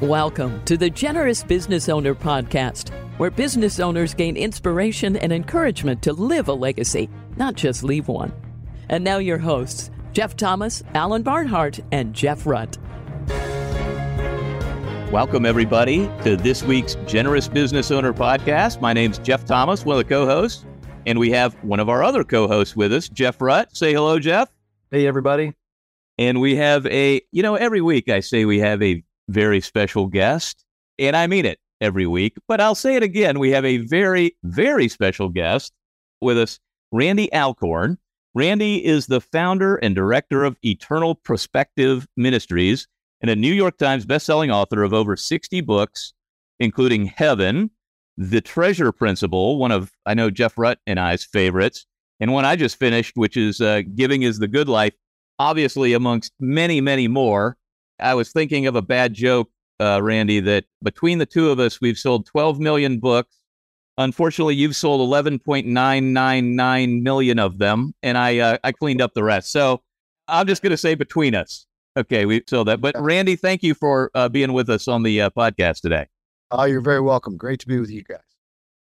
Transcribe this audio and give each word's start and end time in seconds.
Welcome 0.00 0.64
to 0.64 0.76
the 0.76 0.90
Generous 0.90 1.44
Business 1.44 1.88
Owner 1.88 2.16
Podcast, 2.16 2.90
where 3.16 3.30
business 3.30 3.78
owners 3.78 4.12
gain 4.12 4.36
inspiration 4.36 5.16
and 5.16 5.32
encouragement 5.32 6.02
to 6.02 6.12
live 6.12 6.48
a 6.48 6.52
legacy, 6.52 7.08
not 7.36 7.54
just 7.54 7.84
leave 7.84 8.08
one. 8.08 8.32
And 8.88 9.04
now, 9.04 9.18
your 9.18 9.38
hosts, 9.38 9.92
Jeff 10.12 10.36
Thomas, 10.36 10.82
Alan 10.94 11.22
Barnhart, 11.22 11.78
and 11.92 12.12
Jeff 12.12 12.42
Rutt. 12.42 12.76
Welcome, 15.12 15.46
everybody, 15.46 16.10
to 16.24 16.36
this 16.36 16.64
week's 16.64 16.96
Generous 17.06 17.46
Business 17.46 17.92
Owner 17.92 18.12
Podcast. 18.12 18.80
My 18.80 18.92
name's 18.92 19.18
Jeff 19.18 19.44
Thomas, 19.44 19.84
one 19.84 19.96
of 19.96 20.04
the 20.04 20.12
co 20.12 20.26
hosts, 20.26 20.66
and 21.06 21.20
we 21.20 21.30
have 21.30 21.54
one 21.62 21.78
of 21.78 21.88
our 21.88 22.02
other 22.02 22.24
co 22.24 22.48
hosts 22.48 22.74
with 22.74 22.92
us, 22.92 23.08
Jeff 23.08 23.38
Rutt. 23.38 23.76
Say 23.76 23.92
hello, 23.94 24.18
Jeff. 24.18 24.50
Hey, 24.90 25.06
everybody. 25.06 25.54
And 26.18 26.40
we 26.40 26.56
have 26.56 26.84
a, 26.86 27.22
you 27.30 27.44
know, 27.44 27.54
every 27.54 27.80
week 27.80 28.08
I 28.08 28.18
say 28.20 28.44
we 28.44 28.58
have 28.58 28.82
a 28.82 29.04
very 29.28 29.60
special 29.60 30.06
guest, 30.06 30.64
and 30.98 31.16
I 31.16 31.26
mean 31.26 31.46
it 31.46 31.58
every 31.80 32.06
week, 32.06 32.36
but 32.48 32.60
I'll 32.60 32.74
say 32.74 32.96
it 32.96 33.02
again. 33.02 33.38
We 33.38 33.50
have 33.50 33.64
a 33.64 33.78
very, 33.78 34.36
very 34.42 34.88
special 34.88 35.28
guest 35.28 35.72
with 36.20 36.38
us, 36.38 36.58
Randy 36.92 37.32
Alcorn. 37.32 37.98
Randy 38.34 38.84
is 38.84 39.06
the 39.06 39.20
founder 39.20 39.76
and 39.76 39.94
director 39.94 40.44
of 40.44 40.56
Eternal 40.64 41.14
Perspective 41.14 42.06
Ministries 42.16 42.88
and 43.20 43.30
a 43.30 43.36
New 43.36 43.52
York 43.52 43.78
Times 43.78 44.04
bestselling 44.04 44.52
author 44.52 44.82
of 44.82 44.92
over 44.92 45.16
60 45.16 45.60
books, 45.60 46.12
including 46.58 47.06
Heaven, 47.06 47.70
The 48.16 48.40
Treasure 48.40 48.92
Principle, 48.92 49.58
one 49.58 49.70
of, 49.70 49.92
I 50.04 50.14
know, 50.14 50.30
Jeff 50.30 50.56
Rutt 50.56 50.76
and 50.86 50.98
I's 50.98 51.24
favorites, 51.24 51.86
and 52.20 52.32
one 52.32 52.44
I 52.44 52.56
just 52.56 52.76
finished, 52.76 53.12
which 53.16 53.36
is 53.36 53.60
uh, 53.60 53.82
Giving 53.94 54.22
is 54.22 54.38
the 54.38 54.48
Good 54.48 54.68
Life, 54.68 54.94
obviously 55.38 55.92
amongst 55.92 56.32
many, 56.40 56.80
many 56.80 57.08
more. 57.08 57.56
I 58.00 58.14
was 58.14 58.32
thinking 58.32 58.66
of 58.66 58.76
a 58.76 58.82
bad 58.82 59.14
joke, 59.14 59.50
uh, 59.80 60.00
Randy, 60.02 60.40
that 60.40 60.64
between 60.82 61.18
the 61.18 61.26
two 61.26 61.50
of 61.50 61.58
us, 61.58 61.80
we've 61.80 61.98
sold 61.98 62.26
12 62.26 62.60
million 62.60 62.98
books. 62.98 63.36
Unfortunately, 63.96 64.56
you've 64.56 64.74
sold 64.74 65.08
11.999 65.08 67.02
million 67.02 67.38
of 67.38 67.58
them, 67.58 67.94
and 68.02 68.18
I 68.18 68.38
uh, 68.38 68.58
I 68.64 68.72
cleaned 68.72 69.00
up 69.00 69.14
the 69.14 69.22
rest. 69.22 69.52
So 69.52 69.82
I'm 70.26 70.48
just 70.48 70.62
going 70.62 70.72
to 70.72 70.76
say 70.76 70.96
between 70.96 71.34
us. 71.34 71.66
Okay, 71.96 72.26
we 72.26 72.42
sold 72.48 72.66
that. 72.66 72.80
But 72.80 72.96
Randy, 72.98 73.36
thank 73.36 73.62
you 73.62 73.72
for 73.72 74.10
uh, 74.14 74.28
being 74.28 74.52
with 74.52 74.68
us 74.68 74.88
on 74.88 75.04
the 75.04 75.20
uh, 75.20 75.30
podcast 75.30 75.80
today. 75.80 76.08
Oh, 76.50 76.64
you're 76.64 76.80
very 76.80 77.00
welcome. 77.00 77.36
Great 77.36 77.60
to 77.60 77.68
be 77.68 77.78
with 77.78 77.90
you 77.90 78.02
guys. 78.02 78.18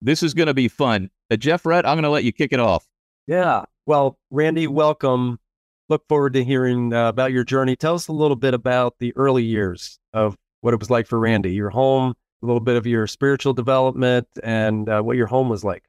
This 0.00 0.22
is 0.22 0.32
going 0.32 0.46
to 0.46 0.54
be 0.54 0.68
fun. 0.68 1.10
Uh, 1.30 1.36
Jeff 1.36 1.62
Rutt, 1.64 1.84
I'm 1.84 1.94
going 1.94 2.02
to 2.04 2.10
let 2.10 2.24
you 2.24 2.32
kick 2.32 2.52
it 2.52 2.60
off. 2.60 2.86
Yeah. 3.26 3.64
Well, 3.86 4.18
Randy, 4.30 4.66
welcome 4.66 5.38
look 5.88 6.06
forward 6.08 6.32
to 6.34 6.44
hearing 6.44 6.92
uh, 6.92 7.08
about 7.08 7.32
your 7.32 7.44
journey. 7.44 7.76
Tell 7.76 7.94
us 7.94 8.08
a 8.08 8.12
little 8.12 8.36
bit 8.36 8.54
about 8.54 8.96
the 8.98 9.14
early 9.16 9.44
years 9.44 9.98
of 10.12 10.36
what 10.60 10.74
it 10.74 10.80
was 10.80 10.90
like 10.90 11.06
for 11.06 11.18
Randy, 11.18 11.52
your 11.52 11.70
home, 11.70 12.14
a 12.42 12.46
little 12.46 12.60
bit 12.60 12.76
of 12.76 12.86
your 12.86 13.06
spiritual 13.06 13.52
development, 13.52 14.28
and 14.42 14.88
uh, 14.88 15.02
what 15.02 15.16
your 15.16 15.26
home 15.26 15.48
was 15.48 15.64
like. 15.64 15.84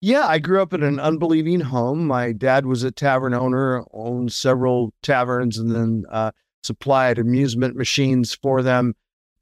Yeah, 0.00 0.26
I 0.26 0.38
grew 0.38 0.60
up 0.60 0.72
in 0.72 0.82
an 0.82 0.98
unbelieving 0.98 1.60
home. 1.60 2.06
My 2.06 2.32
dad 2.32 2.66
was 2.66 2.82
a 2.82 2.90
tavern 2.90 3.34
owner, 3.34 3.84
owned 3.92 4.32
several 4.32 4.92
taverns, 5.02 5.58
and 5.58 5.70
then 5.70 6.04
uh, 6.10 6.32
supplied 6.64 7.18
amusement 7.18 7.76
machines 7.76 8.34
for 8.34 8.62
them, 8.62 8.94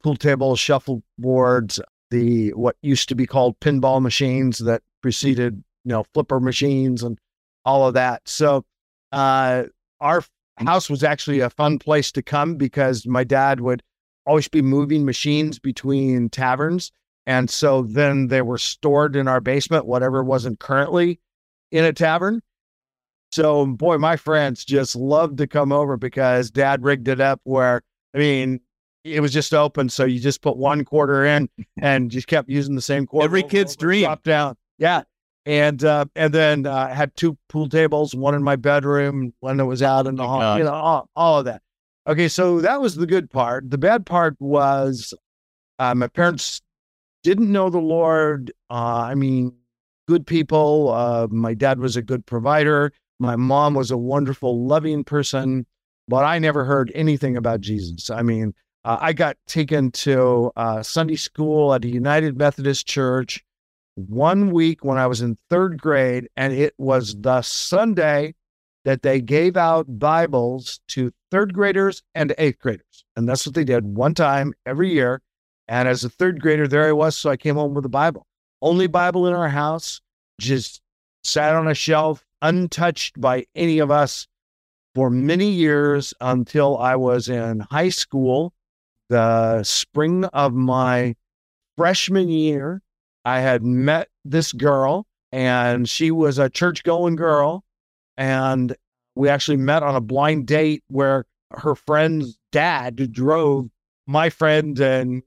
pool 0.03 0.15
tables, 0.15 0.59
shuffle 0.59 1.01
boards, 1.17 1.79
the 2.11 2.49
what 2.53 2.75
used 2.81 3.09
to 3.09 3.15
be 3.15 3.25
called 3.25 3.59
pinball 3.59 4.01
machines 4.01 4.59
that 4.59 4.83
preceded, 5.01 5.63
you 5.83 5.89
know, 5.89 6.03
flipper 6.13 6.39
machines 6.39 7.01
and 7.01 7.17
all 7.65 7.87
of 7.87 7.95
that. 7.95 8.21
So 8.27 8.63
uh, 9.11 9.63
our 9.99 10.23
house 10.57 10.89
was 10.89 11.03
actually 11.03 11.39
a 11.39 11.49
fun 11.49 11.79
place 11.79 12.11
to 12.13 12.21
come 12.21 12.55
because 12.55 13.05
my 13.05 13.23
dad 13.23 13.61
would 13.61 13.83
always 14.25 14.47
be 14.47 14.61
moving 14.61 15.05
machines 15.05 15.59
between 15.59 16.29
taverns. 16.29 16.91
And 17.25 17.49
so 17.49 17.83
then 17.83 18.27
they 18.27 18.41
were 18.41 18.57
stored 18.57 19.15
in 19.15 19.27
our 19.27 19.41
basement, 19.41 19.85
whatever 19.85 20.23
wasn't 20.23 20.59
currently 20.59 21.19
in 21.71 21.85
a 21.85 21.93
tavern. 21.93 22.41
So, 23.31 23.65
boy, 23.65 23.97
my 23.97 24.17
friends 24.17 24.65
just 24.65 24.95
loved 24.95 25.37
to 25.37 25.47
come 25.47 25.71
over 25.71 25.95
because 25.95 26.51
dad 26.51 26.83
rigged 26.83 27.07
it 27.07 27.21
up 27.21 27.39
where, 27.43 27.81
I 28.13 28.17
mean, 28.17 28.59
it 29.03 29.21
was 29.21 29.31
just 29.31 29.53
open. 29.53 29.87
So 29.87 30.03
you 30.03 30.19
just 30.19 30.41
put 30.41 30.57
one 30.57 30.83
quarter 30.83 31.23
in 31.25 31.49
and 31.81 32.11
just 32.11 32.27
kept 32.27 32.49
using 32.49 32.75
the 32.75 32.81
same 32.81 33.05
quarter. 33.05 33.23
Every 33.23 33.43
kid's 33.43 33.75
dream. 33.75 34.03
Drop 34.03 34.23
down. 34.23 34.57
Yeah 34.77 35.03
and 35.51 35.83
uh, 35.83 36.05
and 36.15 36.33
then 36.33 36.65
uh, 36.65 36.87
had 36.93 37.13
two 37.17 37.37
pool 37.49 37.67
tables, 37.67 38.15
one 38.15 38.33
in 38.33 38.41
my 38.41 38.55
bedroom, 38.55 39.33
one 39.41 39.57
that 39.57 39.65
was 39.65 39.83
out 39.83 40.07
in 40.07 40.15
the 40.15 40.25
hall, 40.25 40.57
you 40.57 40.63
know, 40.63 40.71
all, 40.71 41.09
all, 41.13 41.39
of 41.39 41.45
that. 41.45 41.61
Okay, 42.07 42.29
so 42.29 42.61
that 42.61 42.79
was 42.79 42.95
the 42.95 43.05
good 43.05 43.29
part. 43.29 43.69
The 43.69 43.77
bad 43.77 44.05
part 44.05 44.37
was 44.39 45.13
uh, 45.77 45.93
my 45.93 46.07
parents 46.07 46.61
didn't 47.23 47.51
know 47.51 47.69
the 47.69 47.79
Lord. 47.79 48.53
Uh, 48.69 49.03
I 49.07 49.15
mean, 49.15 49.53
good 50.07 50.25
people. 50.25 50.89
Uh, 50.89 51.27
my 51.29 51.53
dad 51.53 51.79
was 51.79 51.97
a 51.97 52.01
good 52.01 52.25
provider. 52.25 52.93
My 53.19 53.35
mom 53.35 53.73
was 53.73 53.91
a 53.91 53.97
wonderful, 53.97 54.65
loving 54.65 55.03
person, 55.03 55.65
but 56.07 56.23
I 56.23 56.39
never 56.39 56.63
heard 56.63 56.93
anything 56.95 57.35
about 57.35 57.59
Jesus. 57.59 58.09
I 58.09 58.21
mean, 58.21 58.53
uh, 58.85 58.99
I 59.01 59.11
got 59.11 59.35
taken 59.47 59.91
to 59.91 60.49
Sunday 60.81 61.17
school 61.17 61.73
at 61.73 61.83
a 61.83 61.89
United 61.89 62.37
Methodist 62.37 62.87
Church 62.87 63.43
one 63.95 64.51
week 64.51 64.83
when 64.83 64.97
I 64.97 65.07
was 65.07 65.21
in 65.21 65.37
third 65.49 65.81
grade, 65.81 66.29
and 66.35 66.53
it 66.53 66.73
was 66.77 67.15
the 67.19 67.41
Sunday 67.41 68.35
that 68.85 69.01
they 69.03 69.21
gave 69.21 69.57
out 69.57 69.99
Bibles 69.99 70.79
to 70.89 71.11
third 71.29 71.53
graders 71.53 72.01
and 72.15 72.33
eighth 72.37 72.59
graders. 72.59 73.05
And 73.15 73.27
that's 73.27 73.45
what 73.45 73.55
they 73.55 73.63
did 73.63 73.85
one 73.85 74.13
time 74.13 74.53
every 74.65 74.91
year. 74.91 75.21
And 75.67 75.87
as 75.87 76.03
a 76.03 76.09
third 76.09 76.41
grader, 76.41 76.67
there 76.67 76.87
I 76.87 76.91
was. 76.91 77.15
So 77.15 77.29
I 77.29 77.37
came 77.37 77.55
home 77.55 77.73
with 77.73 77.85
a 77.85 77.89
Bible. 77.89 78.25
Only 78.61 78.87
Bible 78.87 79.27
in 79.27 79.33
our 79.33 79.49
house, 79.49 80.01
just 80.39 80.81
sat 81.23 81.55
on 81.55 81.67
a 81.67 81.73
shelf, 81.73 82.25
untouched 82.41 83.19
by 83.19 83.45
any 83.55 83.79
of 83.79 83.91
us 83.91 84.27
for 84.95 85.09
many 85.09 85.49
years 85.49 86.13
until 86.19 86.77
I 86.77 86.95
was 86.95 87.29
in 87.29 87.61
high 87.61 87.89
school, 87.89 88.53
the 89.09 89.63
spring 89.63 90.25
of 90.25 90.53
my 90.53 91.15
freshman 91.77 92.29
year. 92.29 92.81
I 93.25 93.39
had 93.39 93.63
met 93.63 94.09
this 94.25 94.51
girl, 94.53 95.05
and 95.31 95.87
she 95.87 96.11
was 96.11 96.37
a 96.37 96.49
church 96.49 96.83
going 96.83 97.15
girl. 97.15 97.63
And 98.17 98.75
we 99.15 99.29
actually 99.29 99.57
met 99.57 99.83
on 99.83 99.95
a 99.95 100.01
blind 100.01 100.47
date 100.47 100.83
where 100.87 101.25
her 101.51 101.75
friend's 101.75 102.37
dad 102.51 103.11
drove 103.11 103.69
my 104.07 104.29
friend 104.29 104.79
and 104.79 105.23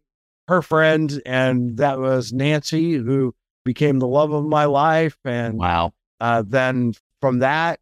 her 0.49 0.63
friend, 0.63 1.23
and 1.25 1.77
that 1.79 1.99
was 1.99 2.33
Nancy, 2.33 2.95
who 2.95 3.35
became 3.65 3.99
the 3.99 4.09
love 4.09 4.33
of 4.33 4.45
my 4.45 4.67
life. 4.67 5.17
And 5.25 5.59
wow. 5.59 5.93
Uh, 6.21 6.43
then 6.47 6.95
from 7.21 7.41
that, 7.41 7.81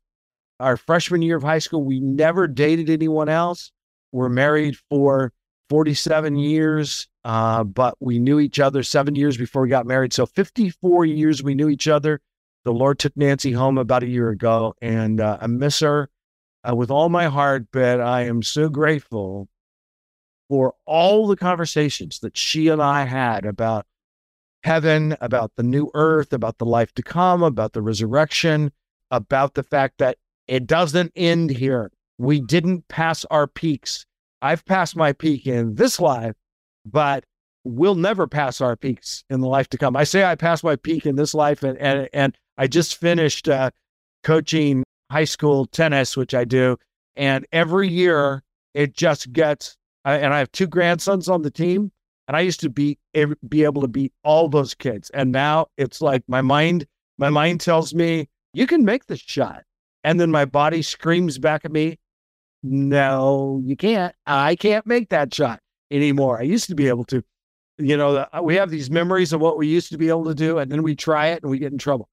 our 0.61 0.77
freshman 0.77 1.23
year 1.23 1.37
of 1.37 1.43
high 1.43 1.59
school, 1.59 1.83
we 1.83 2.01
never 2.01 2.47
dated 2.47 2.89
anyone 2.89 3.29
else. 3.29 3.73
We're 4.13 4.29
married 4.29 4.77
for 4.91 5.33
47 5.71 6.37
years, 6.37 7.09
uh, 7.25 7.65
but 7.65 7.97
we 8.01 8.19
knew 8.19 8.41
each 8.41 8.59
other 8.59 8.83
seven 8.83 9.15
years 9.15 9.37
before 9.37 9.63
we 9.63 9.69
got 9.69 9.87
married. 9.87 10.13
So 10.13 10.27
54 10.27 11.05
years 11.07 11.43
we 11.43 11.55
knew 11.55 11.69
each 11.69 11.89
other. 11.89 12.21
The 12.65 12.73
Lord 12.73 12.99
took 12.99 13.17
Nancy 13.17 13.53
home 13.53 13.79
about 13.79 14.03
a 14.03 14.09
year 14.09 14.31
ago, 14.31 14.75
and 14.81 15.21
uh, 15.21 15.39
I 15.41 15.47
miss 15.47 15.81
her 15.81 16.09
uh, 16.69 16.75
with 16.75 16.91
all 16.91 17.09
my 17.09 17.27
heart. 17.27 17.67
But 17.73 18.01
I 18.01 18.23
am 18.23 18.43
so 18.43 18.69
grateful 18.69 19.49
for 20.49 20.75
all 20.85 21.27
the 21.27 21.37
conversations 21.37 22.21
that 22.21 22.37
she 22.37 22.69
and 22.69 22.83
I 22.83 23.05
had 23.05 23.47
about 23.47 23.87
heaven, 24.65 25.17
about 25.21 25.53
the 25.57 25.63
new 25.63 25.91
earth, 25.95 26.33
about 26.33 26.59
the 26.59 26.67
life 26.67 26.93
to 26.95 27.03
come, 27.03 27.43
about 27.43 27.73
the 27.73 27.83
resurrection, 27.83 28.71
about 29.11 29.55
the 29.55 29.63
fact 29.63 29.99
that 29.99 30.19
it 30.47 30.67
doesn't 30.67 31.13
end 31.17 31.51
here. 31.51 31.91
We 32.19 32.41
didn't 32.41 32.89
pass 32.89 33.25
our 33.27 33.47
peaks. 33.47 34.07
I've 34.41 34.65
passed 34.65 34.97
my 34.97 35.13
peak 35.13 35.47
in 35.47 35.77
this 35.77 36.01
life, 36.01 36.35
but 36.85 37.25
we'll 37.65 37.95
never 37.95 38.27
pass 38.27 38.61
our 38.61 38.77
peaks 38.77 39.25
in 39.31 39.41
the 39.41 39.49
life 39.49 39.69
to 39.71 39.79
come. 39.79 39.97
I 39.97 40.05
say 40.05 40.25
I 40.25 40.35
passed 40.35 40.65
my 40.65 40.77
peak 40.77 41.07
in 41.07 41.17
this 41.17 41.35
life, 41.35 41.63
and 41.63 41.79
and, 41.79 42.09
and 42.13 42.37
I 42.59 42.67
just 42.67 42.97
finished 42.97 43.49
uh, 43.49 43.71
coaching 44.23 44.85
high 45.11 45.25
school 45.25 45.67
tennis, 45.67 46.17
which 46.17 46.35
I 46.35 46.45
do, 46.45 46.77
and 47.17 47.47
every 47.53 47.89
year 47.89 48.43
it 48.75 48.95
just 48.95 49.33
gets. 49.33 49.77
and 50.05 50.33
I 50.33 50.39
have 50.39 50.53
two 50.53 50.67
grandsons 50.67 51.29
on 51.29 51.43
the 51.43 51.51
team, 51.51 51.93
and 52.29 52.37
I 52.37 52.41
used 52.41 52.61
to 52.61 52.71
be 52.71 52.99
be 53.49 53.65
able 53.65 53.83
to 53.83 53.89
beat 53.89 54.13
all 54.25 54.49
those 54.49 54.75
kids, 54.75 55.11
and 55.11 55.33
now 55.33 55.67
it's 55.77 56.01
like 56.01 56.23
my 56.29 56.43
mind 56.43 56.87
my 57.19 57.31
mind 57.31 57.61
tells 57.61 57.95
me 57.95 58.29
you 58.55 58.67
can 58.67 58.85
make 58.85 59.07
the 59.07 59.17
shot, 59.17 59.63
and 60.05 60.19
then 60.19 60.31
my 60.31 60.45
body 60.45 60.83
screams 60.83 61.39
back 61.39 61.65
at 61.65 61.73
me, 61.73 61.99
no, 62.63 63.61
you 63.65 63.77
can't. 63.77 64.15
I 64.27 64.57
can't 64.57 64.87
make 64.87 65.11
that 65.11 65.33
shot 65.33 65.62
anymore. 65.93 66.39
I 66.39 66.43
used 66.43 66.69
to 66.69 66.75
be 66.75 66.89
able 66.89 67.05
to. 67.05 67.23
You 67.79 67.97
know, 67.97 68.27
we 68.43 68.55
have 68.57 68.71
these 68.71 68.91
memories 68.91 69.33
of 69.33 69.41
what 69.41 69.57
we 69.57 69.67
used 69.67 69.91
to 69.93 69.99
be 69.99 70.09
able 70.09 70.27
to 70.27 70.35
do, 70.35 70.59
and 70.59 70.71
then 70.71 70.83
we 70.83 70.95
try 70.95 71.29
it 71.29 71.43
and 71.43 71.51
we 71.51 71.59
get 71.59 71.73
in 71.73 71.79
trouble. 71.79 72.09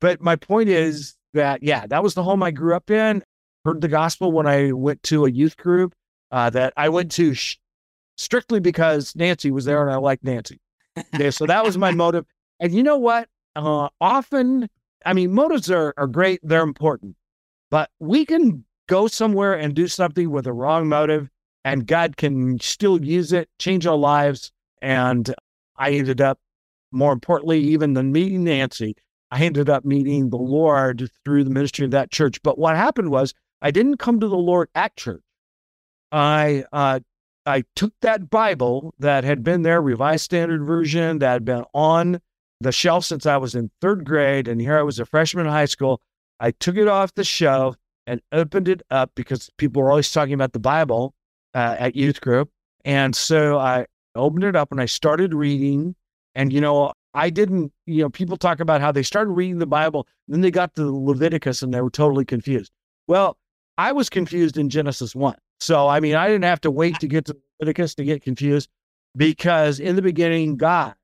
But 0.00 0.20
my 0.20 0.36
point 0.36 0.68
is 0.68 1.14
that, 1.34 1.62
yeah, 1.62 1.86
that 1.86 2.02
was 2.02 2.14
the 2.14 2.22
home 2.22 2.42
I 2.42 2.50
grew 2.50 2.74
up 2.74 2.90
in. 2.90 3.22
Heard 3.64 3.80
the 3.80 3.88
gospel 3.88 4.32
when 4.32 4.46
I 4.46 4.72
went 4.72 5.02
to 5.04 5.24
a 5.24 5.30
youth 5.30 5.56
group 5.56 5.94
uh, 6.30 6.50
that 6.50 6.74
I 6.76 6.88
went 6.88 7.12
to 7.12 7.32
sh- 7.32 7.58
strictly 8.16 8.60
because 8.60 9.14
Nancy 9.16 9.50
was 9.50 9.64
there 9.64 9.82
and 9.82 9.90
I 9.90 9.96
liked 9.96 10.24
Nancy. 10.24 10.60
So 11.30 11.46
that 11.46 11.64
was 11.64 11.78
my 11.78 11.90
motive. 11.92 12.26
And 12.60 12.74
you 12.74 12.82
know 12.82 12.98
what? 12.98 13.28
Uh, 13.56 13.88
often, 14.00 14.68
I 15.06 15.12
mean, 15.12 15.32
motives 15.32 15.70
are, 15.70 15.94
are 15.96 16.06
great, 16.06 16.40
they're 16.42 16.62
important, 16.62 17.16
but 17.70 17.90
we 18.00 18.26
can 18.26 18.64
go 18.88 19.06
somewhere 19.06 19.54
and 19.54 19.74
do 19.74 19.88
something 19.88 20.30
with 20.30 20.46
a 20.46 20.52
wrong 20.52 20.88
motive, 20.88 21.30
and 21.64 21.86
God 21.86 22.16
can 22.16 22.60
still 22.60 23.02
use 23.02 23.32
it, 23.32 23.48
change 23.58 23.86
our 23.86 23.96
lives. 23.96 24.52
And 24.82 25.34
I 25.76 25.92
ended 25.92 26.20
up, 26.20 26.38
more 26.92 27.12
importantly, 27.12 27.60
even 27.60 27.94
than 27.94 28.12
meeting 28.12 28.44
Nancy, 28.44 28.96
I 29.30 29.40
ended 29.40 29.68
up 29.68 29.84
meeting 29.84 30.30
the 30.30 30.36
Lord 30.36 31.10
through 31.24 31.44
the 31.44 31.50
ministry 31.50 31.84
of 31.84 31.90
that 31.92 32.12
church. 32.12 32.40
But 32.42 32.58
what 32.58 32.76
happened 32.76 33.10
was 33.10 33.34
I 33.62 33.70
didn't 33.70 33.96
come 33.96 34.20
to 34.20 34.28
the 34.28 34.36
Lord 34.36 34.68
at 34.74 34.94
church. 34.96 35.22
I 36.12 36.64
uh, 36.72 37.00
I 37.46 37.64
took 37.74 37.92
that 38.00 38.30
Bible 38.30 38.94
that 38.98 39.24
had 39.24 39.42
been 39.42 39.62
there, 39.62 39.82
Revised 39.82 40.24
Standard 40.24 40.64
Version, 40.64 41.18
that 41.18 41.32
had 41.32 41.44
been 41.44 41.64
on 41.74 42.20
the 42.60 42.72
shelf 42.72 43.04
since 43.04 43.26
I 43.26 43.36
was 43.36 43.54
in 43.54 43.70
third 43.80 44.04
grade, 44.04 44.48
and 44.48 44.60
here 44.60 44.78
I 44.78 44.82
was 44.82 44.98
a 44.98 45.06
freshman 45.06 45.46
in 45.46 45.52
high 45.52 45.64
school. 45.64 46.00
I 46.38 46.52
took 46.52 46.76
it 46.76 46.88
off 46.88 47.14
the 47.14 47.24
shelf 47.24 47.76
and 48.06 48.20
opened 48.32 48.68
it 48.68 48.82
up 48.90 49.10
because 49.14 49.50
people 49.58 49.82
were 49.82 49.90
always 49.90 50.12
talking 50.12 50.34
about 50.34 50.52
the 50.52 50.60
Bible 50.60 51.14
uh, 51.54 51.76
at 51.78 51.96
youth 51.96 52.20
group, 52.20 52.50
and 52.84 53.14
so 53.14 53.58
I 53.58 53.86
opened 54.14 54.44
it 54.44 54.56
up 54.56 54.70
and 54.70 54.80
I 54.80 54.86
started 54.86 55.34
reading. 55.34 55.94
And 56.34 56.52
you 56.52 56.60
know, 56.60 56.92
I 57.14 57.30
didn't, 57.30 57.72
you 57.86 58.02
know, 58.02 58.10
people 58.10 58.36
talk 58.36 58.60
about 58.60 58.80
how 58.80 58.90
they 58.90 59.04
started 59.04 59.30
reading 59.30 59.58
the 59.58 59.66
Bible, 59.66 60.06
then 60.26 60.40
they 60.40 60.50
got 60.50 60.74
to 60.74 60.90
Leviticus 60.90 61.62
and 61.62 61.72
they 61.72 61.80
were 61.80 61.90
totally 61.90 62.24
confused. 62.24 62.72
Well, 63.06 63.38
I 63.78 63.92
was 63.92 64.10
confused 64.10 64.58
in 64.58 64.68
Genesis 64.68 65.14
1. 65.14 65.36
So, 65.60 65.88
I 65.88 66.00
mean, 66.00 66.16
I 66.16 66.26
didn't 66.26 66.44
have 66.44 66.60
to 66.62 66.70
wait 66.70 66.98
to 67.00 67.06
get 67.06 67.26
to 67.26 67.36
Leviticus 67.60 67.94
to 67.96 68.04
get 68.04 68.22
confused 68.22 68.68
because 69.16 69.78
in 69.78 69.94
the 69.94 70.02
beginning, 70.02 70.56
God 70.56 70.94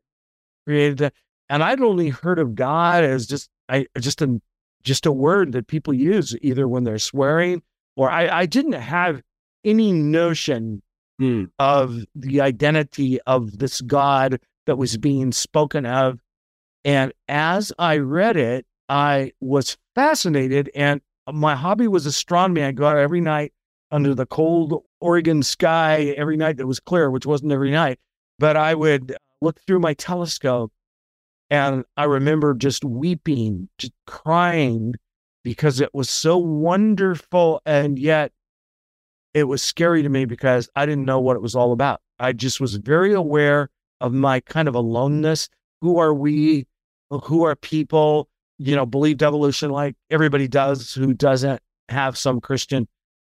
created 0.67 0.99
that. 0.99 1.15
And 1.49 1.63
I'd 1.63 1.81
only 1.81 2.09
heard 2.09 2.39
of 2.39 2.55
God 2.55 3.05
as 3.05 3.27
just, 3.27 3.49
I 3.69 3.87
just 3.99 4.21
a, 4.23 4.41
just 4.83 5.07
a 5.07 5.13
word 5.13 5.53
that 5.53 5.69
people 5.69 5.95
use 5.95 6.37
either 6.43 6.67
when 6.67 6.85
they're 6.85 6.99
swearing 6.99 7.63
or 7.97 8.11
I, 8.11 8.41
I 8.41 8.47
didn't 8.47 8.73
have 8.73 9.23
any 9.65 9.93
notion 9.93 10.83
mm. 11.21 11.51
of 11.59 12.05
the 12.15 12.41
identity 12.41 13.21
of 13.23 13.59
this 13.59 13.81
God 13.81 14.41
that 14.67 14.77
was 14.77 14.97
being 14.97 15.33
spoken 15.33 15.87
of. 15.87 16.21
And 16.85 17.13
as 17.29 17.73
I 17.79 17.99
read 17.99 18.37
it, 18.37 18.67
I 18.89 19.33
was 19.41 19.77
fascinated. 19.95 20.71
And 20.75 21.01
my 21.31 21.55
hobby 21.55 21.89
was 21.89 22.07
astronomy. 22.07 22.63
I 22.63 22.73
go 22.73 22.87
out 22.87 22.97
every 22.97 23.21
night 23.21 23.53
under 23.91 24.15
the 24.15 24.27
cold 24.27 24.85
Oregon 25.01 25.43
sky, 25.43 26.15
every 26.17 26.37
night 26.37 26.57
that 26.59 26.67
was 26.67 26.81
clear, 26.81 27.11
which 27.11 27.27
wasn't 27.27 27.53
every 27.53 27.71
night. 27.71 27.99
But 28.39 28.57
I 28.57 28.75
would 28.75 29.15
look 29.41 29.61
through 29.61 29.81
my 29.81 29.95
telescope 29.95 30.73
and 31.51 31.85
I 31.97 32.05
remember 32.05 32.55
just 32.55 32.85
weeping, 32.85 33.69
just 33.79 33.93
crying 34.07 34.95
because 35.43 35.81
it 35.81 35.93
was 35.93 36.09
so 36.09 36.39
wonderful. 36.39 37.61
And 37.67 37.99
yet 37.99 38.33
it 39.35 39.45
was 39.45 39.63
scary 39.63 40.03
to 40.03 40.09
me 40.09 40.25
because 40.25 40.69
I 40.75 40.87
didn't 40.87 41.05
know 41.05 41.21
what 41.21 41.37
it 41.37 41.43
was 41.43 41.55
all 41.55 41.73
about. 41.73 42.01
I 42.19 42.33
just 42.33 42.61
was 42.61 42.75
very 42.77 43.13
aware 43.13 43.69
of 44.01 44.13
my 44.13 44.41
kind 44.41 44.69
of 44.69 44.75
aloneness. 44.75 45.49
Who 45.81 45.99
are 45.99 46.15
we? 46.15 46.67
Who 47.11 47.45
are 47.45 47.57
people? 47.57 48.29
You 48.59 48.77
know, 48.77 48.85
believed 48.87 49.23
evolution 49.23 49.71
like 49.71 49.97
everybody 50.11 50.49
does 50.49 50.93
who 50.93 51.15
doesn't 51.15 51.63
have 51.89 52.19
some 52.19 52.41
Christian, 52.41 52.87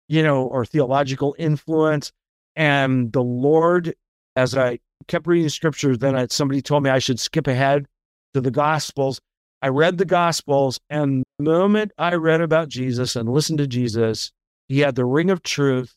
you 0.08 0.24
know, 0.24 0.44
or 0.44 0.66
theological 0.66 1.36
influence. 1.38 2.12
And 2.56 3.14
the 3.14 3.24
Lord, 3.24 3.94
as 4.36 4.58
I 4.58 4.80
kept 5.08 5.28
reading 5.28 5.50
scriptures, 5.50 6.00
then 6.00 6.16
I, 6.16 6.28
somebody 6.28 6.62
told 6.62 6.84
me 6.84 6.90
I 6.90 7.00
should 7.00 7.20
skip 7.20 7.48
ahead 7.48 7.86
to 8.34 8.42
the 8.42 8.52
Gospels. 8.52 9.22
I 9.62 9.68
read 9.68 10.00
the 10.00 10.06
Gospels, 10.06 10.80
and 10.90 11.24
the 11.38 11.44
moment 11.44 11.92
I 11.98 12.16
read 12.16 12.42
about 12.42 12.68
Jesus 12.68 13.16
and 13.16 13.30
listened 13.30 13.60
to 13.60 13.68
Jesus, 13.68 14.32
he 14.72 14.80
had 14.80 14.96
the 14.96 15.06
ring 15.06 15.30
of 15.30 15.44
truth 15.44 15.96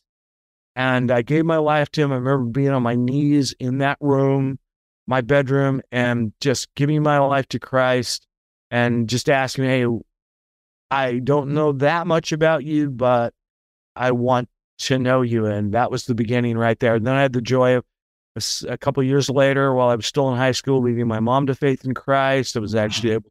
and 0.74 1.10
I 1.10 1.22
gave 1.22 1.44
my 1.44 1.58
life 1.58 1.90
to 1.92 2.02
him. 2.02 2.12
I 2.12 2.16
remember 2.16 2.50
being 2.50 2.70
on 2.70 2.82
my 2.82 2.96
knees 2.96 3.54
in 3.60 3.78
that 3.78 3.98
room, 4.00 4.58
my 5.06 5.20
bedroom, 5.20 5.80
and 5.92 6.32
just 6.40 6.74
giving 6.74 7.02
my 7.02 7.18
life 7.18 7.46
to 7.50 7.60
Christ 7.60 8.26
and 8.72 9.08
just 9.08 9.30
asking, 9.30 9.66
Hey, 9.66 9.86
I 10.90 11.20
don't 11.20 11.54
know 11.54 11.72
that 11.72 12.08
much 12.08 12.32
about 12.32 12.64
you, 12.64 12.90
but 12.90 13.32
I 13.94 14.10
want 14.10 14.48
to 14.78 14.98
know 14.98 15.22
you. 15.22 15.46
And 15.46 15.72
that 15.74 15.92
was 15.92 16.06
the 16.06 16.14
beginning 16.14 16.58
right 16.58 16.78
there. 16.80 16.96
And 16.96 17.06
then 17.06 17.14
I 17.14 17.22
had 17.22 17.32
the 17.32 17.40
joy 17.40 17.76
of 17.76 17.84
a, 18.68 18.76
couple 18.76 19.04
years 19.04 19.30
later, 19.30 19.72
while 19.72 19.88
I 19.88 19.94
was 19.94 20.06
still 20.06 20.30
in 20.32 20.36
high 20.36 20.50
school, 20.50 20.82
leading 20.82 21.06
my 21.06 21.20
mom 21.20 21.46
to 21.46 21.54
faith 21.54 21.84
in 21.84 21.94
Christ. 21.94 22.56
I 22.56 22.60
was 22.60 22.74
actually 22.74 23.12
able 23.12 23.22
to 23.22 23.30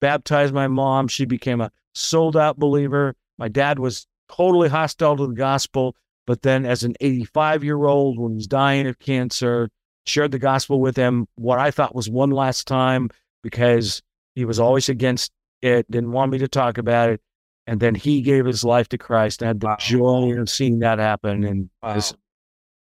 baptize 0.00 0.52
my 0.52 0.66
mom. 0.66 1.06
She 1.06 1.26
became 1.26 1.60
a 1.60 1.70
sold 1.94 2.36
out 2.36 2.58
believer. 2.58 3.14
My 3.38 3.46
dad 3.46 3.78
was 3.78 4.08
totally 4.36 4.68
hostile 4.68 5.16
to 5.16 5.26
the 5.26 5.34
gospel. 5.34 5.96
But 6.26 6.42
then, 6.42 6.64
as 6.64 6.84
an 6.84 6.94
85 7.00 7.64
year 7.64 7.84
old, 7.84 8.18
when 8.18 8.34
he's 8.34 8.46
dying 8.46 8.86
of 8.86 8.98
cancer, 8.98 9.70
shared 10.06 10.32
the 10.32 10.38
gospel 10.38 10.80
with 10.80 10.96
him, 10.96 11.26
what 11.36 11.58
I 11.58 11.70
thought 11.70 11.94
was 11.94 12.08
one 12.08 12.30
last 12.30 12.66
time 12.66 13.10
because 13.42 14.02
he 14.34 14.44
was 14.44 14.60
always 14.60 14.88
against 14.88 15.32
it, 15.62 15.90
didn't 15.90 16.12
want 16.12 16.32
me 16.32 16.38
to 16.38 16.48
talk 16.48 16.78
about 16.78 17.10
it. 17.10 17.20
And 17.66 17.80
then 17.80 17.94
he 17.94 18.22
gave 18.22 18.46
his 18.46 18.64
life 18.64 18.88
to 18.88 18.98
Christ. 18.98 19.42
I 19.42 19.48
had 19.48 19.60
the 19.60 19.66
wow. 19.68 19.76
joy 19.78 20.38
of 20.38 20.48
seeing 20.48 20.80
that 20.80 20.98
happen. 20.98 21.44
And 21.44 21.70
wow. 21.82 21.94
This, 21.94 22.14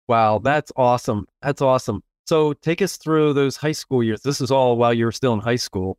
wow, 0.07 0.39
that's 0.39 0.71
awesome. 0.75 1.25
That's 1.41 1.61
awesome. 1.61 2.03
So 2.25 2.53
take 2.53 2.81
us 2.81 2.97
through 2.97 3.33
those 3.33 3.57
high 3.57 3.71
school 3.71 4.03
years. 4.03 4.21
This 4.21 4.39
is 4.39 4.51
all 4.51 4.77
while 4.77 4.93
you 4.93 5.05
were 5.05 5.11
still 5.11 5.33
in 5.33 5.39
high 5.39 5.55
school. 5.57 5.97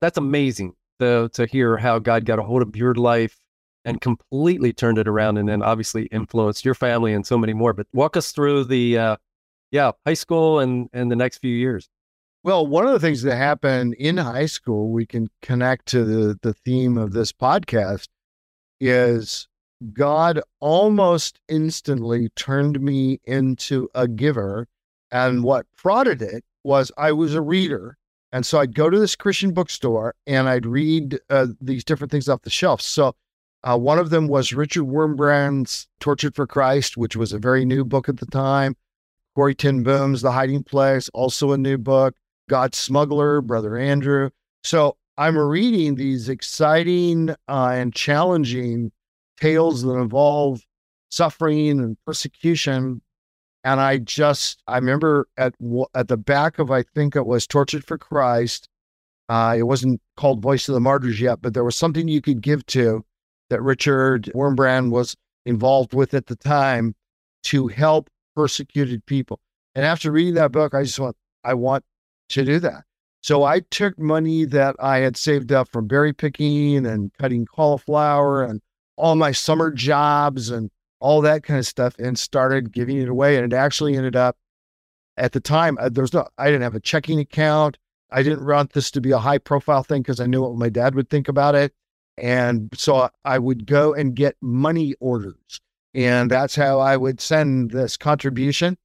That's 0.00 0.18
amazing 0.18 0.74
to, 1.00 1.30
to 1.34 1.46
hear 1.46 1.76
how 1.76 1.98
God 1.98 2.24
got 2.24 2.38
a 2.38 2.42
hold 2.42 2.62
of 2.62 2.76
your 2.76 2.94
life 2.94 3.38
and 3.86 4.00
completely 4.00 4.72
turned 4.72 4.98
it 4.98 5.08
around 5.08 5.38
and 5.38 5.48
then 5.48 5.62
obviously 5.62 6.06
influenced 6.06 6.64
your 6.64 6.74
family 6.74 7.14
and 7.14 7.24
so 7.24 7.38
many 7.38 7.54
more. 7.54 7.72
But 7.72 7.86
walk 7.94 8.16
us 8.16 8.32
through 8.32 8.64
the, 8.64 8.98
uh, 8.98 9.16
yeah, 9.70 9.92
high 10.04 10.14
school 10.14 10.58
and, 10.58 10.90
and 10.92 11.10
the 11.10 11.16
next 11.16 11.38
few 11.38 11.54
years. 11.54 11.88
Well, 12.42 12.66
one 12.66 12.84
of 12.84 12.92
the 12.92 13.00
things 13.00 13.22
that 13.22 13.36
happened 13.36 13.94
in 13.94 14.16
high 14.16 14.46
school, 14.46 14.90
we 14.90 15.06
can 15.06 15.28
connect 15.40 15.86
to 15.86 16.04
the, 16.04 16.38
the 16.42 16.52
theme 16.52 16.98
of 16.98 17.12
this 17.12 17.32
podcast, 17.32 18.08
is 18.80 19.48
God 19.92 20.40
almost 20.60 21.38
instantly 21.48 22.28
turned 22.30 22.80
me 22.80 23.20
into 23.24 23.88
a 23.94 24.08
giver. 24.08 24.66
And 25.12 25.44
what 25.44 25.66
prodded 25.76 26.22
it 26.22 26.44
was 26.64 26.90
I 26.98 27.12
was 27.12 27.34
a 27.34 27.40
reader. 27.40 27.96
And 28.32 28.44
so 28.44 28.58
I'd 28.58 28.74
go 28.74 28.90
to 28.90 28.98
this 28.98 29.14
Christian 29.14 29.52
bookstore 29.52 30.14
and 30.26 30.48
I'd 30.48 30.66
read 30.66 31.20
uh, 31.30 31.46
these 31.60 31.84
different 31.84 32.10
things 32.10 32.28
off 32.28 32.42
the 32.42 32.50
shelf. 32.50 32.80
So 32.82 33.14
uh, 33.64 33.78
one 33.78 33.98
of 33.98 34.10
them 34.10 34.28
was 34.28 34.52
Richard 34.52 34.84
Wurmbrand's 34.84 35.88
Tortured 36.00 36.34
for 36.34 36.46
Christ, 36.46 36.96
which 36.96 37.16
was 37.16 37.32
a 37.32 37.38
very 37.38 37.64
new 37.64 37.84
book 37.84 38.08
at 38.08 38.18
the 38.18 38.26
time. 38.26 38.76
Corrie 39.34 39.54
ten 39.54 39.82
Boom's 39.82 40.22
The 40.22 40.32
Hiding 40.32 40.62
Place, 40.62 41.08
also 41.10 41.52
a 41.52 41.58
new 41.58 41.78
book. 41.78 42.14
God's 42.48 42.78
Smuggler, 42.78 43.40
Brother 43.40 43.76
Andrew. 43.76 44.30
So 44.62 44.96
I'm 45.18 45.36
reading 45.36 45.96
these 45.96 46.28
exciting 46.28 47.30
uh, 47.48 47.70
and 47.72 47.92
challenging 47.92 48.92
tales 49.40 49.82
that 49.82 49.94
involve 49.94 50.62
suffering 51.10 51.80
and 51.80 51.96
persecution. 52.06 53.02
And 53.64 53.80
I 53.80 53.98
just, 53.98 54.62
I 54.68 54.76
remember 54.76 55.26
at 55.36 55.54
at 55.94 56.08
the 56.08 56.16
back 56.16 56.58
of, 56.58 56.70
I 56.70 56.82
think 56.82 57.16
it 57.16 57.26
was 57.26 57.46
Tortured 57.46 57.84
for 57.84 57.98
Christ. 57.98 58.68
Uh, 59.28 59.56
it 59.58 59.64
wasn't 59.64 60.00
called 60.16 60.40
Voice 60.40 60.68
of 60.68 60.74
the 60.74 60.80
Martyrs 60.80 61.20
yet, 61.20 61.42
but 61.42 61.52
there 61.52 61.64
was 61.64 61.74
something 61.74 62.06
you 62.06 62.20
could 62.20 62.40
give 62.40 62.64
to 62.66 63.04
that 63.50 63.62
Richard 63.62 64.30
Wurmbrand 64.34 64.90
was 64.90 65.16
involved 65.44 65.94
with 65.94 66.14
at 66.14 66.26
the 66.26 66.36
time 66.36 66.94
to 67.44 67.68
help 67.68 68.10
persecuted 68.34 69.04
people. 69.06 69.40
And 69.74 69.84
after 69.84 70.10
reading 70.10 70.34
that 70.34 70.52
book, 70.52 70.74
I 70.74 70.82
just 70.82 70.98
went, 70.98 71.16
I 71.44 71.54
want 71.54 71.84
to 72.30 72.44
do 72.44 72.58
that. 72.60 72.84
So 73.22 73.44
I 73.44 73.60
took 73.70 73.98
money 73.98 74.44
that 74.46 74.76
I 74.78 74.98
had 74.98 75.16
saved 75.16 75.52
up 75.52 75.68
from 75.68 75.86
berry 75.86 76.12
picking 76.12 76.86
and 76.86 77.12
cutting 77.18 77.46
cauliflower 77.46 78.44
and 78.44 78.60
all 78.96 79.14
my 79.16 79.32
summer 79.32 79.70
jobs 79.70 80.50
and 80.50 80.70
all 81.00 81.20
that 81.22 81.42
kind 81.42 81.58
of 81.58 81.66
stuff 81.66 81.98
and 81.98 82.18
started 82.18 82.72
giving 82.72 82.98
it 82.98 83.08
away. 83.08 83.36
And 83.36 83.52
it 83.52 83.56
actually 83.56 83.96
ended 83.96 84.16
up 84.16 84.36
at 85.16 85.32
the 85.32 85.40
time, 85.40 85.76
uh, 85.80 85.88
there's 85.88 86.12
no, 86.12 86.26
I 86.38 86.46
didn't 86.46 86.62
have 86.62 86.74
a 86.74 86.80
checking 86.80 87.18
account. 87.18 87.78
I 88.10 88.22
didn't 88.22 88.46
want 88.46 88.72
this 88.72 88.90
to 88.92 89.00
be 89.00 89.10
a 89.10 89.18
high 89.18 89.38
profile 89.38 89.82
thing 89.82 90.02
because 90.02 90.20
I 90.20 90.26
knew 90.26 90.42
what 90.42 90.56
my 90.56 90.68
dad 90.68 90.94
would 90.94 91.10
think 91.10 91.28
about 91.28 91.54
it. 91.54 91.74
And 92.18 92.70
so 92.74 93.10
I 93.24 93.38
would 93.38 93.66
go 93.66 93.94
and 93.94 94.14
get 94.14 94.36
money 94.40 94.94
orders. 95.00 95.60
And 95.94 96.30
that's 96.30 96.54
how 96.54 96.80
I 96.80 96.96
would 96.96 97.20
send 97.20 97.70
this 97.70 97.96
contribution. 97.96 98.76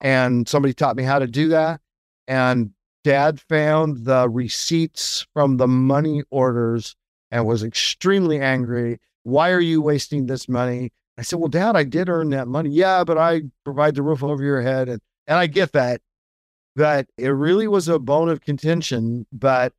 And 0.00 0.48
somebody 0.48 0.74
taught 0.74 0.96
me 0.96 1.02
how 1.02 1.18
to 1.18 1.26
do 1.26 1.48
that. 1.48 1.80
And 2.26 2.70
dad 3.04 3.40
found 3.40 4.04
the 4.04 4.28
receipts 4.28 5.26
from 5.34 5.56
the 5.58 5.68
money 5.68 6.22
orders 6.30 6.96
and 7.30 7.46
was 7.46 7.62
extremely 7.62 8.40
angry. 8.40 8.98
Why 9.24 9.50
are 9.50 9.60
you 9.60 9.82
wasting 9.82 10.26
this 10.26 10.48
money? 10.48 10.92
I 11.16 11.22
said, 11.22 11.38
Well, 11.38 11.48
Dad, 11.48 11.76
I 11.76 11.84
did 11.84 12.08
earn 12.08 12.30
that 12.30 12.48
money. 12.48 12.70
Yeah, 12.70 13.04
but 13.04 13.18
I 13.18 13.42
provide 13.64 13.94
the 13.94 14.02
roof 14.02 14.22
over 14.22 14.42
your 14.42 14.62
head. 14.62 14.88
And, 14.88 15.00
and 15.26 15.38
I 15.38 15.46
get 15.46 15.72
that, 15.72 16.00
that 16.76 17.08
it 17.16 17.28
really 17.28 17.68
was 17.68 17.88
a 17.88 17.98
bone 17.98 18.28
of 18.28 18.40
contention, 18.40 19.26
but 19.32 19.72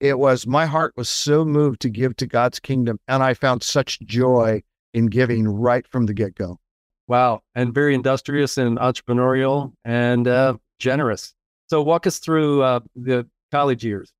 it 0.00 0.18
was 0.18 0.46
my 0.46 0.66
heart 0.66 0.94
was 0.96 1.08
so 1.08 1.44
moved 1.44 1.80
to 1.82 1.90
give 1.90 2.16
to 2.16 2.26
God's 2.26 2.58
kingdom. 2.58 2.98
And 3.06 3.22
I 3.22 3.34
found 3.34 3.62
such 3.62 4.00
joy 4.00 4.62
in 4.94 5.06
giving 5.06 5.46
right 5.46 5.86
from 5.86 6.06
the 6.06 6.14
get 6.14 6.34
go. 6.34 6.58
Wow. 7.06 7.42
And 7.54 7.74
very 7.74 7.94
industrious 7.94 8.56
and 8.56 8.78
entrepreneurial 8.78 9.72
and 9.84 10.26
uh, 10.26 10.56
generous. 10.78 11.34
So, 11.68 11.82
walk 11.82 12.06
us 12.06 12.18
through 12.18 12.62
uh, 12.62 12.80
the 12.96 13.28
college 13.52 13.84
years. 13.84 14.12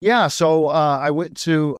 Yeah. 0.00 0.28
So, 0.28 0.68
uh, 0.68 0.98
I 1.02 1.10
went 1.10 1.36
to 1.38 1.76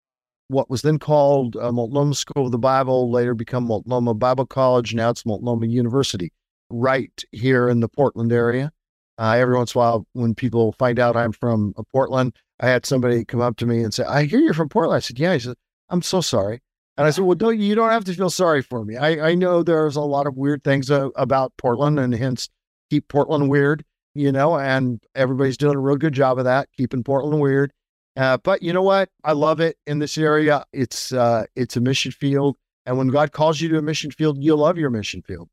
what 0.48 0.68
was 0.68 0.82
then 0.82 0.98
called 0.98 1.56
uh, 1.56 1.70
Multnomah 1.70 2.14
School 2.14 2.46
of 2.46 2.52
the 2.52 2.58
Bible, 2.58 3.10
later 3.10 3.34
become 3.34 3.64
Multnomah 3.64 4.14
Bible 4.14 4.46
College. 4.46 4.94
Now 4.94 5.10
it's 5.10 5.24
Multnomah 5.24 5.66
University, 5.66 6.32
right 6.70 7.22
here 7.30 7.68
in 7.68 7.80
the 7.80 7.88
Portland 7.88 8.32
area. 8.32 8.72
Uh, 9.20 9.34
every 9.36 9.54
once 9.54 9.74
in 9.74 9.78
a 9.78 9.80
while, 9.80 10.06
when 10.14 10.34
people 10.34 10.72
find 10.72 10.98
out 10.98 11.14
I'm 11.14 11.32
from 11.32 11.74
uh, 11.76 11.82
Portland, 11.92 12.34
I 12.58 12.68
had 12.68 12.86
somebody 12.86 13.22
come 13.22 13.42
up 13.42 13.58
to 13.58 13.66
me 13.66 13.82
and 13.82 13.92
say, 13.92 14.02
"I 14.04 14.24
hear 14.24 14.40
you're 14.40 14.54
from 14.54 14.70
Portland." 14.70 14.96
I 14.96 15.00
said, 15.00 15.18
"Yeah." 15.18 15.34
He 15.34 15.40
said, 15.40 15.56
"I'm 15.90 16.00
so 16.00 16.22
sorry." 16.22 16.60
And 16.96 17.06
I 17.06 17.10
said, 17.10 17.24
"Well, 17.24 17.34
don't 17.34 17.58
you 17.58 17.74
don't 17.74 17.90
have 17.90 18.04
to 18.04 18.14
feel 18.14 18.30
sorry 18.30 18.62
for 18.62 18.82
me. 18.82 18.96
I, 18.96 19.30
I 19.30 19.34
know 19.34 19.62
there's 19.62 19.96
a 19.96 20.00
lot 20.00 20.26
of 20.26 20.38
weird 20.38 20.64
things 20.64 20.90
uh, 20.90 21.10
about 21.16 21.52
Portland, 21.58 21.98
and 21.98 22.14
hence 22.14 22.48
keep 22.88 23.08
Portland 23.08 23.50
weird, 23.50 23.84
you 24.14 24.32
know. 24.32 24.58
And 24.58 25.02
everybody's 25.14 25.58
doing 25.58 25.76
a 25.76 25.80
real 25.80 25.96
good 25.96 26.14
job 26.14 26.38
of 26.38 26.44
that, 26.44 26.70
keeping 26.74 27.04
Portland 27.04 27.42
weird. 27.42 27.72
Uh, 28.16 28.38
but 28.38 28.62
you 28.62 28.72
know 28.72 28.82
what? 28.82 29.10
I 29.22 29.32
love 29.32 29.60
it 29.60 29.76
in 29.86 29.98
this 29.98 30.16
area. 30.16 30.64
It's 30.72 31.12
uh, 31.12 31.44
it's 31.54 31.76
a 31.76 31.80
mission 31.80 32.12
field, 32.12 32.56
and 32.86 32.96
when 32.96 33.08
God 33.08 33.32
calls 33.32 33.60
you 33.60 33.68
to 33.68 33.78
a 33.78 33.82
mission 33.82 34.10
field, 34.10 34.42
you 34.42 34.56
love 34.56 34.78
your 34.78 34.90
mission 34.90 35.20
field. 35.20 35.50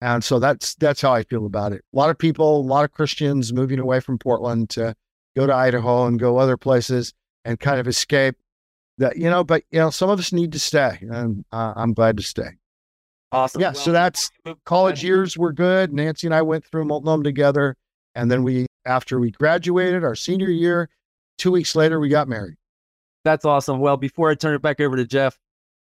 And 0.00 0.22
so 0.22 0.38
that's 0.38 0.74
that's 0.74 1.00
how 1.00 1.12
I 1.12 1.22
feel 1.22 1.46
about 1.46 1.72
it. 1.72 1.82
A 1.92 1.96
lot 1.96 2.10
of 2.10 2.18
people, 2.18 2.60
a 2.60 2.60
lot 2.60 2.84
of 2.84 2.92
Christians 2.92 3.52
moving 3.52 3.78
away 3.78 4.00
from 4.00 4.18
Portland 4.18 4.70
to 4.70 4.94
go 5.34 5.46
to 5.46 5.54
Idaho 5.54 6.06
and 6.06 6.18
go 6.18 6.36
other 6.36 6.56
places 6.56 7.14
and 7.44 7.58
kind 7.58 7.80
of 7.80 7.86
escape 7.86 8.36
that, 8.98 9.16
you 9.16 9.30
know, 9.30 9.44
but 9.44 9.62
you 9.70 9.78
know, 9.78 9.90
some 9.90 10.10
of 10.10 10.18
us 10.18 10.32
need 10.32 10.52
to 10.52 10.58
stay 10.58 10.98
and 11.10 11.44
uh, 11.52 11.72
I'm 11.76 11.94
glad 11.94 12.16
to 12.18 12.22
stay. 12.22 12.50
Awesome. 13.32 13.60
Yeah. 13.60 13.68
Well, 13.68 13.74
so 13.74 13.92
that's 13.92 14.30
college 14.64 15.02
years 15.02 15.36
were 15.36 15.52
good. 15.52 15.92
Nancy 15.92 16.26
and 16.26 16.34
I 16.34 16.42
went 16.42 16.64
through 16.64 16.84
Multnomah 16.84 17.24
together. 17.24 17.76
And 18.14 18.30
then 18.30 18.42
we, 18.42 18.66
after 18.86 19.18
we 19.20 19.30
graduated 19.30 20.04
our 20.04 20.14
senior 20.14 20.48
year, 20.48 20.88
two 21.36 21.52
weeks 21.52 21.74
later, 21.74 22.00
we 22.00 22.08
got 22.08 22.28
married. 22.28 22.56
That's 23.24 23.44
awesome. 23.44 23.80
Well, 23.80 23.96
before 23.96 24.30
I 24.30 24.36
turn 24.36 24.54
it 24.54 24.62
back 24.62 24.80
over 24.80 24.96
to 24.96 25.04
Jeff, 25.04 25.36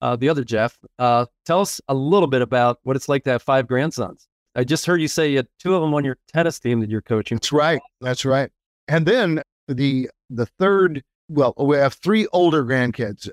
uh, 0.00 0.16
the 0.16 0.28
other 0.28 0.44
Jeff, 0.44 0.78
uh, 0.98 1.26
tell 1.44 1.60
us 1.60 1.80
a 1.88 1.94
little 1.94 2.28
bit 2.28 2.42
about 2.42 2.78
what 2.82 2.96
it's 2.96 3.08
like 3.08 3.24
to 3.24 3.30
have 3.30 3.42
five 3.42 3.66
grandsons. 3.66 4.28
I 4.54 4.64
just 4.64 4.86
heard 4.86 5.00
you 5.00 5.08
say 5.08 5.30
you 5.30 5.36
had 5.38 5.48
two 5.58 5.74
of 5.74 5.82
them 5.82 5.94
on 5.94 6.04
your 6.04 6.18
tennis 6.32 6.58
team 6.58 6.80
that 6.80 6.90
you're 6.90 7.02
coaching. 7.02 7.36
That's 7.36 7.52
right. 7.52 7.80
That's 8.00 8.24
right. 8.24 8.50
And 8.88 9.06
then 9.06 9.42
the 9.68 10.10
the 10.30 10.46
third, 10.46 11.02
well, 11.28 11.54
we 11.58 11.76
have 11.76 11.94
three 11.94 12.26
older 12.32 12.64
grandkids, 12.64 13.28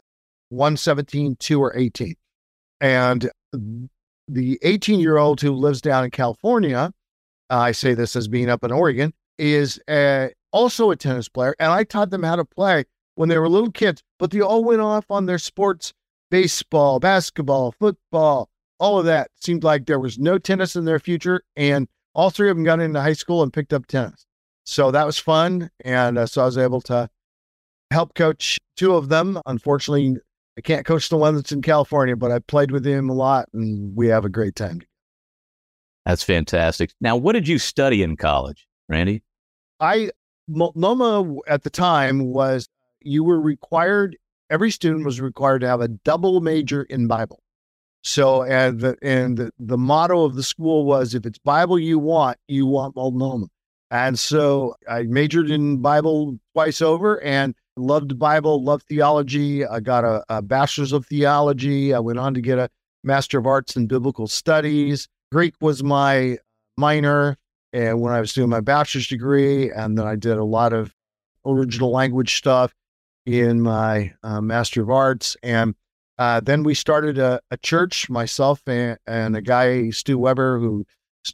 one 0.49 0.77
17, 0.77 1.37
two 1.39 1.63
are 1.63 1.75
18. 1.75 2.15
And 2.81 3.29
the 4.27 4.59
18 4.61 4.99
year 4.99 5.17
old 5.17 5.41
who 5.41 5.51
lives 5.51 5.81
down 5.81 6.03
in 6.03 6.11
California, 6.11 6.91
uh, 7.49 7.57
I 7.57 7.71
say 7.71 7.93
this 7.93 8.15
as 8.15 8.27
being 8.27 8.49
up 8.49 8.63
in 8.63 8.71
Oregon, 8.71 9.13
is 9.37 9.79
uh, 9.87 10.27
also 10.51 10.91
a 10.91 10.95
tennis 10.95 11.29
player. 11.29 11.55
And 11.59 11.71
I 11.71 11.83
taught 11.83 12.09
them 12.09 12.23
how 12.23 12.35
to 12.35 12.45
play 12.45 12.85
when 13.15 13.29
they 13.29 13.37
were 13.37 13.49
little 13.49 13.71
kids, 13.71 14.03
but 14.19 14.31
they 14.31 14.41
all 14.41 14.63
went 14.63 14.81
off 14.81 15.05
on 15.09 15.25
their 15.25 15.39
sports 15.39 15.93
baseball, 16.29 16.99
basketball, 16.99 17.73
football, 17.73 18.49
all 18.79 18.99
of 18.99 19.05
that. 19.05 19.31
Seemed 19.41 19.63
like 19.63 19.85
there 19.85 19.99
was 19.99 20.19
no 20.19 20.37
tennis 20.37 20.75
in 20.75 20.85
their 20.85 20.99
future. 20.99 21.43
And 21.55 21.87
all 22.13 22.29
three 22.29 22.49
of 22.49 22.55
them 22.55 22.63
got 22.63 22.79
into 22.79 23.01
high 23.01 23.13
school 23.13 23.43
and 23.43 23.51
picked 23.51 23.73
up 23.73 23.87
tennis. 23.87 24.25
So 24.65 24.91
that 24.91 25.05
was 25.05 25.17
fun. 25.17 25.69
And 25.83 26.17
uh, 26.17 26.25
so 26.25 26.41
I 26.41 26.45
was 26.45 26.57
able 26.57 26.81
to 26.81 27.09
help 27.91 28.15
coach 28.15 28.57
two 28.77 28.95
of 28.95 29.09
them. 29.09 29.39
Unfortunately, 29.45 30.17
I 30.57 30.61
can't 30.61 30.85
coach 30.85 31.09
the 31.09 31.17
one 31.17 31.35
that's 31.35 31.51
in 31.51 31.61
California, 31.61 32.15
but 32.15 32.31
I 32.31 32.39
played 32.39 32.71
with 32.71 32.85
him 32.85 33.09
a 33.09 33.13
lot 33.13 33.47
and 33.53 33.95
we 33.95 34.07
have 34.07 34.25
a 34.25 34.29
great 34.29 34.55
time. 34.55 34.81
That's 36.05 36.23
fantastic. 36.23 36.91
Now, 37.01 37.15
what 37.15 37.33
did 37.33 37.47
you 37.47 37.57
study 37.57 38.03
in 38.03 38.15
college, 38.15 38.67
Randy? 38.87 39.23
I, 39.79 40.11
Multnomah 40.47 41.39
at 41.47 41.63
the 41.63 41.69
time 41.69 42.31
was 42.31 42.69
you 43.01 43.23
were 43.23 43.39
required 43.39 44.15
every 44.49 44.71
student 44.71 45.05
was 45.05 45.21
required 45.21 45.59
to 45.59 45.67
have 45.67 45.81
a 45.81 45.87
double 45.87 46.41
major 46.41 46.83
in 46.83 47.07
Bible. 47.07 47.41
So, 48.03 48.43
and 48.43 48.79
the, 48.79 48.95
and 49.01 49.49
the, 49.57 49.77
motto 49.77 50.25
of 50.25 50.35
the 50.35 50.43
school 50.43 50.85
was 50.85 51.15
if 51.15 51.25
it's 51.25 51.39
Bible 51.39 51.79
you 51.79 51.97
want, 51.97 52.37
you 52.47 52.67
want 52.67 52.95
Multnomah. 52.95 53.47
And 53.89 54.19
so 54.19 54.75
I 54.87 55.03
majored 55.03 55.49
in 55.49 55.81
Bible 55.81 56.37
twice 56.53 56.81
over 56.81 57.21
and 57.23 57.55
loved 57.77 58.19
Bible, 58.19 58.63
loved 58.63 58.85
theology. 58.87 59.65
I 59.65 59.79
got 59.79 60.03
a, 60.03 60.23
a 60.29 60.41
bachelor's 60.41 60.91
of 60.91 61.05
theology. 61.07 61.93
I 61.93 61.99
went 61.99 62.19
on 62.19 62.33
to 62.35 62.41
get 62.41 62.59
a 62.59 62.69
master 63.03 63.39
of 63.39 63.47
arts 63.47 63.75
in 63.75 63.87
biblical 63.87 64.27
studies. 64.27 65.07
Greek 65.31 65.55
was 65.59 65.83
my 65.83 66.37
minor. 66.77 67.37
And 67.73 68.01
when 68.01 68.13
I 68.13 68.19
was 68.19 68.33
doing 68.33 68.49
my 68.49 68.61
bachelor's 68.61 69.07
degree, 69.07 69.71
and 69.71 69.97
then 69.97 70.05
I 70.05 70.15
did 70.15 70.37
a 70.37 70.45
lot 70.45 70.73
of 70.73 70.93
original 71.45 71.91
language 71.91 72.37
stuff 72.37 72.73
in 73.25 73.61
my 73.61 74.13
uh, 74.23 74.41
Master 74.41 74.81
of 74.81 74.89
Arts. 74.89 75.35
And 75.43 75.75
uh, 76.17 76.39
then 76.39 76.63
we 76.63 76.73
started 76.73 77.17
a, 77.17 77.41
a 77.51 77.57
church, 77.57 78.09
myself 78.09 78.61
and, 78.67 78.97
and, 79.05 79.35
a 79.35 79.41
guy, 79.41 79.89
Stu 79.89 80.17
Weber, 80.17 80.59
whose 80.59 80.85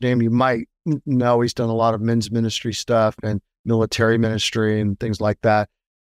name 0.01 0.21
you 0.21 0.29
might 0.29 0.67
know. 1.05 1.41
He's 1.41 1.53
done 1.53 1.69
a 1.69 1.75
lot 1.75 1.93
of 1.93 2.01
men's 2.01 2.31
ministry 2.31 2.73
stuff 2.73 3.15
and 3.21 3.41
military 3.65 4.17
ministry 4.17 4.81
and 4.81 4.99
things 4.99 5.21
like 5.21 5.39
that. 5.41 5.69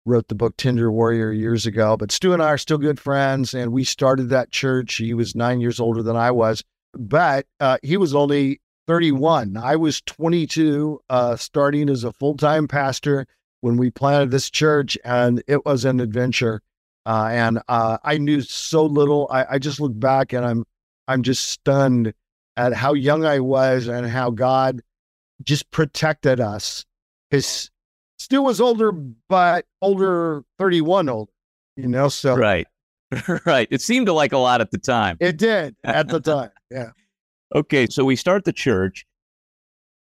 Wrote 0.04 0.28
the 0.28 0.34
book 0.34 0.56
Tender 0.56 0.90
Warrior 0.90 1.32
years 1.32 1.64
ago. 1.64 1.96
But 1.96 2.12
Stu 2.12 2.32
and 2.32 2.42
I 2.42 2.48
are 2.48 2.58
still 2.58 2.78
good 2.78 2.98
friends, 3.00 3.54
and 3.54 3.72
we 3.72 3.84
started 3.84 4.28
that 4.30 4.50
church. 4.50 4.96
He 4.96 5.14
was 5.14 5.36
nine 5.36 5.60
years 5.60 5.78
older 5.78 6.02
than 6.02 6.16
I 6.16 6.32
was, 6.32 6.62
but 6.92 7.46
uh, 7.60 7.78
he 7.82 7.96
was 7.96 8.14
only 8.14 8.60
31. 8.88 9.56
I 9.56 9.76
was 9.76 10.00
22, 10.02 11.00
uh, 11.08 11.36
starting 11.36 11.88
as 11.88 12.02
a 12.02 12.12
full 12.12 12.36
time 12.36 12.66
pastor 12.66 13.26
when 13.62 13.76
we 13.76 13.90
planted 13.90 14.30
this 14.30 14.50
church, 14.50 14.98
and 15.04 15.42
it 15.46 15.64
was 15.64 15.86
an 15.86 16.00
adventure. 16.00 16.60
Uh, 17.06 17.28
and 17.30 17.60
uh, 17.68 17.98
I 18.04 18.18
knew 18.18 18.42
so 18.42 18.84
little. 18.84 19.26
I, 19.30 19.46
I 19.52 19.58
just 19.58 19.80
look 19.80 19.98
back 19.98 20.32
and 20.32 20.44
I'm 20.44 20.64
I'm 21.08 21.22
just 21.22 21.48
stunned 21.48 22.12
at 22.56 22.74
how 22.74 22.92
young 22.92 23.24
I 23.24 23.40
was 23.40 23.88
and 23.88 24.06
how 24.06 24.30
God 24.30 24.82
just 25.42 25.70
protected 25.70 26.38
us. 26.38 26.84
His 27.30 27.70
still 28.18 28.44
was 28.44 28.60
older, 28.60 28.92
but 28.92 29.64
older, 29.80 30.44
31 30.58 31.08
old, 31.08 31.30
you 31.76 31.88
know. 31.88 32.08
So 32.08 32.36
right, 32.36 32.66
right. 33.46 33.68
It 33.70 33.80
seemed 33.80 34.06
to 34.06 34.12
like 34.12 34.32
a 34.32 34.38
lot 34.38 34.60
at 34.60 34.70
the 34.70 34.78
time. 34.78 35.16
It 35.20 35.38
did 35.38 35.74
at 35.82 36.08
the 36.08 36.20
time. 36.20 36.50
Yeah. 36.70 36.90
Okay, 37.54 37.86
so 37.86 38.04
we 38.04 38.16
start 38.16 38.44
the 38.44 38.52
church, 38.52 39.04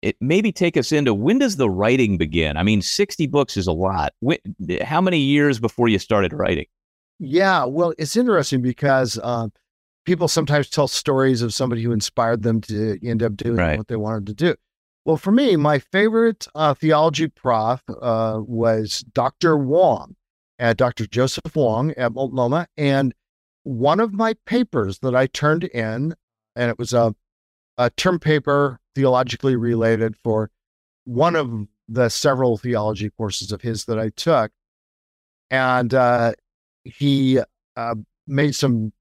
it 0.02 0.16
maybe 0.20 0.52
take 0.52 0.76
us 0.76 0.92
into 0.92 1.12
when 1.14 1.38
does 1.38 1.56
the 1.56 1.68
writing 1.70 2.18
begin? 2.18 2.56
I 2.56 2.62
mean, 2.62 2.82
60 2.82 3.26
books 3.26 3.56
is 3.56 3.66
a 3.66 3.72
lot. 3.72 4.12
When, 4.20 4.38
how 4.82 5.00
many 5.00 5.18
years 5.18 5.58
before 5.58 5.88
you 5.88 5.98
started 5.98 6.32
writing? 6.32 6.66
Yeah, 7.18 7.64
well, 7.64 7.94
it's 7.98 8.16
interesting 8.16 8.62
because 8.62 9.18
uh, 9.22 9.48
people 10.04 10.28
sometimes 10.28 10.70
tell 10.70 10.88
stories 10.88 11.42
of 11.42 11.52
somebody 11.52 11.82
who 11.82 11.92
inspired 11.92 12.42
them 12.42 12.60
to 12.62 12.98
end 13.06 13.22
up 13.22 13.36
doing 13.36 13.56
right. 13.56 13.76
what 13.76 13.88
they 13.88 13.96
wanted 13.96 14.26
to 14.26 14.34
do. 14.34 14.54
Well, 15.04 15.16
for 15.16 15.32
me, 15.32 15.56
my 15.56 15.78
favorite 15.78 16.46
uh, 16.54 16.74
theology 16.74 17.28
prof 17.28 17.82
uh, 17.88 18.40
was 18.40 19.04
Dr. 19.12 19.56
Wong, 19.56 20.14
uh, 20.58 20.74
Dr. 20.74 21.06
Joseph 21.06 21.56
Wong 21.56 21.92
at 21.92 22.12
Multnomah. 22.12 22.68
And 22.76 23.14
one 23.62 24.00
of 24.00 24.12
my 24.12 24.34
papers 24.46 24.98
that 25.00 25.16
I 25.16 25.26
turned 25.26 25.64
in, 25.64 26.14
and 26.54 26.70
it 26.70 26.78
was 26.78 26.92
a, 26.92 27.14
a 27.78 27.90
term 27.90 28.18
paper 28.18 28.80
theologically 28.98 29.54
related 29.54 30.16
for 30.24 30.50
one 31.04 31.36
of 31.36 31.68
the 31.88 32.08
several 32.08 32.58
theology 32.58 33.10
courses 33.10 33.52
of 33.52 33.62
his 33.62 33.84
that 33.84 33.96
I 33.96 34.08
took. 34.10 34.50
And 35.52 35.94
uh, 35.94 36.32
he 36.82 37.38
uh, 37.76 37.94
made 38.26 38.56
some 38.56 38.92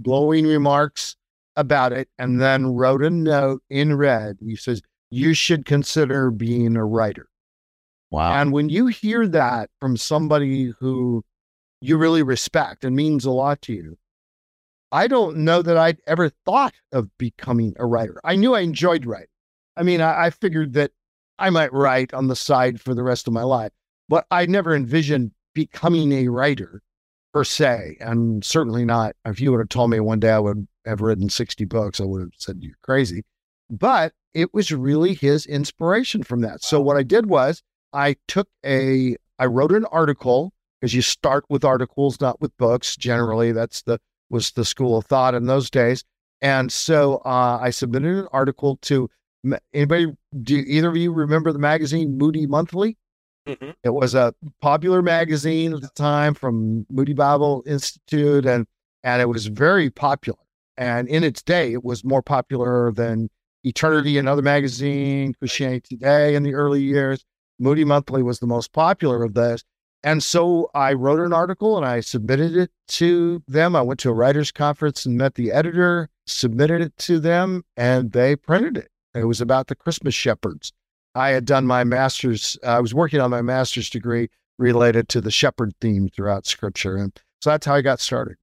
glowing 0.00 0.46
remarks 0.46 1.16
about 1.56 1.92
it 1.92 2.08
and 2.16 2.40
then 2.40 2.74
wrote 2.76 3.02
a 3.02 3.10
note 3.10 3.62
in 3.68 3.96
red. 3.96 4.38
He 4.40 4.54
says, 4.54 4.82
You 5.10 5.34
should 5.34 5.66
consider 5.66 6.30
being 6.30 6.76
a 6.76 6.84
writer. 6.84 7.28
Wow. 8.12 8.32
And 8.32 8.52
when 8.52 8.68
you 8.68 8.86
hear 8.86 9.26
that 9.26 9.68
from 9.80 9.96
somebody 9.96 10.72
who 10.78 11.24
you 11.80 11.96
really 11.96 12.22
respect 12.22 12.84
and 12.84 12.94
means 12.94 13.24
a 13.24 13.32
lot 13.32 13.62
to 13.62 13.72
you, 13.72 13.98
I 14.92 15.08
don't 15.08 15.38
know 15.38 15.60
that 15.60 15.76
I'd 15.76 16.00
ever 16.06 16.30
thought 16.44 16.74
of 16.92 17.16
becoming 17.18 17.74
a 17.78 17.86
writer. 17.86 18.20
I 18.24 18.36
knew 18.36 18.54
I 18.54 18.60
enjoyed 18.60 19.06
writing. 19.06 19.26
I 19.76 19.82
mean, 19.82 20.00
I, 20.00 20.26
I 20.26 20.30
figured 20.30 20.74
that 20.74 20.92
I 21.38 21.50
might 21.50 21.72
write 21.72 22.12
on 22.12 22.28
the 22.28 22.36
side 22.36 22.80
for 22.80 22.94
the 22.94 23.02
rest 23.02 23.26
of 23.26 23.32
my 23.32 23.42
life, 23.42 23.72
but 24.08 24.26
I 24.30 24.46
never 24.46 24.74
envisioned 24.74 25.32
becoming 25.54 26.12
a 26.12 26.28
writer 26.28 26.82
per 27.32 27.44
se. 27.44 27.96
And 28.00 28.44
certainly 28.44 28.84
not 28.84 29.14
if 29.24 29.40
you 29.40 29.50
would 29.50 29.60
have 29.60 29.68
told 29.68 29.90
me 29.90 30.00
one 30.00 30.20
day 30.20 30.30
I 30.30 30.38
would 30.38 30.66
have 30.84 31.00
written 31.00 31.30
60 31.30 31.64
books, 31.64 32.00
I 32.00 32.04
would 32.04 32.20
have 32.20 32.30
said 32.36 32.58
you're 32.60 32.76
crazy. 32.82 33.24
But 33.68 34.12
it 34.34 34.52
was 34.52 34.72
really 34.72 35.14
his 35.14 35.46
inspiration 35.46 36.22
from 36.22 36.40
that. 36.42 36.62
So 36.62 36.80
what 36.80 36.96
I 36.96 37.02
did 37.02 37.26
was 37.26 37.62
I 37.92 38.16
took 38.28 38.48
a, 38.64 39.16
I 39.38 39.46
wrote 39.46 39.72
an 39.72 39.86
article 39.86 40.52
because 40.80 40.94
you 40.94 41.02
start 41.02 41.44
with 41.48 41.64
articles, 41.64 42.20
not 42.20 42.40
with 42.40 42.56
books. 42.56 42.96
Generally, 42.96 43.52
that's 43.52 43.82
the 43.82 43.98
was 44.30 44.52
the 44.52 44.64
school 44.64 44.96
of 44.96 45.06
thought 45.06 45.34
in 45.34 45.46
those 45.46 45.70
days. 45.70 46.04
And 46.40 46.72
so 46.72 47.16
uh, 47.26 47.58
I 47.60 47.70
submitted 47.70 48.16
an 48.16 48.28
article 48.32 48.76
to 48.82 49.10
anybody. 49.72 50.12
Do 50.42 50.56
either 50.56 50.88
of 50.88 50.96
you 50.96 51.12
remember 51.12 51.52
the 51.52 51.58
magazine 51.58 52.16
Moody 52.16 52.46
Monthly? 52.46 52.96
Mm-hmm. 53.46 53.70
It 53.82 53.90
was 53.90 54.14
a 54.14 54.34
popular 54.60 55.02
magazine 55.02 55.72
at 55.72 55.80
the 55.80 55.90
time 55.94 56.34
from 56.34 56.86
Moody 56.90 57.14
Bible 57.14 57.62
Institute, 57.66 58.46
and 58.46 58.66
and 59.02 59.22
it 59.22 59.26
was 59.26 59.46
very 59.46 59.90
popular. 59.90 60.38
And 60.76 61.08
in 61.08 61.24
its 61.24 61.42
day, 61.42 61.72
it 61.72 61.84
was 61.84 62.04
more 62.04 62.22
popular 62.22 62.92
than 62.92 63.28
Eternity, 63.64 64.16
another 64.16 64.42
magazine, 64.42 65.34
Christianity 65.34 65.96
Today 65.96 66.34
in 66.34 66.42
the 66.42 66.54
early 66.54 66.82
years. 66.82 67.24
Moody 67.58 67.84
Monthly 67.84 68.22
was 68.22 68.38
the 68.38 68.46
most 68.46 68.72
popular 68.72 69.22
of 69.22 69.34
those. 69.34 69.64
And 70.02 70.22
so 70.22 70.70
I 70.74 70.94
wrote 70.94 71.20
an 71.20 71.34
article 71.34 71.76
and 71.76 71.84
I 71.84 72.00
submitted 72.00 72.56
it 72.56 72.70
to 72.88 73.42
them. 73.46 73.76
I 73.76 73.82
went 73.82 74.00
to 74.00 74.08
a 74.08 74.14
writers' 74.14 74.50
conference 74.50 75.04
and 75.04 75.18
met 75.18 75.34
the 75.34 75.52
editor, 75.52 76.08
submitted 76.26 76.80
it 76.80 76.96
to 76.98 77.20
them, 77.20 77.64
and 77.76 78.12
they 78.12 78.34
printed 78.34 78.78
it. 78.78 78.88
It 79.14 79.24
was 79.24 79.40
about 79.40 79.66
the 79.66 79.74
Christmas 79.74 80.14
shepherds. 80.14 80.72
I 81.14 81.30
had 81.30 81.44
done 81.44 81.66
my 81.66 81.84
master's, 81.84 82.56
I 82.64 82.80
was 82.80 82.94
working 82.94 83.20
on 83.20 83.30
my 83.30 83.42
master's 83.42 83.90
degree 83.90 84.30
related 84.58 85.08
to 85.10 85.20
the 85.20 85.30
shepherd 85.30 85.72
theme 85.80 86.08
throughout 86.08 86.46
scripture. 86.46 86.96
And 86.96 87.18
so 87.40 87.50
that's 87.50 87.66
how 87.66 87.74
I 87.74 87.80
got 87.80 88.00
started. 88.00 88.36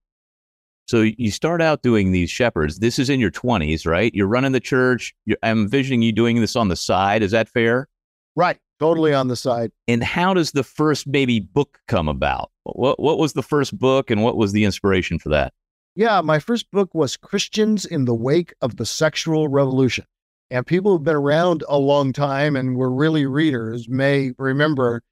So 0.86 1.02
you 1.02 1.30
start 1.30 1.60
out 1.60 1.82
doing 1.82 2.12
these 2.12 2.30
shepherds. 2.30 2.78
This 2.78 2.98
is 2.98 3.10
in 3.10 3.20
your 3.20 3.30
20s, 3.30 3.86
right? 3.86 4.12
You're 4.14 4.26
running 4.26 4.52
the 4.52 4.60
church. 4.60 5.14
You're, 5.26 5.36
I'm 5.42 5.62
envisioning 5.62 6.02
you 6.02 6.12
doing 6.12 6.40
this 6.40 6.56
on 6.56 6.68
the 6.68 6.76
side. 6.76 7.22
Is 7.22 7.30
that 7.32 7.48
fair? 7.48 7.88
Right. 8.36 8.58
Totally 8.80 9.12
on 9.12 9.28
the 9.28 9.36
side. 9.36 9.70
And 9.86 10.02
how 10.02 10.32
does 10.32 10.52
the 10.52 10.62
first 10.62 11.06
maybe 11.06 11.40
book 11.40 11.78
come 11.88 12.08
about? 12.08 12.50
What 12.62 13.00
what 13.00 13.18
was 13.18 13.32
the 13.32 13.42
first 13.42 13.76
book 13.76 14.10
and 14.10 14.22
what 14.22 14.36
was 14.36 14.52
the 14.52 14.64
inspiration 14.64 15.18
for 15.18 15.30
that? 15.30 15.52
Yeah, 15.94 16.20
my 16.20 16.38
first 16.38 16.70
book 16.70 16.94
was 16.94 17.16
Christians 17.16 17.84
in 17.84 18.04
the 18.04 18.14
Wake 18.14 18.54
of 18.62 18.76
the 18.76 18.86
Sexual 18.86 19.48
Revolution. 19.48 20.04
And 20.50 20.66
people 20.66 20.92
who've 20.92 21.04
been 21.04 21.14
around 21.14 21.62
a 21.68 21.78
long 21.78 22.12
time 22.12 22.56
and 22.56 22.76
were 22.76 22.90
really 22.90 23.26
readers 23.26 23.88
may 23.88 24.32
remember 24.38 25.02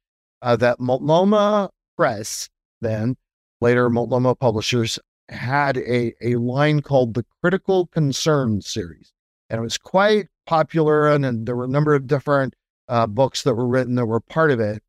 uh, 0.41 0.55
that 0.55 0.79
Multnomah 0.79 1.69
Press, 1.95 2.49
then 2.81 3.17
later 3.61 3.89
Multnomah 3.89 4.35
Publishers, 4.35 4.97
had 5.29 5.77
a, 5.77 6.13
a 6.21 6.35
line 6.35 6.81
called 6.81 7.13
the 7.13 7.25
Critical 7.41 7.87
Concern 7.87 8.61
series. 8.61 9.13
And 9.49 9.59
it 9.59 9.61
was 9.61 9.77
quite 9.77 10.27
popular, 10.45 11.07
and, 11.07 11.25
and 11.25 11.45
there 11.45 11.55
were 11.55 11.65
a 11.65 11.69
number 11.69 11.93
of 11.93 12.07
different 12.07 12.55
uh, 12.87 13.05
books 13.07 13.43
that 13.43 13.53
were 13.53 13.67
written 13.67 13.95
that 13.95 14.05
were 14.05 14.19
part 14.19 14.51
of 14.51 14.59
it. 14.59 14.81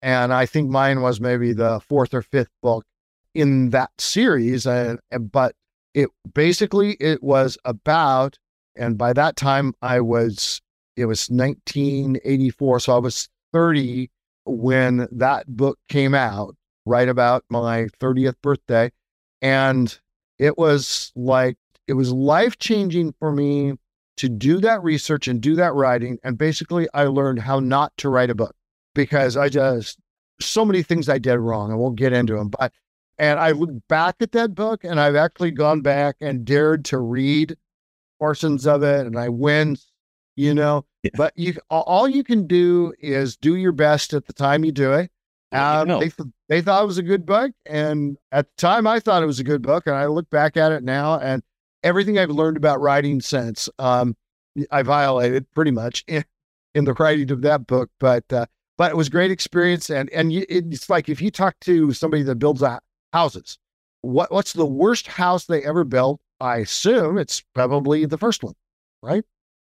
And 0.00 0.32
I 0.32 0.46
think 0.46 0.68
mine 0.68 1.00
was 1.00 1.20
maybe 1.20 1.52
the 1.52 1.80
fourth 1.80 2.12
or 2.12 2.22
fifth 2.22 2.50
book 2.60 2.84
in 3.34 3.70
that 3.70 3.90
series. 3.98 4.66
And, 4.66 4.98
but 5.30 5.54
it 5.94 6.08
basically 6.34 6.96
it 6.98 7.22
was 7.22 7.56
about, 7.64 8.38
and 8.76 8.96
by 8.98 9.12
that 9.12 9.36
time 9.36 9.74
I 9.82 10.00
was, 10.00 10.60
it 10.96 11.06
was 11.06 11.28
1984, 11.28 12.80
so 12.80 12.94
I 12.94 12.98
was 12.98 13.28
30 13.52 14.10
when 14.44 15.08
that 15.12 15.46
book 15.46 15.78
came 15.88 16.14
out, 16.14 16.56
right 16.84 17.08
about 17.08 17.44
my 17.48 17.86
30th 18.00 18.34
birthday, 18.42 18.90
and 19.40 19.98
it 20.38 20.58
was 20.58 21.12
like 21.14 21.56
it 21.86 21.94
was 21.94 22.12
life 22.12 22.58
changing 22.58 23.14
for 23.18 23.32
me 23.32 23.74
to 24.16 24.28
do 24.28 24.60
that 24.60 24.82
research 24.82 25.28
and 25.28 25.40
do 25.40 25.54
that 25.56 25.74
writing. 25.74 26.18
And 26.22 26.38
basically, 26.38 26.88
I 26.94 27.04
learned 27.04 27.40
how 27.40 27.60
not 27.60 27.92
to 27.98 28.08
write 28.08 28.30
a 28.30 28.34
book 28.34 28.54
because 28.94 29.36
I 29.36 29.48
just, 29.48 29.98
so 30.40 30.64
many 30.64 30.82
things 30.82 31.08
I 31.08 31.18
did 31.18 31.38
wrong. 31.38 31.72
I 31.72 31.74
won't 31.74 31.96
get 31.96 32.12
into 32.12 32.34
them, 32.34 32.48
but, 32.48 32.72
and 33.18 33.38
I 33.38 33.52
look 33.52 33.70
back 33.88 34.16
at 34.20 34.32
that 34.32 34.54
book 34.54 34.84
and 34.84 35.00
I've 35.00 35.16
actually 35.16 35.50
gone 35.50 35.80
back 35.80 36.16
and 36.20 36.44
dared 36.44 36.84
to 36.86 36.98
read 36.98 37.56
portions 38.22 38.68
of 38.68 38.84
it 38.84 39.04
and 39.04 39.18
I 39.18 39.28
win, 39.28 39.76
you 40.36 40.54
know, 40.54 40.84
yeah. 41.02 41.10
but 41.16 41.32
you, 41.34 41.54
all 41.70 42.06
you 42.08 42.22
can 42.22 42.46
do 42.46 42.94
is 43.00 43.36
do 43.36 43.56
your 43.56 43.72
best 43.72 44.14
at 44.14 44.26
the 44.26 44.32
time 44.32 44.64
you 44.64 44.70
do 44.70 44.92
it. 44.92 45.10
Um, 45.50 45.88
they, 45.88 46.12
they 46.48 46.62
thought 46.62 46.84
it 46.84 46.86
was 46.86 46.98
a 46.98 47.02
good 47.02 47.26
book. 47.26 47.50
And 47.66 48.16
at 48.30 48.46
the 48.46 48.60
time, 48.62 48.86
I 48.86 49.00
thought 49.00 49.24
it 49.24 49.26
was 49.26 49.40
a 49.40 49.44
good 49.44 49.60
book. 49.60 49.88
And 49.88 49.96
I 49.96 50.06
look 50.06 50.30
back 50.30 50.56
at 50.56 50.70
it 50.70 50.84
now 50.84 51.18
and 51.18 51.42
everything 51.82 52.16
I've 52.16 52.30
learned 52.30 52.56
about 52.56 52.80
writing 52.80 53.20
since 53.20 53.68
um, 53.80 54.16
I 54.70 54.84
violated 54.84 55.50
pretty 55.52 55.72
much 55.72 56.04
in, 56.06 56.24
in, 56.76 56.84
the 56.84 56.94
writing 56.94 57.32
of 57.32 57.42
that 57.42 57.66
book. 57.66 57.90
But 57.98 58.32
uh, 58.32 58.46
but 58.78 58.92
it 58.92 58.96
was 58.96 59.08
great 59.08 59.32
experience, 59.32 59.90
and 59.90 60.08
and 60.10 60.32
you, 60.32 60.46
it's 60.48 60.88
like 60.88 61.08
if 61.08 61.20
you 61.20 61.32
talk 61.32 61.56
to 61.62 61.92
somebody 61.92 62.22
that 62.22 62.36
builds 62.36 62.62
houses, 63.12 63.58
what 64.00 64.32
what's 64.32 64.52
the 64.52 64.64
worst 64.64 65.08
house 65.08 65.46
they 65.46 65.64
ever 65.64 65.82
built? 65.84 66.20
I 66.42 66.58
assume 66.58 67.18
it's 67.18 67.42
probably 67.54 68.04
the 68.04 68.18
first 68.18 68.42
one, 68.42 68.54
right? 69.02 69.24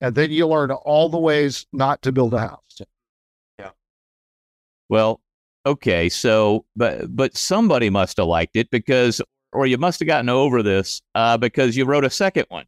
And 0.01 0.14
then 0.14 0.31
you 0.31 0.46
learn 0.46 0.70
all 0.70 1.09
the 1.09 1.18
ways 1.18 1.66
not 1.72 2.03
to 2.03 2.12
build 2.12 2.35
a 2.35 2.40
house. 2.40 2.81
Yeah. 3.59 3.70
Well, 4.88 5.20
okay, 5.66 6.09
so 6.09 6.64
but 6.77 7.14
but 7.14 7.37
somebody 7.37 7.90
must 7.90 8.16
have 8.16 8.27
liked 8.27 8.57
it 8.57 8.70
because 8.70 9.20
or 9.53 9.66
you 9.66 9.79
must 9.79 10.01
have 10.01 10.07
gotten 10.07 10.29
over 10.29 10.62
this 10.62 11.03
uh, 11.14 11.37
because 11.37 11.77
you 11.77 11.85
wrote 11.85 12.05
a 12.05 12.11
second 12.11 12.46
one. 12.48 12.64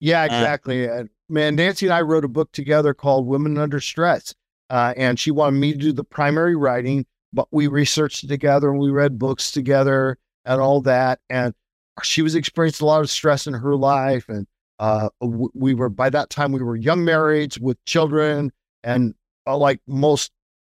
Yeah, 0.00 0.22
uh, 0.22 0.26
exactly. 0.26 0.88
Uh, 0.88 1.04
Man, 1.30 1.56
Nancy 1.56 1.86
and 1.86 1.92
I 1.92 2.00
wrote 2.00 2.24
a 2.24 2.28
book 2.28 2.52
together 2.52 2.94
called 2.94 3.26
Women 3.26 3.58
Under 3.58 3.80
Stress. 3.80 4.34
Uh, 4.70 4.94
and 4.96 5.18
she 5.18 5.30
wanted 5.30 5.58
me 5.58 5.72
to 5.72 5.78
do 5.78 5.92
the 5.92 6.04
primary 6.04 6.56
writing, 6.56 7.06
but 7.32 7.48
we 7.50 7.66
researched 7.66 8.24
it 8.24 8.28
together 8.28 8.70
and 8.70 8.78
we 8.78 8.90
read 8.90 9.18
books 9.18 9.50
together 9.50 10.18
and 10.44 10.60
all 10.60 10.80
that. 10.82 11.20
And 11.28 11.54
she 12.02 12.22
was 12.22 12.34
experiencing 12.34 12.84
a 12.84 12.88
lot 12.88 13.00
of 13.00 13.10
stress 13.10 13.46
in 13.46 13.54
her 13.54 13.76
life. 13.76 14.28
And 14.28 14.46
uh, 14.78 15.08
we 15.20 15.74
were, 15.74 15.88
by 15.88 16.10
that 16.10 16.30
time, 16.30 16.52
we 16.52 16.62
were 16.62 16.76
young 16.76 17.00
marrieds 17.00 17.60
with 17.60 17.82
children. 17.84 18.52
And 18.82 19.14
uh, 19.46 19.56
like 19.56 19.80
most, 19.86 20.30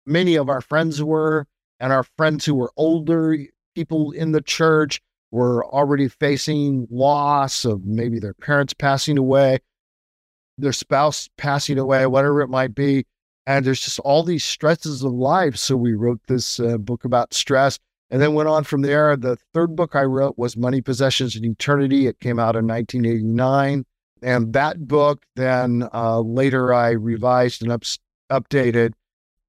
many 0.05 0.35
of 0.35 0.49
our 0.49 0.61
friends 0.61 1.03
were, 1.03 1.47
and 1.79 1.91
our 1.91 2.03
friends 2.17 2.45
who 2.45 2.55
were 2.55 2.71
older, 2.77 3.37
people 3.75 4.11
in 4.11 4.31
the 4.31 4.41
church, 4.41 5.01
were 5.31 5.65
already 5.65 6.07
facing 6.07 6.87
loss 6.91 7.63
of 7.63 7.85
maybe 7.85 8.19
their 8.19 8.33
parents 8.33 8.73
passing 8.73 9.17
away, 9.17 9.59
their 10.57 10.73
spouse 10.73 11.29
passing 11.37 11.77
away, 11.77 12.05
whatever 12.05 12.41
it 12.41 12.49
might 12.49 12.75
be. 12.75 13.05
And 13.47 13.65
there's 13.65 13.81
just 13.81 13.99
all 13.99 14.23
these 14.23 14.43
stresses 14.43 15.03
of 15.03 15.13
life. 15.13 15.55
So 15.55 15.75
we 15.75 15.93
wrote 15.93 16.19
this 16.27 16.59
uh, 16.59 16.77
book 16.77 17.05
about 17.05 17.33
stress 17.33 17.79
and 18.11 18.21
then 18.21 18.33
went 18.33 18.49
on 18.49 18.65
from 18.65 18.81
there. 18.81 19.15
The 19.15 19.37
third 19.53 19.75
book 19.75 19.95
I 19.95 20.03
wrote 20.03 20.37
was 20.37 20.57
Money, 20.57 20.81
Possessions, 20.81 21.35
and 21.35 21.45
Eternity. 21.45 22.07
It 22.07 22.19
came 22.19 22.39
out 22.39 22.57
in 22.57 22.67
1989. 22.67 23.85
And 24.21 24.53
that 24.53 24.87
book, 24.87 25.23
then 25.35 25.87
uh, 25.93 26.19
later 26.19 26.73
I 26.73 26.91
revised 26.91 27.63
and 27.63 27.71
up- 27.71 27.83
updated. 28.29 28.93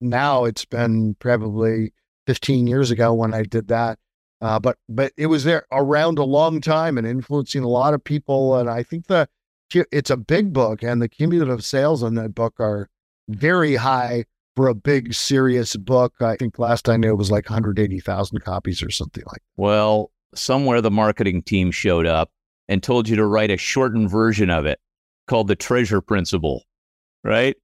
Now 0.00 0.44
it's 0.44 0.64
been 0.64 1.16
probably 1.18 1.92
15 2.26 2.68
years 2.68 2.90
ago 2.90 3.12
when 3.12 3.34
I 3.34 3.42
did 3.42 3.68
that. 3.68 3.98
Uh, 4.40 4.58
but 4.58 4.76
but 4.88 5.12
it 5.16 5.26
was 5.26 5.44
there 5.44 5.66
around 5.70 6.18
a 6.18 6.24
long 6.24 6.60
time 6.60 6.98
and 6.98 7.06
influencing 7.06 7.62
a 7.62 7.68
lot 7.68 7.94
of 7.94 8.02
people. 8.02 8.56
And 8.56 8.68
I 8.68 8.82
think 8.82 9.06
the 9.06 9.28
it's 9.72 10.10
a 10.10 10.16
big 10.16 10.52
book, 10.52 10.82
and 10.82 11.00
the 11.00 11.08
cumulative 11.08 11.64
sales 11.64 12.02
on 12.02 12.14
that 12.16 12.34
book 12.34 12.54
are 12.58 12.88
very 13.28 13.76
high 13.76 14.24
for 14.56 14.68
a 14.68 14.74
big 14.74 15.14
serious 15.14 15.76
book. 15.76 16.14
I 16.20 16.36
think 16.36 16.58
last 16.58 16.88
I 16.88 16.96
knew 16.96 17.10
it 17.10 17.18
was 17.18 17.30
like 17.30 17.48
180,000 17.48 18.38
copies 18.40 18.82
or 18.82 18.90
something 18.90 19.24
like. 19.26 19.40
That. 19.40 19.62
Well, 19.62 20.10
somewhere 20.34 20.80
the 20.80 20.90
marketing 20.90 21.42
team 21.42 21.70
showed 21.70 22.06
up 22.06 22.30
and 22.68 22.82
told 22.82 23.08
you 23.08 23.16
to 23.16 23.26
write 23.26 23.50
a 23.50 23.56
shortened 23.56 24.10
version 24.10 24.50
of 24.50 24.66
it 24.66 24.80
called 25.26 25.48
the 25.48 25.56
Treasure 25.56 26.00
Principle, 26.00 26.64
right? 27.24 27.56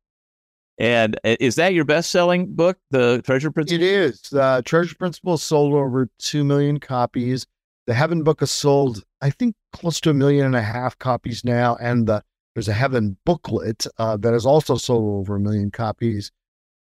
And 0.79 1.17
uh, 1.25 1.37
is 1.41 1.57
that 1.57 1.75
your 1.75 1.85
best 1.85 2.11
selling 2.11 2.55
book, 2.55 2.79
The 2.91 3.21
Treasure 3.23 3.51
Principle? 3.51 3.83
It 3.83 3.87
is. 3.87 4.21
The 4.31 4.63
Treasure 4.65 4.95
Principle 4.95 5.37
sold 5.37 5.75
over 5.75 6.09
2 6.19 6.45
million 6.45 6.79
copies. 6.79 7.47
The 7.87 7.95
Heaven 7.95 8.23
Book 8.23 8.41
has 8.41 8.51
sold, 8.51 9.03
I 9.21 9.31
think, 9.31 9.57
close 9.73 10.01
to 10.03 10.11
a 10.11 10.15
million 10.15 10.47
and 10.47 10.57
a 10.57 10.63
half 10.63 10.99
copies 10.99 11.45
now. 11.45 11.77
And 11.81 12.07
the, 12.07 12.23
there's 12.55 12.69
a 12.69 12.75
Heaven 12.75 13.17
booklet 13.25 13.87
uh, 13.99 14.17
that 14.19 14.33
has 14.33 14.47
also 14.47 14.77
sold 14.77 15.21
over 15.21 15.37
a 15.37 15.41
million 15.41 15.71
copies. 15.71 16.31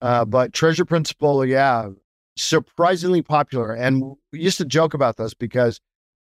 Uh, 0.03 0.25
but 0.25 0.51
Treasure 0.51 0.83
Principle, 0.83 1.45
yeah, 1.45 1.87
surprisingly 2.35 3.21
popular. 3.21 3.71
And 3.73 4.03
we 4.33 4.39
used 4.39 4.57
to 4.57 4.65
joke 4.65 4.93
about 4.93 5.15
this 5.15 5.33
because, 5.33 5.79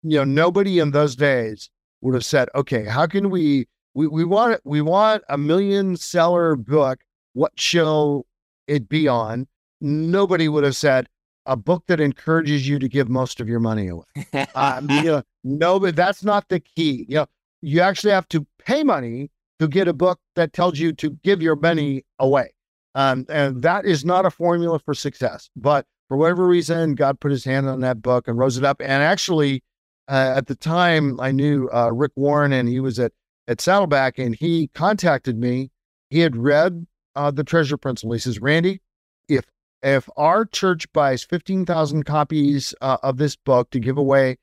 you 0.05 0.17
know, 0.17 0.25
nobody 0.25 0.79
in 0.79 0.93
those 0.93 1.17
days 1.17 1.69
would 2.01 2.15
have 2.15 2.25
said, 2.25 2.49
okay, 2.55 2.85
how 2.85 3.07
can 3.09 3.29
we, 3.29 3.67
we, 3.93 4.07
we 4.07 4.25
want, 4.25 4.61
we 4.65 4.81
want 4.81 5.25
a 5.29 5.37
million 5.37 5.97
seller 5.97 6.55
book 6.55 7.01
what 7.33 7.59
show 7.59 8.25
it 8.69 8.89
be 8.89 9.09
on, 9.09 9.49
nobody 9.81 10.49
would 10.49 10.63
have 10.63 10.77
said 10.77 11.09
a 11.45 11.57
book 11.57 11.83
that 11.89 12.01
encourages 12.01 12.69
you 12.69 12.79
to 12.79 12.89
give 12.89 13.09
most 13.09 13.41
of 13.41 13.49
your 13.49 13.61
money 13.61 13.89
away. 13.89 14.47
um, 14.55 14.89
you 14.91 15.03
know, 15.03 15.23
no, 15.45 15.81
but 15.81 15.97
that's 15.97 16.23
not 16.23 16.49
the 16.49 16.61
key. 16.61 17.05
You 17.09 17.17
know, 17.17 17.27
you 17.63 17.81
actually 17.81 18.13
have 18.13 18.29
to 18.29 18.47
pay 18.65 18.85
money 18.85 19.31
to 19.59 19.67
get 19.67 19.89
a 19.89 19.93
book 19.93 20.21
that 20.37 20.53
tells 20.53 20.79
you 20.79 20.93
to 20.93 21.11
give 21.25 21.43
your 21.43 21.57
money 21.57 22.05
away. 22.19 22.53
Um, 22.97 23.27
and 23.29 23.61
that 23.63 23.85
is 23.85 24.05
not 24.05 24.25
a 24.25 24.31
formula 24.31 24.79
for 24.79 24.95
success. 24.95 25.51
But 25.55 25.87
for 26.09 26.17
whatever 26.17 26.47
reason, 26.47 26.95
God 26.95 27.21
put 27.21 27.31
his 27.31 27.45
hand 27.45 27.69
on 27.69 27.81
that 27.81 28.01
book 28.01 28.27
and 28.27 28.39
rose 28.39 28.57
it 28.57 28.65
up. 28.65 28.81
And 28.81 29.03
actually, 29.03 29.63
uh, 30.09 30.33
at 30.37 30.47
the 30.47 30.55
time, 30.55 31.21
I 31.21 31.31
knew 31.31 31.69
uh, 31.73 31.93
Rick 31.93 32.13
Warren, 32.17 32.53
and 32.53 32.69
he 32.69 32.81
was 32.81 32.99
at, 32.99 33.13
at 33.49 33.61
Saddleback, 33.61 34.19
and 34.19 34.35
he 34.35 34.69
contacted 34.75 35.39
me. 35.39 35.71
He 36.09 36.21
had 36.21 36.37
read 36.37 36.87
uh, 37.15 37.31
the 37.31 37.45
Treasure 37.45 37.77
Principle. 37.77 38.15
He 38.15 38.19
says, 38.19 38.41
Randy, 38.41 38.81
if 39.29 39.45
if 39.83 40.09
our 40.17 40.47
church 40.47 40.91
buys 40.95 41.23
15,000 41.23 42.05
copies 42.05 42.75
uh, 42.81 42.97
of 43.03 43.19
this 43.19 43.37
book 43.37 43.71
to 43.71 43.79
give 43.79 43.99
away 43.99 44.39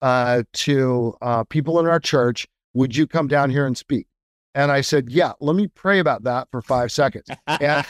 uh, 0.00 0.44
to 0.54 1.14
uh, 1.20 1.44
people 1.44 1.78
in 1.78 1.86
our 1.86 2.00
church, 2.00 2.48
would 2.72 2.96
you 2.96 3.06
come 3.06 3.28
down 3.28 3.50
here 3.50 3.66
and 3.66 3.76
speak? 3.76 4.06
And 4.54 4.72
I 4.72 4.80
said, 4.80 5.10
Yeah, 5.10 5.32
let 5.40 5.56
me 5.56 5.68
pray 5.68 5.98
about 5.98 6.24
that 6.24 6.48
for 6.50 6.62
five 6.62 6.90
seconds. 6.90 7.26
And 7.46 7.86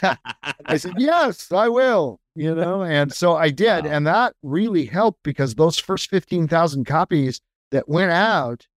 I 0.65 0.77
said, 0.77 0.93
Yes, 0.97 1.51
I 1.51 1.69
will, 1.69 2.19
you 2.35 2.53
know. 2.53 2.83
And 2.83 3.11
so 3.13 3.35
I 3.35 3.49
did. 3.49 3.85
Wow. 3.85 3.91
And 3.91 4.07
that 4.07 4.33
really 4.43 4.85
helped 4.85 5.23
because 5.23 5.55
those 5.55 5.79
first 5.79 6.09
15,000 6.09 6.85
copies 6.85 7.41
that 7.71 7.87
went 7.87 8.11
out, 8.11 8.67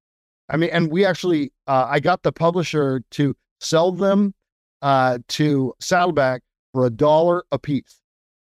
I 0.49 0.57
mean, 0.57 0.71
and 0.71 0.91
we 0.91 1.05
actually, 1.05 1.53
uh, 1.67 1.87
I 1.89 2.01
got 2.01 2.23
the 2.23 2.33
publisher 2.33 3.03
to 3.13 3.35
sell 3.61 3.93
them 3.93 4.35
uh, 4.83 5.19
to 5.29 5.75
Saddleback 5.81 6.43
for 6.73 6.87
a 6.87 6.91
dollar 6.91 7.45
a 7.53 7.59
piece. 7.59 8.01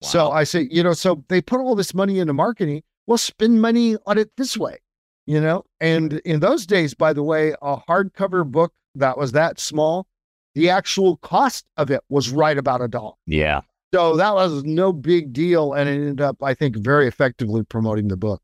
So 0.03 0.33
I 0.33 0.42
say, 0.42 0.66
you 0.68 0.83
know, 0.83 0.95
so 0.95 1.25
they 1.29 1.40
put 1.40 1.61
all 1.61 1.77
this 1.77 1.95
money 1.95 2.18
into 2.18 2.33
marketing. 2.33 2.83
Well, 3.07 3.18
spend 3.18 3.62
money 3.62 3.97
on 4.07 4.18
it 4.18 4.33
this 4.37 4.57
way, 4.57 4.79
you 5.27 5.40
know? 5.40 5.64
And 5.81 6.14
in 6.25 6.40
those 6.40 6.66
days, 6.66 6.92
by 6.92 7.12
the 7.12 7.23
way, 7.23 7.55
a 7.62 7.77
hardcover 7.77 8.45
book 8.45 8.73
that 8.94 9.16
was 9.18 9.33
that 9.33 9.59
small, 9.61 10.07
the 10.55 10.70
actual 10.70 11.16
cost 11.18 11.64
of 11.76 11.90
it 11.90 12.00
was 12.09 12.31
right 12.31 12.59
about 12.59 12.81
a 12.83 12.88
dollar. 12.88 13.14
yeah. 13.26 13.61
So 13.94 14.16
that 14.16 14.35
was 14.35 14.64
no 14.64 14.90
big 14.90 15.35
deal. 15.35 15.74
And 15.74 15.87
it 15.87 15.92
ended 15.92 16.20
up, 16.22 16.42
I 16.42 16.55
think, 16.55 16.76
very 16.78 17.07
effectively 17.07 17.62
promoting 17.62 18.09
the 18.09 18.16
book. 18.16 18.40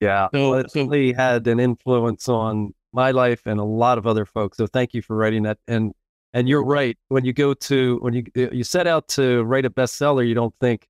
Yeah. 0.00 0.28
So- 0.32 0.54
it 0.54 0.70
certainly 0.70 1.12
had 1.12 1.46
an 1.46 1.60
influence 1.60 2.30
on 2.30 2.72
my 2.94 3.10
life 3.10 3.42
and 3.44 3.60
a 3.60 3.64
lot 3.64 3.98
of 3.98 4.06
other 4.06 4.24
folks. 4.24 4.56
So 4.56 4.66
thank 4.66 4.94
you 4.94 5.02
for 5.02 5.14
writing 5.14 5.42
that. 5.42 5.58
And 5.68 5.92
and 6.32 6.48
you're 6.48 6.64
right. 6.64 6.96
When 7.08 7.26
you 7.26 7.34
go 7.34 7.52
to 7.52 7.98
when 8.00 8.14
you 8.14 8.24
you 8.34 8.64
set 8.64 8.86
out 8.86 9.06
to 9.08 9.42
write 9.44 9.66
a 9.66 9.70
bestseller, 9.70 10.26
you 10.26 10.34
don't 10.34 10.54
think, 10.60 10.86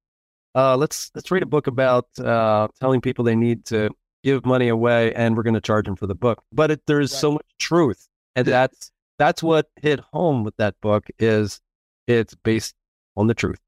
uh, 0.54 0.76
let's 0.76 1.10
let's 1.16 1.28
write 1.32 1.42
a 1.42 1.46
book 1.46 1.66
about 1.66 2.06
uh, 2.20 2.68
telling 2.80 3.00
people 3.00 3.24
they 3.24 3.34
need 3.36 3.64
to 3.66 3.90
give 4.22 4.46
money 4.46 4.68
away 4.68 5.12
and 5.14 5.36
we're 5.36 5.42
going 5.42 5.54
to 5.54 5.60
charge 5.60 5.86
them 5.86 5.96
for 5.96 6.06
the 6.06 6.14
book. 6.14 6.42
But 6.52 6.70
it, 6.70 6.82
there's 6.86 7.12
so 7.12 7.32
much 7.32 7.46
truth, 7.58 8.08
and 8.36 8.46
that's 8.46 8.92
that's 9.18 9.42
what 9.42 9.70
hit 9.80 10.00
home 10.00 10.44
with 10.44 10.56
that 10.56 10.74
book 10.80 11.06
is 11.18 11.60
it's 12.06 12.34
based 12.34 12.74
on 13.16 13.26
the 13.26 13.34
truth. 13.34 13.60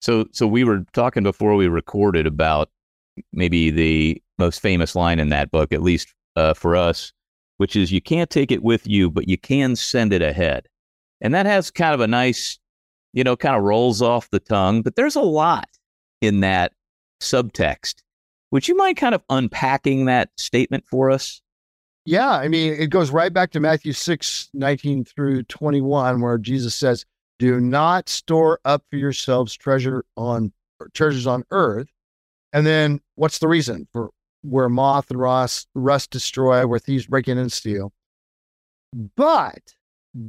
So, 0.00 0.26
so 0.32 0.46
we 0.46 0.64
were 0.64 0.84
talking 0.92 1.22
before 1.22 1.54
we 1.54 1.66
recorded 1.68 2.26
about 2.26 2.70
maybe 3.32 3.70
the 3.70 4.22
most 4.38 4.60
famous 4.60 4.94
line 4.94 5.18
in 5.18 5.30
that 5.30 5.50
book, 5.50 5.72
at 5.72 5.82
least 5.82 6.12
uh, 6.36 6.54
for 6.54 6.76
us, 6.76 7.12
which 7.56 7.76
is 7.76 7.92
"You 7.92 8.00
can't 8.00 8.30
take 8.30 8.50
it 8.50 8.62
with 8.62 8.86
you, 8.86 9.10
but 9.10 9.28
you 9.28 9.38
can 9.38 9.76
send 9.76 10.12
it 10.12 10.22
ahead," 10.22 10.66
and 11.20 11.32
that 11.34 11.46
has 11.46 11.70
kind 11.70 11.94
of 11.94 12.00
a 12.00 12.06
nice, 12.06 12.58
you 13.12 13.24
know, 13.24 13.36
kind 13.36 13.56
of 13.56 13.62
rolls 13.62 14.02
off 14.02 14.30
the 14.30 14.40
tongue. 14.40 14.82
But 14.82 14.96
there's 14.96 15.16
a 15.16 15.22
lot 15.22 15.68
in 16.20 16.40
that 16.40 16.72
subtext. 17.20 18.02
Would 18.50 18.68
you 18.68 18.76
mind 18.76 18.96
kind 18.96 19.14
of 19.14 19.22
unpacking 19.30 20.04
that 20.04 20.30
statement 20.36 20.84
for 20.86 21.10
us? 21.10 21.40
Yeah, 22.06 22.30
I 22.30 22.48
mean, 22.48 22.74
it 22.74 22.90
goes 22.90 23.10
right 23.10 23.32
back 23.32 23.50
to 23.52 23.60
Matthew 23.60 23.92
6, 23.92 24.50
19 24.52 25.04
through 25.04 25.44
21, 25.44 26.20
where 26.20 26.36
Jesus 26.36 26.74
says, 26.74 27.06
Do 27.38 27.60
not 27.60 28.10
store 28.10 28.60
up 28.64 28.84
for 28.90 28.96
yourselves 28.96 29.54
treasure 29.54 30.04
on 30.16 30.52
treasures 30.92 31.26
on 31.26 31.44
earth. 31.50 31.88
And 32.52 32.66
then 32.66 33.00
what's 33.14 33.38
the 33.38 33.48
reason? 33.48 33.88
For 33.92 34.10
where 34.42 34.68
moth 34.68 35.10
and 35.10 35.18
rust, 35.18 35.68
rust 35.74 36.10
destroy, 36.10 36.66
where 36.66 36.78
thieves 36.78 37.06
break 37.06 37.26
in 37.26 37.38
and 37.38 37.50
steal. 37.50 37.92
But 39.16 39.74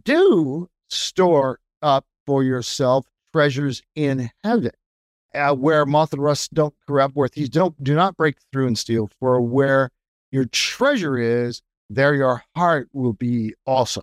do 0.04 0.70
store 0.90 1.60
up 1.82 2.06
for 2.26 2.44
yourself 2.44 3.06
treasures 3.34 3.84
in 3.96 4.30
heaven, 4.44 4.72
uh, 5.34 5.54
where 5.54 5.86
moth 5.86 6.14
and 6.14 6.24
rust 6.24 6.54
don't 6.54 6.74
corrupt, 6.88 7.16
where 7.16 7.28
thieves 7.28 7.50
don't 7.50 7.82
do 7.84 7.94
not 7.94 8.16
break 8.16 8.38
through 8.54 8.68
and 8.68 8.78
steal. 8.78 9.10
For 9.20 9.42
where 9.42 9.92
your 10.36 10.46
treasure 10.46 11.18
is, 11.18 11.62
there 11.90 12.14
your 12.14 12.44
heart 12.58 12.90
will 12.92 13.14
be 13.14 13.54
also. 13.66 14.02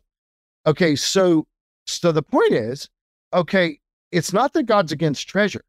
Okay, 0.67 0.97
so 0.97 1.47
so 1.87 2.11
the 2.11 2.23
point 2.23 2.53
is, 2.53 2.89
okay, 3.35 3.79
it's 4.11 4.33
not 4.33 4.55
that 4.55 4.63
God's 4.65 4.93
against 4.93 5.29
treasure. 5.29 5.63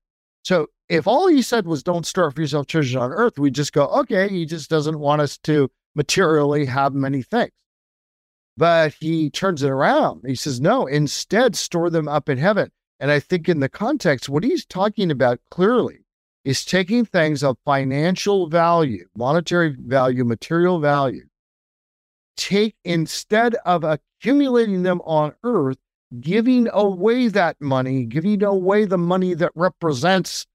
So 0.46 0.68
if 0.88 1.06
all 1.06 1.28
he 1.28 1.42
said 1.42 1.68
was 1.68 1.84
don't 1.84 2.06
store 2.06 2.32
for 2.32 2.40
yourself 2.40 2.68
treasures 2.68 2.96
on 2.96 3.12
earth, 3.12 3.38
we 3.38 3.52
just 3.52 3.74
go, 3.74 3.88
okay, 3.88 4.30
he 4.30 4.46
just 4.46 4.70
doesn't 4.70 5.00
want 5.00 5.22
us 5.22 5.38
to 5.40 5.70
materially 5.96 6.66
have 6.66 6.94
many 6.94 7.24
things. 7.24 7.52
But 8.56 8.94
he 8.94 9.30
turns 9.30 9.64
it 9.64 9.70
around. 9.70 10.22
He 10.26 10.36
says, 10.36 10.62
no, 10.62 10.86
instead 10.86 11.58
store 11.58 11.90
them 11.90 12.08
up 12.08 12.30
in 12.30 12.38
heaven. 12.38 12.72
And 13.02 13.12
I 13.12 13.20
think 13.20 13.50
in 13.50 13.60
the 13.60 13.68
context, 13.68 14.30
what 14.30 14.46
he's 14.46 14.66
talking 14.66 15.12
about 15.12 15.42
clearly 15.52 16.03
is 16.46 16.66
taking 16.66 17.06
things 17.06 17.44
of 17.44 17.58
financial 17.66 18.48
value, 18.48 19.06
monetary 19.16 19.76
value, 19.80 20.26
material 20.26 20.80
value, 20.80 21.26
take 22.36 22.76
instead 22.84 23.56
of 23.66 23.84
accumulating 23.84 24.84
them 24.84 25.02
on 25.06 25.34
earth, 25.44 25.78
giving 26.20 26.68
away 26.74 27.28
that 27.28 27.60
money, 27.62 28.06
giving 28.06 28.44
away 28.44 28.86
the 28.86 28.98
money 28.98 29.34
that 29.34 29.52
represents 29.56 30.46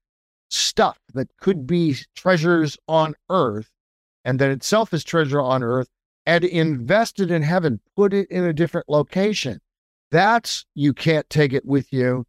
stuff 0.49 0.97
that 1.13 1.29
could 1.37 1.65
be 1.67 1.95
treasures 2.15 2.77
on 2.87 3.15
earth 3.29 3.69
and 4.25 4.39
that 4.39 4.51
itself 4.51 4.93
is 4.93 5.03
treasure 5.03 5.41
on 5.41 5.63
earth 5.63 5.89
and 6.25 6.43
invest 6.43 7.19
it 7.19 7.31
in 7.31 7.41
heaven, 7.41 7.79
put 7.95 8.13
it 8.13 8.29
in 8.29 8.43
a 8.43 8.53
different 8.53 8.87
location. 8.89 9.59
That's 10.11 10.65
you 10.75 10.93
can't 10.93 11.29
take 11.29 11.53
it 11.53 11.65
with 11.65 11.91
you 11.93 12.25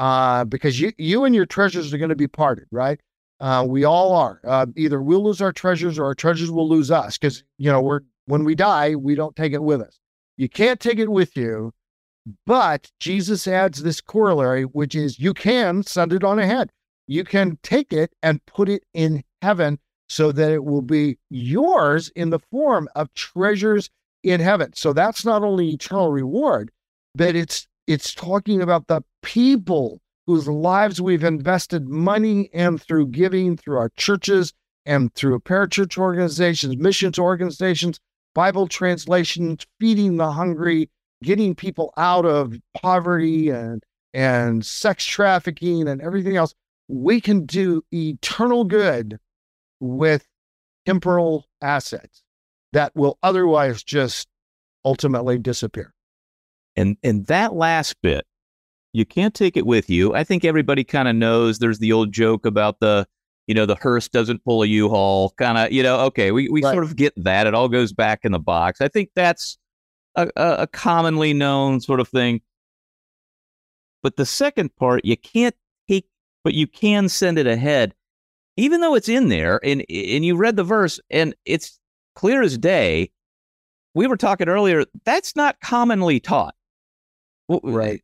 uh, 0.00 0.44
because 0.46 0.80
you, 0.80 0.92
you 0.96 1.24
and 1.24 1.34
your 1.34 1.44
treasures 1.44 1.92
are 1.92 1.98
going 1.98 2.08
to 2.08 2.16
be 2.16 2.26
parted, 2.26 2.64
right? 2.72 2.98
Uh, 3.38 3.64
we 3.68 3.84
all 3.84 4.14
are. 4.14 4.40
Uh, 4.44 4.66
either 4.74 5.02
we'll 5.02 5.22
lose 5.22 5.42
our 5.42 5.52
treasures 5.52 5.98
or 5.98 6.06
our 6.06 6.14
treasures 6.14 6.50
will 6.50 6.68
lose 6.68 6.90
us 6.90 7.18
because, 7.18 7.44
you 7.58 7.70
know, 7.70 7.80
we're 7.82 8.00
when 8.24 8.44
we 8.44 8.54
die, 8.54 8.94
we 8.94 9.14
don't 9.14 9.36
take 9.36 9.52
it 9.52 9.62
with 9.62 9.82
us. 9.82 9.98
You 10.36 10.48
can't 10.48 10.80
take 10.80 10.98
it 10.98 11.10
with 11.10 11.36
you, 11.36 11.72
but 12.46 12.90
Jesus 12.98 13.46
adds 13.46 13.82
this 13.82 14.00
corollary, 14.00 14.62
which 14.62 14.94
is 14.94 15.18
you 15.18 15.34
can 15.34 15.82
send 15.82 16.12
it 16.12 16.24
on 16.24 16.38
ahead. 16.38 16.70
You 17.06 17.24
can 17.24 17.58
take 17.62 17.92
it 17.92 18.12
and 18.22 18.44
put 18.46 18.68
it 18.68 18.84
in 18.94 19.22
heaven 19.42 19.78
so 20.08 20.32
that 20.32 20.50
it 20.50 20.64
will 20.64 20.82
be 20.82 21.18
yours 21.28 22.10
in 22.16 22.30
the 22.30 22.38
form 22.38 22.88
of 22.94 23.12
treasures 23.14 23.90
in 24.22 24.40
heaven. 24.40 24.72
So 24.74 24.92
that's 24.92 25.24
not 25.24 25.42
only 25.42 25.70
eternal 25.70 26.10
reward, 26.10 26.70
but 27.14 27.34
it's 27.34 27.66
it's 27.90 28.14
talking 28.14 28.62
about 28.62 28.86
the 28.86 29.02
people 29.20 30.00
whose 30.28 30.46
lives 30.46 31.02
we've 31.02 31.24
invested 31.24 31.88
money 31.88 32.48
and 32.54 32.80
through 32.80 33.08
giving 33.08 33.56
through 33.56 33.78
our 33.78 33.90
churches 33.96 34.52
and 34.86 35.12
through 35.14 35.40
parachurch 35.40 35.98
organizations, 35.98 36.76
missions 36.76 37.18
organizations, 37.18 37.98
Bible 38.32 38.68
translations, 38.68 39.66
feeding 39.80 40.18
the 40.18 40.30
hungry, 40.30 40.88
getting 41.24 41.56
people 41.56 41.92
out 41.96 42.24
of 42.24 42.54
poverty 42.80 43.48
and 43.48 43.82
and 44.14 44.64
sex 44.64 45.04
trafficking 45.04 45.88
and 45.88 46.00
everything 46.00 46.36
else. 46.36 46.54
We 46.86 47.20
can 47.20 47.44
do 47.44 47.82
eternal 47.92 48.62
good 48.62 49.18
with 49.80 50.28
temporal 50.86 51.46
assets 51.60 52.22
that 52.72 52.94
will 52.94 53.18
otherwise 53.24 53.82
just 53.82 54.28
ultimately 54.84 55.38
disappear. 55.38 55.92
And 56.76 56.96
and 57.02 57.26
that 57.26 57.54
last 57.54 57.96
bit, 58.02 58.24
you 58.92 59.04
can't 59.04 59.34
take 59.34 59.56
it 59.56 59.66
with 59.66 59.90
you. 59.90 60.14
I 60.14 60.24
think 60.24 60.44
everybody 60.44 60.84
kind 60.84 61.08
of 61.08 61.16
knows 61.16 61.58
there's 61.58 61.78
the 61.78 61.92
old 61.92 62.12
joke 62.12 62.46
about 62.46 62.80
the, 62.80 63.06
you 63.46 63.54
know, 63.54 63.66
the 63.66 63.74
hearse 63.76 64.08
doesn't 64.08 64.44
pull 64.44 64.62
a 64.62 64.66
U-Haul, 64.66 65.30
kind 65.38 65.58
of, 65.58 65.72
you 65.72 65.82
know, 65.82 66.00
okay, 66.06 66.30
we, 66.32 66.48
we 66.48 66.62
Right. 66.62 66.72
sort 66.72 66.84
of 66.84 66.96
get 66.96 67.12
that. 67.16 67.46
It 67.46 67.54
all 67.54 67.68
goes 67.68 67.92
back 67.92 68.20
in 68.24 68.32
the 68.32 68.38
box. 68.38 68.80
I 68.80 68.88
think 68.88 69.10
that's 69.14 69.58
a, 70.16 70.28
a, 70.36 70.54
a 70.60 70.66
commonly 70.66 71.32
known 71.32 71.80
sort 71.80 72.00
of 72.00 72.08
thing. 72.08 72.40
But 74.02 74.16
the 74.16 74.26
second 74.26 74.74
part, 74.76 75.04
you 75.04 75.16
can't 75.16 75.54
take, 75.88 76.06
but 76.42 76.54
you 76.54 76.66
can 76.66 77.08
send 77.08 77.38
it 77.38 77.46
ahead, 77.46 77.94
even 78.56 78.80
though 78.80 78.94
it's 78.94 79.08
in 79.08 79.28
there. 79.28 79.60
And 79.62 79.84
and 79.90 80.24
you 80.24 80.36
read 80.36 80.56
the 80.56 80.64
verse, 80.64 80.98
and 81.10 81.34
it's 81.44 81.78
clear 82.14 82.42
as 82.42 82.56
day. 82.56 83.10
We 83.94 84.06
were 84.06 84.16
talking 84.16 84.48
earlier. 84.48 84.84
That's 85.04 85.36
not 85.36 85.60
commonly 85.60 86.18
taught. 86.20 86.54
W- 87.50 87.76
Right. 87.76 88.02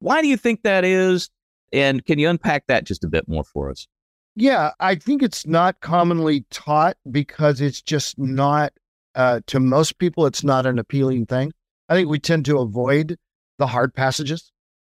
Why 0.00 0.22
do 0.22 0.28
you 0.28 0.36
think 0.36 0.62
that 0.62 0.84
is? 0.84 1.30
And 1.72 2.04
can 2.04 2.18
you 2.18 2.28
unpack 2.28 2.66
that 2.68 2.84
just 2.84 3.04
a 3.04 3.08
bit 3.08 3.28
more 3.28 3.44
for 3.44 3.70
us? 3.70 3.86
Yeah, 4.34 4.72
I 4.80 4.94
think 4.96 5.22
it's 5.22 5.46
not 5.46 5.80
commonly 5.80 6.44
taught 6.50 6.96
because 7.10 7.60
it's 7.60 7.80
just 7.82 8.18
not 8.18 8.72
uh, 9.14 9.40
to 9.46 9.58
most 9.60 9.98
people, 9.98 10.26
it's 10.26 10.44
not 10.44 10.66
an 10.66 10.78
appealing 10.78 11.26
thing. 11.26 11.52
I 11.88 11.94
think 11.94 12.08
we 12.08 12.18
tend 12.18 12.44
to 12.46 12.58
avoid 12.58 13.16
the 13.58 13.66
hard 13.66 13.94
passages. 13.94 14.52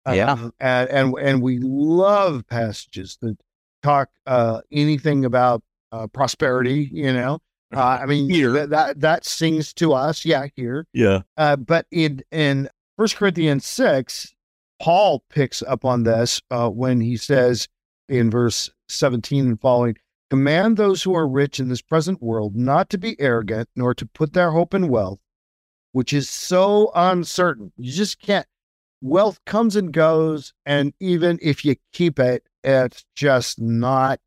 Uh, 0.06 0.12
Yeah. 0.12 0.48
and, 0.60 0.88
and 0.90 1.14
and 1.18 1.42
we 1.42 1.58
love 1.60 2.46
passages 2.48 3.16
that 3.22 3.36
talk 3.82 4.10
uh, 4.26 4.60
anything 4.70 5.24
about 5.24 5.62
uh, 5.92 6.06
prosperity. 6.06 6.88
You 6.92 7.12
know, 7.12 7.38
uh, 7.74 7.98
I 8.02 8.06
mean 8.12 8.28
Here. 8.30 8.52
that, 8.52 8.70
that 8.70 9.00
that 9.00 9.24
sings 9.24 9.72
to 9.74 9.92
us. 9.94 10.24
Yeah, 10.24 10.46
here. 10.54 10.86
Yeah. 10.92 11.20
Uh, 11.38 11.56
but 11.56 11.86
in 11.90 12.22
in 12.30 12.68
First 13.00 13.16
Corinthians 13.16 13.64
six, 13.64 14.34
Paul 14.78 15.24
picks 15.30 15.62
up 15.62 15.86
on 15.86 16.02
this 16.02 16.42
uh, 16.50 16.68
when 16.68 17.00
he 17.00 17.16
says 17.16 17.66
in 18.10 18.30
verse 18.30 18.68
seventeen 18.90 19.46
and 19.46 19.58
following, 19.58 19.96
"Command 20.28 20.76
those 20.76 21.02
who 21.02 21.14
are 21.14 21.26
rich 21.26 21.58
in 21.58 21.70
this 21.70 21.80
present 21.80 22.22
world 22.22 22.54
not 22.54 22.90
to 22.90 22.98
be 22.98 23.18
arrogant, 23.18 23.70
nor 23.74 23.94
to 23.94 24.04
put 24.04 24.34
their 24.34 24.50
hope 24.50 24.74
in 24.74 24.88
wealth, 24.88 25.18
which 25.92 26.12
is 26.12 26.28
so 26.28 26.92
uncertain. 26.94 27.72
You 27.78 27.90
just 27.90 28.20
can't. 28.20 28.46
Wealth 29.00 29.42
comes 29.46 29.76
and 29.76 29.94
goes, 29.94 30.52
and 30.66 30.92
even 31.00 31.38
if 31.40 31.64
you 31.64 31.76
keep 31.94 32.18
it, 32.18 32.46
it's 32.62 33.06
just 33.16 33.58
not 33.58 34.20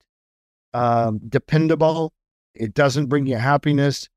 um, 0.73 1.19
dependable. 1.29 2.11
It 2.55 2.73
doesn't 2.73 3.05
bring 3.05 3.27
you 3.27 3.37
happiness, 3.37 4.09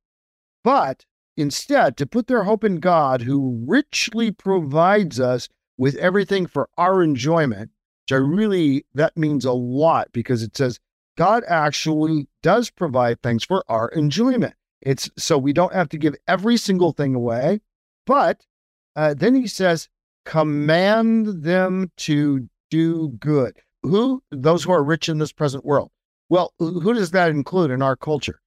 but." 0.64 1.04
Instead, 1.36 1.96
to 1.96 2.06
put 2.06 2.26
their 2.26 2.44
hope 2.44 2.64
in 2.64 2.76
God, 2.76 3.22
who 3.22 3.62
richly 3.66 4.30
provides 4.30 5.20
us 5.20 5.48
with 5.76 5.94
everything 5.96 6.46
for 6.46 6.68
our 6.78 7.02
enjoyment, 7.02 7.70
which 8.04 8.12
I 8.12 8.16
really, 8.16 8.86
that 8.94 9.16
means 9.16 9.44
a 9.44 9.52
lot 9.52 10.08
because 10.12 10.42
it 10.42 10.56
says 10.56 10.80
God 11.16 11.44
actually 11.48 12.28
does 12.42 12.70
provide 12.70 13.22
things 13.22 13.44
for 13.44 13.64
our 13.68 13.88
enjoyment. 13.88 14.54
It's 14.80 15.10
so 15.16 15.36
we 15.38 15.52
don't 15.52 15.74
have 15.74 15.88
to 15.90 15.98
give 15.98 16.14
every 16.28 16.56
single 16.56 16.92
thing 16.92 17.14
away. 17.14 17.60
But 18.06 18.46
uh, 18.94 19.14
then 19.14 19.34
he 19.34 19.46
says, 19.46 19.88
command 20.24 21.42
them 21.42 21.90
to 21.98 22.48
do 22.70 23.08
good. 23.18 23.58
Who? 23.82 24.22
Those 24.30 24.64
who 24.64 24.72
are 24.72 24.84
rich 24.84 25.08
in 25.08 25.18
this 25.18 25.32
present 25.32 25.64
world. 25.64 25.90
Well, 26.28 26.52
who 26.58 26.92
does 26.92 27.12
that 27.12 27.30
include 27.30 27.70
in 27.70 27.82
our 27.82 27.96
culture? 27.96 28.40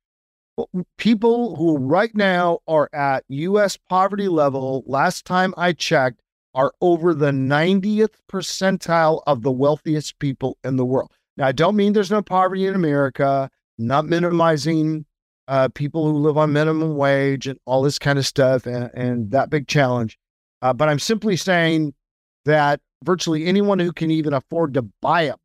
People 0.98 1.56
who 1.56 1.78
right 1.78 2.14
now 2.16 2.60
are 2.68 2.90
at 2.94 3.24
U.S. 3.30 3.78
poverty 3.78 4.28
level, 4.28 4.84
last 4.86 5.26
time 5.26 5.54
I 5.58 5.74
checked, 5.74 6.22
are 6.54 6.74
over 6.82 7.14
the 7.14 7.32
90th 7.32 8.16
percentile 8.32 9.22
of 9.28 9.44
the 9.44 9.52
wealthiest 9.52 10.20
people 10.20 10.58
in 10.64 10.76
the 10.76 10.86
world. 10.86 11.12
Now, 11.38 11.48
I 11.48 11.52
don't 11.52 11.76
mean 11.76 11.94
there's 11.94 12.12
no 12.12 12.22
poverty 12.22 12.66
in 12.66 12.76
America, 12.76 13.50
not 13.78 14.06
minimizing 14.06 15.06
uh, 15.48 15.70
people 15.70 16.06
who 16.06 16.18
live 16.18 16.38
on 16.38 16.54
minimum 16.54 16.96
wage 16.96 17.48
and 17.48 17.60
all 17.66 17.82
this 17.82 17.98
kind 17.98 18.20
of 18.20 18.26
stuff 18.26 18.66
and, 18.66 18.92
and 18.94 19.32
that 19.32 19.50
big 19.50 19.68
challenge. 19.68 20.18
Uh, 20.62 20.74
but 20.74 20.90
I'm 20.90 21.00
simply 21.00 21.36
saying 21.36 21.94
that 22.46 22.82
virtually 23.04 23.46
anyone 23.46 23.80
who 23.80 23.92
can 23.92 24.12
even 24.12 24.34
afford 24.34 24.74
to 24.74 24.84
buy 25.02 25.26
them, 25.26 25.38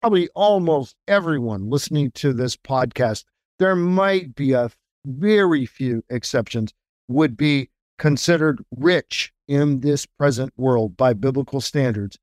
probably 0.00 0.28
almost 0.34 0.96
everyone 1.06 1.68
listening 1.70 2.10
to 2.12 2.32
this 2.32 2.56
podcast, 2.56 3.24
there 3.62 3.76
might 3.76 4.34
be 4.34 4.52
a 4.52 4.70
very 5.04 5.64
few 5.66 6.02
exceptions, 6.10 6.74
would 7.06 7.36
be 7.36 7.70
considered 7.96 8.64
rich 8.76 9.32
in 9.46 9.80
this 9.80 10.04
present 10.04 10.52
world 10.56 10.96
by 10.96 11.12
biblical 11.12 11.60
standards. 11.60 12.18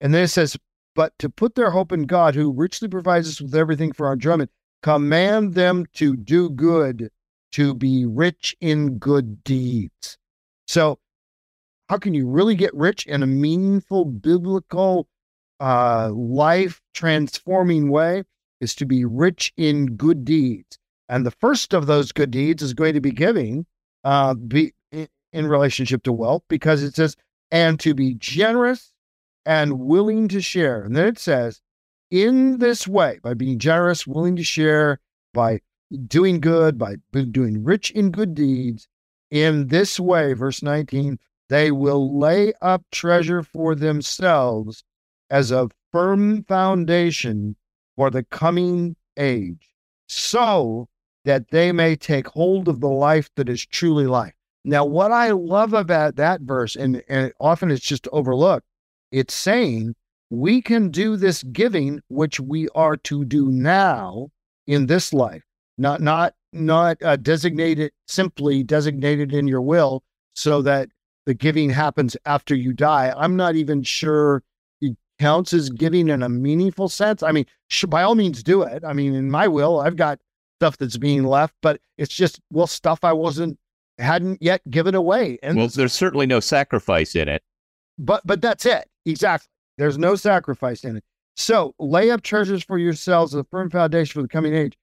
And 0.00 0.14
then 0.14 0.22
it 0.22 0.28
says, 0.28 0.56
but 0.94 1.12
to 1.18 1.28
put 1.28 1.56
their 1.56 1.70
hope 1.70 1.90
in 1.90 2.04
God, 2.04 2.36
who 2.36 2.52
richly 2.52 2.86
provides 2.86 3.28
us 3.28 3.40
with 3.40 3.54
everything 3.54 3.92
for 3.92 4.06
our 4.06 4.12
enjoyment, 4.12 4.52
command 4.82 5.54
them 5.54 5.86
to 5.94 6.16
do 6.16 6.50
good, 6.50 7.10
to 7.52 7.74
be 7.74 8.06
rich 8.06 8.54
in 8.60 8.98
good 8.98 9.42
deeds. 9.42 10.16
So, 10.68 11.00
how 11.88 11.98
can 11.98 12.14
you 12.14 12.28
really 12.28 12.54
get 12.54 12.74
rich 12.74 13.06
in 13.06 13.24
a 13.24 13.26
meaningful, 13.26 14.04
biblical, 14.04 15.08
uh, 15.58 16.10
life 16.12 16.80
transforming 16.94 17.90
way? 17.90 18.22
Is 18.60 18.74
to 18.76 18.86
be 18.86 19.04
rich 19.04 19.52
in 19.56 19.96
good 19.96 20.24
deeds. 20.24 20.78
And 21.08 21.24
the 21.24 21.30
first 21.30 21.74
of 21.74 21.86
those 21.86 22.12
good 22.12 22.30
deeds 22.30 22.62
is 22.62 22.74
going 22.74 22.94
to 22.94 23.00
be 23.00 23.12
giving, 23.12 23.66
uh, 24.04 24.34
be 24.34 24.72
in, 24.90 25.46
relationship 25.46 26.02
to 26.04 26.12
wealth, 26.12 26.42
because 26.48 26.82
it 26.82 26.94
says, 26.94 27.16
and 27.50 27.78
to 27.80 27.94
be 27.94 28.14
generous 28.14 28.92
and 29.44 29.80
willing 29.80 30.28
to 30.28 30.40
share. 30.40 30.82
And 30.82 30.96
then 30.96 31.06
it 31.06 31.18
says, 31.18 31.60
in 32.10 32.58
this 32.58 32.88
way, 32.88 33.20
by 33.22 33.34
being 33.34 33.58
generous, 33.58 34.06
willing 34.06 34.36
to 34.36 34.42
share, 34.42 35.00
by 35.34 35.60
doing 36.06 36.40
good, 36.40 36.78
by 36.78 36.96
doing 37.12 37.62
rich 37.62 37.90
in 37.90 38.10
good 38.10 38.34
deeds, 38.34 38.88
in 39.30 39.68
this 39.68 40.00
way, 40.00 40.32
verse 40.32 40.62
19, 40.62 41.18
they 41.48 41.70
will 41.70 42.18
lay 42.18 42.52
up 42.62 42.82
treasure 42.90 43.42
for 43.42 43.74
themselves 43.74 44.82
as 45.30 45.50
a 45.50 45.68
firm 45.92 46.44
foundation 46.44 47.56
for 47.96 48.10
the 48.10 48.22
coming 48.22 48.96
age, 49.16 49.70
so 50.08 50.88
that 51.24 51.50
they 51.50 51.72
may 51.72 51.96
take 51.96 52.28
hold 52.28 52.68
of 52.68 52.80
the 52.80 52.88
life 52.88 53.28
that 53.36 53.48
is 53.48 53.66
truly 53.66 54.06
life. 54.06 54.34
Now, 54.64 54.84
what 54.84 55.12
I 55.12 55.30
love 55.30 55.74
about 55.74 56.16
that 56.16 56.40
verse, 56.42 56.76
and, 56.76 57.02
and 57.08 57.32
often 57.40 57.70
it's 57.70 57.84
just 57.84 58.08
overlooked, 58.12 58.66
it's 59.12 59.34
saying 59.34 59.94
we 60.30 60.60
can 60.60 60.90
do 60.90 61.16
this 61.16 61.42
giving 61.44 62.00
which 62.08 62.40
we 62.40 62.68
are 62.74 62.96
to 62.96 63.24
do 63.24 63.48
now 63.48 64.28
in 64.66 64.86
this 64.86 65.12
life, 65.12 65.42
not 65.78 66.00
not 66.00 66.34
not 66.52 67.00
uh, 67.02 67.16
designated 67.16 67.92
simply 68.06 68.62
designated 68.62 69.32
in 69.32 69.46
your 69.46 69.60
will, 69.60 70.02
so 70.34 70.62
that 70.62 70.88
the 71.26 71.34
giving 71.34 71.70
happens 71.70 72.16
after 72.24 72.54
you 72.54 72.72
die. 72.72 73.12
I'm 73.16 73.36
not 73.36 73.54
even 73.54 73.82
sure 73.82 74.42
counts 75.18 75.52
as 75.52 75.70
giving 75.70 76.08
in 76.08 76.22
a 76.22 76.28
meaningful 76.28 76.88
sense. 76.88 77.22
I 77.22 77.32
mean, 77.32 77.46
sh- 77.68 77.84
by 77.86 78.02
all 78.02 78.14
means, 78.14 78.42
do 78.42 78.62
it. 78.62 78.84
I 78.84 78.92
mean, 78.92 79.14
in 79.14 79.30
my 79.30 79.48
will, 79.48 79.80
I've 79.80 79.96
got 79.96 80.20
stuff 80.60 80.76
that's 80.76 80.96
being 80.96 81.24
left, 81.24 81.54
but 81.62 81.80
it's 81.98 82.14
just 82.14 82.40
well 82.50 82.66
stuff 82.66 83.00
I 83.02 83.12
wasn't 83.12 83.58
hadn't 83.98 84.42
yet 84.42 84.60
given 84.70 84.94
away, 84.94 85.38
and 85.42 85.56
Well, 85.56 85.68
there's 85.68 85.92
certainly 85.94 86.26
no 86.26 86.40
sacrifice 86.40 87.14
in 87.14 87.28
it. 87.28 87.42
but 87.98 88.22
but 88.26 88.40
that's 88.40 88.66
it 88.66 88.88
exactly. 89.04 89.48
There's 89.78 89.98
no 89.98 90.16
sacrifice 90.16 90.84
in 90.84 90.96
it. 90.98 91.04
So 91.36 91.74
lay 91.78 92.10
up 92.10 92.22
treasures 92.22 92.64
for 92.64 92.78
yourselves 92.78 93.34
as 93.34 93.40
a 93.40 93.44
firm 93.44 93.68
foundation 93.70 94.14
for 94.14 94.22
the 94.22 94.28
coming 94.28 94.54
age. 94.54 94.76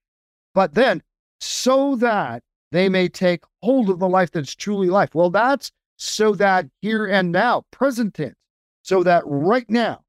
But 0.54 0.76
then, 0.76 1.02
so 1.40 1.96
that 1.96 2.44
they 2.72 2.90
may 2.90 3.08
take 3.10 3.44
hold 3.64 3.90
of 3.90 3.98
the 4.00 4.08
life 4.10 4.30
that's 4.32 4.54
truly 4.56 4.90
life. 4.90 5.16
Well, 5.16 5.32
that's 5.32 5.72
so 5.98 6.36
that 6.36 6.68
here 6.82 7.06
and 7.08 7.32
now, 7.32 7.64
present 7.72 8.14
tense, 8.14 8.36
so 8.84 9.02
that 9.04 9.24
right 9.26 9.68
now 9.70 10.03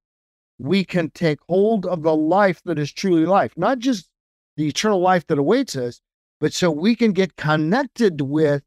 we 0.64 0.84
can 0.84 1.10
take 1.10 1.38
hold 1.48 1.86
of 1.86 2.02
the 2.02 2.16
life 2.16 2.62
that 2.64 2.78
is 2.78 2.92
truly 2.92 3.26
life, 3.26 3.52
not 3.56 3.78
just 3.78 4.08
the 4.56 4.68
eternal 4.68 5.00
life 5.00 5.26
that 5.26 5.38
awaits 5.38 5.76
us, 5.76 6.00
but 6.40 6.52
so 6.52 6.70
we 6.70 6.96
can 6.96 7.12
get 7.12 7.36
connected 7.36 8.20
with 8.20 8.62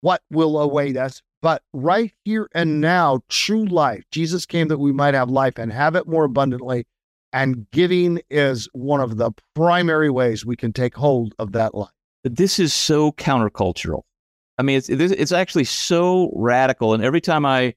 what 0.00 0.22
will 0.30 0.60
await 0.60 0.96
us 0.96 1.22
but 1.46 1.62
right 1.72 2.12
here 2.24 2.48
and 2.56 2.80
now, 2.80 3.20
true 3.28 3.66
life. 3.66 4.02
Jesus 4.10 4.46
came 4.46 4.66
that 4.66 4.78
we 4.78 4.92
might 4.92 5.14
have 5.14 5.30
life 5.30 5.58
and 5.58 5.72
have 5.72 5.94
it 5.94 6.08
more 6.08 6.24
abundantly. 6.24 6.86
And 7.32 7.70
giving 7.70 8.20
is 8.30 8.68
one 8.72 9.00
of 9.00 9.16
the 9.16 9.30
primary 9.54 10.10
ways 10.10 10.44
we 10.46 10.56
can 10.56 10.72
take 10.72 10.96
hold 10.96 11.34
of 11.38 11.52
that 11.52 11.72
life. 11.72 11.90
This 12.24 12.58
is 12.58 12.74
so 12.74 13.12
countercultural. 13.12 14.02
I 14.58 14.62
mean, 14.62 14.76
it's 14.76 14.88
it's 14.88 15.30
actually 15.30 15.64
so 15.64 16.32
radical. 16.34 16.94
And 16.94 17.04
every 17.04 17.20
time 17.20 17.46
I 17.46 17.74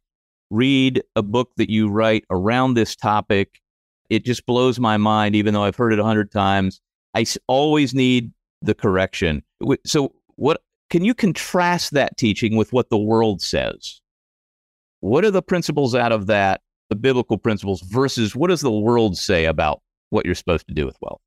read 0.50 1.04
a 1.16 1.24
book 1.24 1.52
that 1.58 1.70
you 1.70 1.90
write 1.90 2.26
around 2.30 2.74
this 2.74 2.96
topic, 2.96 3.62
it 4.10 4.26
just 4.26 4.46
blows 4.46 4.80
my 4.80 4.98
mind. 4.98 5.36
Even 5.36 5.54
though 5.54 5.64
I've 5.64 5.76
heard 5.76 5.94
it 5.94 6.00
a 6.00 6.04
hundred 6.04 6.32
times, 6.32 6.82
I 7.16 7.26
always 7.48 7.94
need 7.94 8.32
the 8.62 8.74
correction. 8.74 9.44
So, 9.86 10.14
what 10.36 10.62
can 10.90 11.06
you 11.06 11.14
contrast 11.14 11.92
that 11.92 12.18
teaching 12.18 12.56
with 12.56 12.74
what 12.74 12.90
the 12.90 12.98
world 12.98 13.42
says? 13.42 14.02
What 15.02 15.24
are 15.24 15.32
the 15.32 15.42
principles 15.42 15.96
out 15.96 16.12
of 16.12 16.28
that, 16.28 16.62
the 16.90 16.96
biblical 16.96 17.38
principles, 17.38 17.82
versus 17.82 18.36
what 18.36 18.50
does 18.50 18.62
the 18.62 18.72
world 18.72 19.18
say 19.18 19.46
about 19.46 19.82
what 20.10 20.26
you're 20.26 20.36
supposed 20.36 20.68
to 20.68 20.74
do 20.74 20.86
with 20.86 20.98
wealth? 21.02 21.22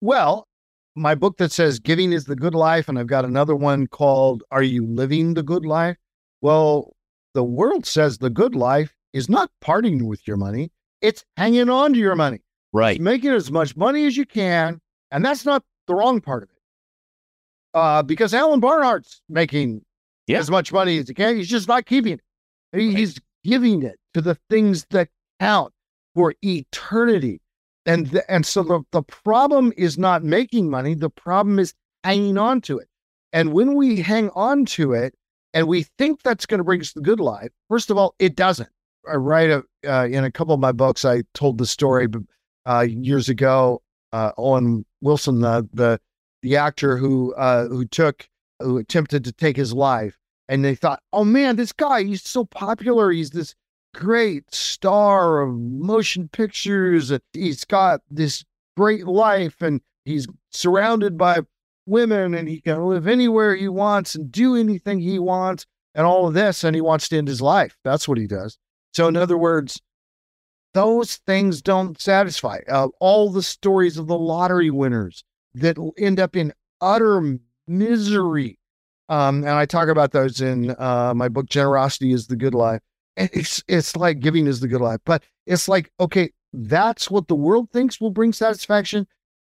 Well, 0.00 0.48
my 0.96 1.14
book 1.14 1.38
that 1.38 1.52
says 1.52 1.78
Giving 1.78 2.12
is 2.12 2.24
the 2.24 2.36
Good 2.36 2.54
Life, 2.54 2.88
and 2.88 2.98
I've 2.98 3.06
got 3.06 3.24
another 3.24 3.54
one 3.54 3.86
called 3.86 4.42
Are 4.50 4.62
You 4.62 4.86
Living 4.86 5.34
the 5.34 5.42
Good 5.42 5.64
Life? 5.64 5.96
Well, 6.40 6.94
the 7.34 7.44
world 7.44 7.86
says 7.86 8.18
the 8.18 8.30
good 8.30 8.54
life 8.54 8.94
is 9.12 9.28
not 9.28 9.50
parting 9.60 10.06
with 10.06 10.26
your 10.26 10.36
money, 10.36 10.70
it's 11.00 11.24
hanging 11.36 11.68
on 11.70 11.92
to 11.94 11.98
your 11.98 12.16
money. 12.16 12.40
Right. 12.72 12.96
It's 12.96 13.00
making 13.02 13.30
as 13.30 13.50
much 13.50 13.76
money 13.76 14.06
as 14.06 14.16
you 14.16 14.24
can. 14.26 14.80
And 15.10 15.24
that's 15.24 15.44
not 15.44 15.64
the 15.86 15.94
wrong 15.94 16.20
part 16.20 16.44
of 16.44 16.48
it. 16.50 16.56
Uh, 17.74 18.02
because 18.02 18.34
Alan 18.34 18.60
Barnhart's 18.60 19.22
making 19.28 19.82
Yeah. 20.26 20.38
as 20.38 20.50
much 20.50 20.72
money 20.72 20.98
as 20.98 21.08
he 21.08 21.14
can. 21.14 21.36
He's 21.36 21.48
just 21.48 21.68
not 21.68 21.86
keeping 21.86 22.14
it. 22.14 22.20
He- 22.72 22.94
He's 22.94 23.18
giving 23.44 23.82
it 23.82 23.98
to 24.14 24.20
the 24.20 24.36
things 24.50 24.86
that 24.90 25.08
count 25.40 25.72
for 26.14 26.34
eternity. 26.42 27.40
And, 27.86 28.10
th- 28.10 28.24
and 28.28 28.44
so 28.44 28.62
the, 28.62 28.82
the 28.92 29.02
problem 29.02 29.72
is 29.76 29.98
not 29.98 30.22
making 30.22 30.68
money. 30.70 30.94
The 30.94 31.10
problem 31.10 31.58
is 31.58 31.74
hanging 32.04 32.38
on 32.38 32.60
to 32.62 32.78
it. 32.78 32.88
And 33.32 33.52
when 33.52 33.74
we 33.74 34.00
hang 34.00 34.30
on 34.30 34.64
to 34.66 34.92
it 34.92 35.14
and 35.54 35.66
we 35.66 35.84
think 35.98 36.22
that's 36.22 36.46
going 36.46 36.58
to 36.58 36.64
bring 36.64 36.80
us 36.80 36.92
the 36.92 37.00
good 37.00 37.20
life, 37.20 37.50
first 37.68 37.90
of 37.90 37.98
all, 37.98 38.14
it 38.18 38.36
doesn't. 38.36 38.68
I 39.10 39.14
write 39.14 39.50
a, 39.50 39.64
uh, 39.86 40.06
in 40.06 40.24
a 40.24 40.30
couple 40.30 40.54
of 40.54 40.60
my 40.60 40.72
books, 40.72 41.04
I 41.04 41.22
told 41.34 41.58
the 41.58 41.66
story 41.66 42.06
uh, 42.66 42.86
years 42.88 43.28
ago. 43.28 43.82
Uh, 44.12 44.32
Owen 44.36 44.84
Wilson, 45.00 45.40
the 45.40 45.68
the 45.72 46.00
the 46.42 46.56
actor 46.56 46.96
who 46.96 47.34
uh, 47.34 47.68
who 47.68 47.84
took 47.84 48.28
who 48.58 48.78
attempted 48.78 49.24
to 49.24 49.32
take 49.32 49.56
his 49.56 49.72
life, 49.72 50.18
and 50.48 50.64
they 50.64 50.74
thought, 50.74 51.00
"Oh 51.12 51.24
man, 51.24 51.56
this 51.56 51.72
guy, 51.72 52.02
he's 52.02 52.22
so 52.22 52.44
popular. 52.44 53.10
He's 53.12 53.30
this 53.30 53.54
great 53.94 54.52
star 54.52 55.40
of 55.40 55.54
motion 55.54 56.28
pictures. 56.28 57.12
He's 57.32 57.64
got 57.64 58.00
this 58.10 58.44
great 58.76 59.06
life, 59.06 59.62
and 59.62 59.80
he's 60.04 60.26
surrounded 60.50 61.16
by 61.16 61.40
women, 61.90 62.34
and 62.34 62.48
he 62.48 62.60
can 62.60 62.84
live 62.84 63.06
anywhere 63.06 63.54
he 63.54 63.68
wants 63.68 64.14
and 64.14 64.32
do 64.32 64.56
anything 64.56 65.00
he 65.00 65.18
wants, 65.18 65.66
and 65.94 66.06
all 66.06 66.28
of 66.28 66.34
this, 66.34 66.64
and 66.64 66.74
he 66.74 66.80
wants 66.80 67.08
to 67.08 67.18
end 67.18 67.28
his 67.28 67.42
life. 67.42 67.76
That's 67.84 68.08
what 68.08 68.18
he 68.18 68.26
does." 68.26 68.58
So, 68.94 69.08
in 69.08 69.16
other 69.16 69.36
words, 69.36 69.80
those 70.74 71.16
things 71.16 71.62
don't 71.62 72.00
satisfy. 72.00 72.60
Uh, 72.68 72.88
all 73.00 73.30
the 73.30 73.42
stories 73.42 73.98
of 73.98 74.06
the 74.06 74.18
lottery 74.18 74.70
winners 74.70 75.24
that 75.54 75.76
end 75.98 76.20
up 76.20 76.36
in 76.36 76.52
utter 76.80 77.38
misery. 77.66 78.58
Um, 79.08 79.38
and 79.38 79.50
I 79.50 79.66
talk 79.66 79.88
about 79.88 80.12
those 80.12 80.40
in 80.40 80.74
uh, 80.78 81.12
my 81.14 81.28
book, 81.28 81.48
Generosity 81.48 82.12
is 82.12 82.28
the 82.28 82.36
Good 82.36 82.54
Life. 82.54 82.80
It's, 83.16 83.62
it's 83.68 83.96
like 83.96 84.20
giving 84.20 84.46
is 84.46 84.60
the 84.60 84.68
good 84.68 84.80
life, 84.80 85.00
but 85.04 85.22
it's 85.44 85.68
like, 85.68 85.90
okay, 86.00 86.30
that's 86.52 87.10
what 87.10 87.28
the 87.28 87.34
world 87.34 87.68
thinks 87.70 88.00
will 88.00 88.10
bring 88.10 88.32
satisfaction, 88.32 89.06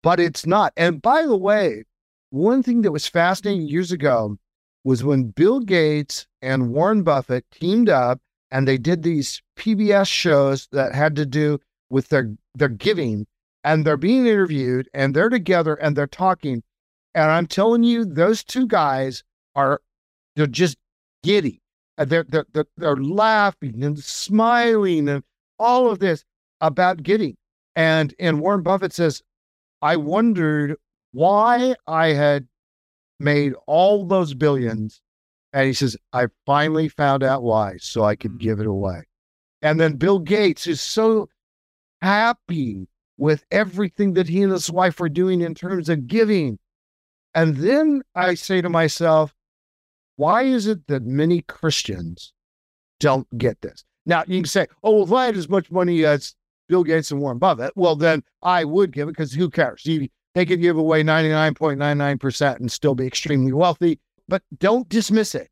but 0.02 0.20
it's 0.20 0.46
not. 0.46 0.72
And 0.76 1.02
by 1.02 1.22
the 1.22 1.36
way, 1.36 1.84
one 2.30 2.62
thing 2.62 2.82
that 2.82 2.92
was 2.92 3.06
fascinating 3.06 3.62
mm-hmm. 3.62 3.72
years 3.72 3.92
ago 3.92 4.36
was 4.84 5.04
when 5.04 5.30
Bill 5.30 5.60
Gates 5.60 6.26
and 6.42 6.72
Warren 6.72 7.02
Buffett 7.02 7.44
teamed 7.50 7.88
up 7.88 8.20
and 8.50 8.66
they 8.66 8.78
did 8.78 9.02
these 9.02 9.42
PBS 9.58 10.08
shows 10.08 10.68
that 10.72 10.94
had 10.94 11.16
to 11.16 11.26
do 11.26 11.58
with 11.90 12.08
their 12.08 12.34
their 12.54 12.68
giving 12.68 13.26
and 13.64 13.84
they're 13.84 13.96
being 13.96 14.26
interviewed 14.26 14.88
and 14.94 15.14
they're 15.14 15.28
together 15.28 15.74
and 15.74 15.96
they're 15.96 16.06
talking. 16.06 16.62
And 17.14 17.30
I'm 17.30 17.46
telling 17.46 17.82
you 17.82 18.04
those 18.04 18.44
two 18.44 18.66
guys 18.66 19.24
are 19.54 19.80
they're 20.36 20.46
just 20.46 20.76
giddy. 21.22 21.60
Uh, 21.98 22.04
they're, 22.04 22.24
they're, 22.24 22.46
they're, 22.52 22.66
they're 22.76 22.96
laughing 22.96 23.82
and 23.82 23.98
smiling 23.98 25.08
and 25.08 25.24
all 25.58 25.90
of 25.90 25.98
this 25.98 26.24
about 26.60 27.02
giving 27.02 27.36
and 27.76 28.14
and 28.18 28.40
Warren 28.40 28.62
Buffett 28.62 28.92
says 28.92 29.22
I 29.82 29.96
wondered 29.96 30.76
why 31.16 31.74
I 31.86 32.08
had 32.08 32.46
made 33.18 33.54
all 33.66 34.04
those 34.06 34.34
billions 34.34 35.00
and 35.54 35.66
he 35.66 35.72
says, 35.72 35.96
I 36.12 36.26
finally 36.44 36.88
found 36.88 37.22
out 37.22 37.42
why, 37.42 37.78
so 37.78 38.04
I 38.04 38.16
could 38.16 38.32
mm. 38.32 38.38
give 38.38 38.60
it 38.60 38.66
away. 38.66 39.04
And 39.62 39.80
then 39.80 39.96
Bill 39.96 40.18
Gates 40.18 40.66
is 40.66 40.82
so 40.82 41.30
happy 42.02 42.86
with 43.16 43.46
everything 43.50 44.12
that 44.12 44.28
he 44.28 44.42
and 44.42 44.52
his 44.52 44.70
wife 44.70 45.00
are 45.00 45.08
doing 45.08 45.40
in 45.40 45.54
terms 45.54 45.88
of 45.88 46.06
giving. 46.06 46.58
And 47.34 47.56
then 47.56 48.02
I 48.14 48.34
say 48.34 48.60
to 48.60 48.68
myself, 48.68 49.34
why 50.16 50.42
is 50.42 50.66
it 50.66 50.86
that 50.88 51.04
many 51.04 51.40
Christians 51.40 52.34
don't 53.00 53.26
get 53.38 53.62
this? 53.62 53.86
Now 54.04 54.24
you 54.26 54.40
can 54.42 54.46
say, 54.46 54.66
oh, 54.84 54.92
well, 54.92 55.04
if 55.04 55.12
I 55.12 55.26
had 55.26 55.36
as 55.38 55.48
much 55.48 55.70
money 55.70 56.04
as 56.04 56.34
Bill 56.68 56.84
Gates 56.84 57.10
and 57.10 57.22
Warren 57.22 57.38
Buffett, 57.38 57.72
well, 57.74 57.96
then 57.96 58.22
I 58.42 58.64
would 58.64 58.92
give 58.92 59.08
it 59.08 59.12
because 59.12 59.32
who 59.32 59.48
cares? 59.48 59.82
They 60.36 60.46
could 60.46 60.60
give 60.60 60.76
away 60.76 61.02
99.99% 61.02 62.60
and 62.60 62.70
still 62.70 62.94
be 62.94 63.06
extremely 63.08 63.52
wealthy 63.52 63.98
but 64.28 64.42
don't 64.58 64.88
dismiss 64.88 65.34
it 65.34 65.48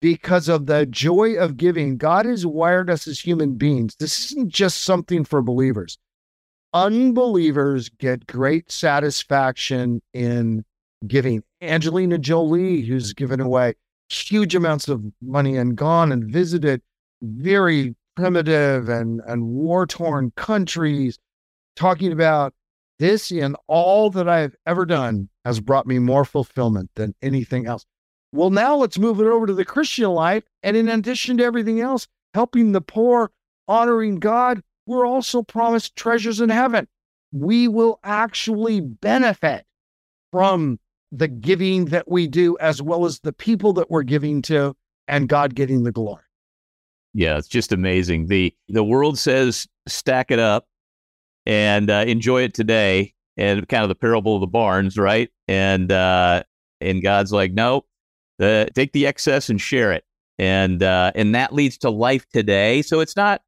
because 0.00 0.48
of 0.48 0.66
the 0.66 0.86
joy 0.86 1.34
of 1.34 1.56
giving. 1.56 1.96
God 1.96 2.26
has 2.26 2.46
wired 2.46 2.90
us 2.90 3.06
as 3.06 3.20
human 3.20 3.54
beings. 3.54 3.96
This 3.98 4.30
isn't 4.30 4.50
just 4.50 4.82
something 4.82 5.24
for 5.24 5.42
believers. 5.42 5.98
Unbelievers 6.74 7.88
get 7.88 8.26
great 8.26 8.70
satisfaction 8.70 10.02
in 10.12 10.64
giving. 11.06 11.42
Angelina 11.62 12.18
Jolie, 12.18 12.82
who's 12.82 13.12
given 13.12 13.40
away 13.40 13.74
huge 14.10 14.54
amounts 14.54 14.88
of 14.88 15.04
money 15.20 15.56
and 15.56 15.76
gone 15.76 16.12
and 16.12 16.30
visited 16.30 16.82
very 17.22 17.94
primitive 18.16 18.88
and, 18.88 19.20
and 19.26 19.44
war 19.44 19.86
torn 19.86 20.32
countries, 20.36 21.18
talking 21.76 22.12
about 22.12 22.52
this 22.98 23.30
in 23.30 23.54
all 23.66 24.10
that 24.10 24.28
I've 24.28 24.56
ever 24.66 24.84
done 24.84 25.28
has 25.44 25.60
brought 25.60 25.86
me 25.86 25.98
more 25.98 26.24
fulfillment 26.24 26.90
than 26.94 27.14
anything 27.22 27.66
else. 27.66 27.86
Well, 28.32 28.50
now 28.50 28.76
let's 28.76 28.98
move 28.98 29.20
it 29.20 29.26
over 29.26 29.46
to 29.46 29.54
the 29.54 29.64
Christian 29.64 30.10
life. 30.10 30.44
And 30.62 30.76
in 30.76 30.88
addition 30.88 31.38
to 31.38 31.44
everything 31.44 31.80
else, 31.80 32.06
helping 32.34 32.72
the 32.72 32.80
poor, 32.80 33.30
honoring 33.66 34.16
God, 34.16 34.62
we're 34.86 35.06
also 35.06 35.42
promised 35.42 35.96
treasures 35.96 36.40
in 36.40 36.50
heaven. 36.50 36.88
We 37.32 37.68
will 37.68 38.00
actually 38.04 38.80
benefit 38.80 39.64
from 40.32 40.78
the 41.10 41.28
giving 41.28 41.86
that 41.86 42.08
we 42.10 42.26
do, 42.26 42.56
as 42.58 42.82
well 42.82 43.06
as 43.06 43.20
the 43.20 43.32
people 43.32 43.72
that 43.74 43.90
we're 43.90 44.02
giving 44.02 44.42
to, 44.42 44.74
and 45.06 45.28
God 45.28 45.54
getting 45.54 45.84
the 45.84 45.92
glory. 45.92 46.22
Yeah, 47.14 47.38
it's 47.38 47.48
just 47.48 47.72
amazing. 47.72 48.26
the 48.26 48.54
The 48.68 48.84
world 48.84 49.18
says 49.18 49.66
stack 49.86 50.30
it 50.30 50.38
up 50.38 50.66
and 51.48 51.90
uh, 51.90 52.04
enjoy 52.06 52.42
it 52.42 52.54
today, 52.54 53.14
and 53.36 53.66
kind 53.68 53.82
of 53.82 53.88
the 53.88 53.94
parable 53.94 54.36
of 54.36 54.40
the 54.40 54.46
barns, 54.46 54.96
right? 54.96 55.30
And 55.48 55.90
uh, 55.90 56.44
and 56.80 57.02
God's 57.02 57.32
like, 57.32 57.52
no, 57.52 57.86
the, 58.38 58.68
take 58.74 58.92
the 58.92 59.06
excess 59.06 59.48
and 59.48 59.60
share 59.60 59.90
it, 59.92 60.04
and 60.38 60.82
uh, 60.82 61.10
and 61.16 61.34
that 61.34 61.52
leads 61.52 61.78
to 61.78 61.90
life 61.90 62.28
today. 62.32 62.82
So 62.82 63.00
it's 63.00 63.16
not. 63.16 63.42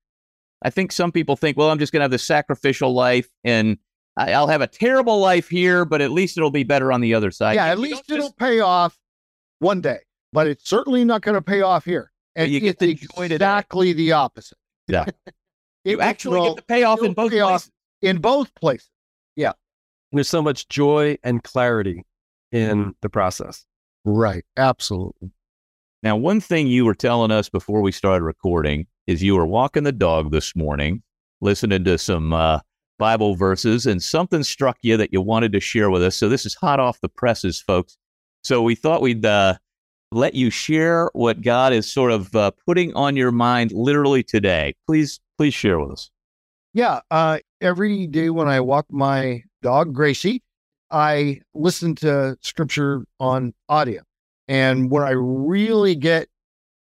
I 0.62 0.70
think 0.70 0.92
some 0.92 1.12
people 1.12 1.36
think, 1.36 1.56
well, 1.56 1.70
I'm 1.70 1.78
just 1.78 1.92
going 1.92 2.00
to 2.00 2.04
have 2.04 2.10
this 2.10 2.26
sacrificial 2.26 2.92
life, 2.92 3.28
and 3.44 3.78
I'll 4.16 4.48
have 4.48 4.60
a 4.60 4.66
terrible 4.66 5.18
life 5.18 5.48
here, 5.48 5.84
but 5.84 6.00
at 6.00 6.10
least 6.10 6.36
it'll 6.36 6.50
be 6.50 6.64
better 6.64 6.92
on 6.92 7.00
the 7.00 7.14
other 7.14 7.30
side. 7.30 7.54
Yeah, 7.54 7.66
at 7.66 7.78
you 7.78 7.84
least 7.84 8.10
it'll 8.10 8.26
just... 8.26 8.38
pay 8.38 8.60
off 8.60 8.98
one 9.60 9.80
day, 9.80 10.00
but 10.32 10.46
it's 10.46 10.68
certainly 10.68 11.04
not 11.04 11.22
going 11.22 11.34
to 11.34 11.42
pay 11.42 11.60
off 11.60 11.84
here. 11.84 12.12
And 12.36 12.50
you 12.50 12.60
get 12.60 12.80
it's 12.80 13.02
exactly 13.18 13.92
the 13.92 14.12
opposite. 14.12 14.58
Yeah, 14.88 15.06
you 15.84 16.00
actually 16.00 16.40
get 16.40 16.56
the 16.56 16.62
payoff 16.62 17.02
in 17.02 17.12
both 17.12 17.32
places. 17.32 17.70
In 18.02 18.18
both 18.18 18.54
places. 18.54 18.88
Yeah, 19.36 19.52
there's 20.12 20.28
so 20.28 20.42
much 20.42 20.68
joy 20.68 21.18
and 21.22 21.42
clarity 21.42 22.04
in 22.52 22.94
the 23.00 23.08
process. 23.08 23.64
Right. 24.04 24.44
Absolutely. 24.56 25.30
Now, 26.02 26.16
one 26.16 26.40
thing 26.40 26.66
you 26.66 26.84
were 26.84 26.94
telling 26.94 27.30
us 27.30 27.48
before 27.48 27.82
we 27.82 27.92
started 27.92 28.24
recording 28.24 28.86
is 29.06 29.22
you 29.22 29.36
were 29.36 29.46
walking 29.46 29.84
the 29.84 29.92
dog 29.92 30.30
this 30.30 30.56
morning, 30.56 31.02
listening 31.40 31.84
to 31.84 31.98
some 31.98 32.32
uh, 32.32 32.60
Bible 32.98 33.34
verses, 33.34 33.86
and 33.86 34.02
something 34.02 34.42
struck 34.42 34.78
you 34.82 34.96
that 34.96 35.12
you 35.12 35.20
wanted 35.20 35.52
to 35.52 35.60
share 35.60 35.90
with 35.90 36.02
us. 36.02 36.16
So, 36.16 36.28
this 36.28 36.46
is 36.46 36.54
hot 36.54 36.80
off 36.80 37.00
the 37.00 37.08
presses, 37.08 37.60
folks. 37.60 37.98
So, 38.42 38.62
we 38.62 38.74
thought 38.74 39.02
we'd 39.02 39.26
uh, 39.26 39.56
let 40.10 40.34
you 40.34 40.48
share 40.48 41.10
what 41.12 41.42
God 41.42 41.74
is 41.74 41.92
sort 41.92 42.12
of 42.12 42.34
uh, 42.34 42.50
putting 42.66 42.94
on 42.94 43.14
your 43.16 43.30
mind 43.30 43.72
literally 43.72 44.22
today. 44.22 44.74
Please, 44.86 45.20
please 45.36 45.52
share 45.52 45.78
with 45.78 45.92
us. 45.92 46.10
Yeah. 46.72 47.00
Uh, 47.10 47.40
every 47.60 48.06
day 48.06 48.30
when 48.30 48.48
I 48.48 48.60
walk 48.60 48.86
my 48.90 49.42
dog, 49.62 49.94
Gracie, 49.94 50.42
I 50.90 51.40
listen 51.54 51.94
to 51.96 52.36
scripture 52.40 53.04
on 53.18 53.54
audio. 53.68 54.02
And 54.48 54.90
when 54.90 55.02
I 55.02 55.10
really 55.10 55.94
get 55.94 56.28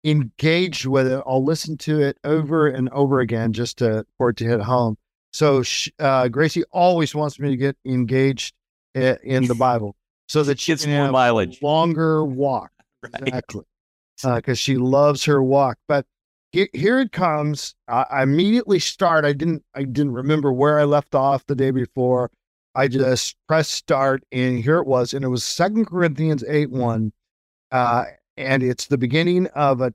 engaged 0.03 0.87
with 0.87 1.07
it, 1.07 1.23
I'll 1.27 1.45
listen 1.45 1.77
to 1.79 2.01
it 2.01 2.19
over 2.25 2.67
and 2.67 2.89
over 2.91 3.21
again 3.21 3.53
just 3.53 3.79
to, 3.79 4.05
for 4.19 4.31
it 4.31 4.37
to 4.39 4.45
hit 4.45 4.61
home. 4.61 4.97
So 5.33 5.63
uh, 5.99 6.29
Gracie 6.29 6.65
always 6.71 7.15
wants 7.15 7.39
me 7.39 7.51
to 7.51 7.57
get 7.57 7.77
engaged 7.85 8.55
in 8.95 9.47
the 9.47 9.55
Bible 9.59 9.97
so 10.29 10.43
that 10.45 10.61
she 10.61 10.73
gets 10.73 10.87
more 10.87 11.11
mileage, 11.11 11.61
longer 11.63 12.25
walk. 12.25 12.71
Right. 13.05 13.29
Exactly, 13.29 13.65
because 14.17 14.43
uh, 14.49 14.55
she 14.55 14.79
loves 14.79 15.25
her 15.25 15.43
walk. 15.43 15.77
But 15.87 16.07
here, 16.55 16.69
here 16.73 17.01
it 17.01 17.11
comes. 17.11 17.75
I, 17.89 18.07
I 18.11 18.23
immediately 18.23 18.79
start. 18.79 19.25
I 19.25 19.33
didn't. 19.33 19.65
I 19.75 19.83
didn't 19.83 20.13
remember 20.13 20.53
where 20.53 20.79
I 20.79 20.85
left 20.85 21.17
off 21.17 21.45
the 21.47 21.57
day 21.57 21.73
before. 21.73 22.31
I 22.77 22.87
just 22.87 23.37
pressed 23.49 23.73
start, 23.73 24.23
and 24.31 24.63
here 24.63 24.79
it 24.79 24.87
was, 24.87 25.13
and 25.13 25.25
it 25.25 25.29
was 25.29 25.43
Second 25.45 25.87
Corinthians 25.87 26.45
eight 26.47 26.71
one, 26.71 27.13
uh, 27.73 28.05
and 28.37 28.63
it's 28.63 28.87
the 28.87 28.97
beginning 28.97 29.49
of 29.49 29.81
a 29.81 29.93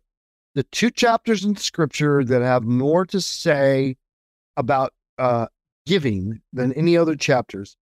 the 0.54 0.64
two 0.64 0.92
chapters 0.92 1.46
in 1.46 1.56
Scripture 1.56 2.26
that 2.26 2.42
have 2.42 2.64
more 2.64 3.06
to 3.06 3.22
say 3.22 3.96
about 4.58 4.94
uh, 5.18 5.48
giving 5.86 6.42
than 6.52 6.74
any 6.74 6.98
other 6.98 7.16
chapters. 7.16 7.78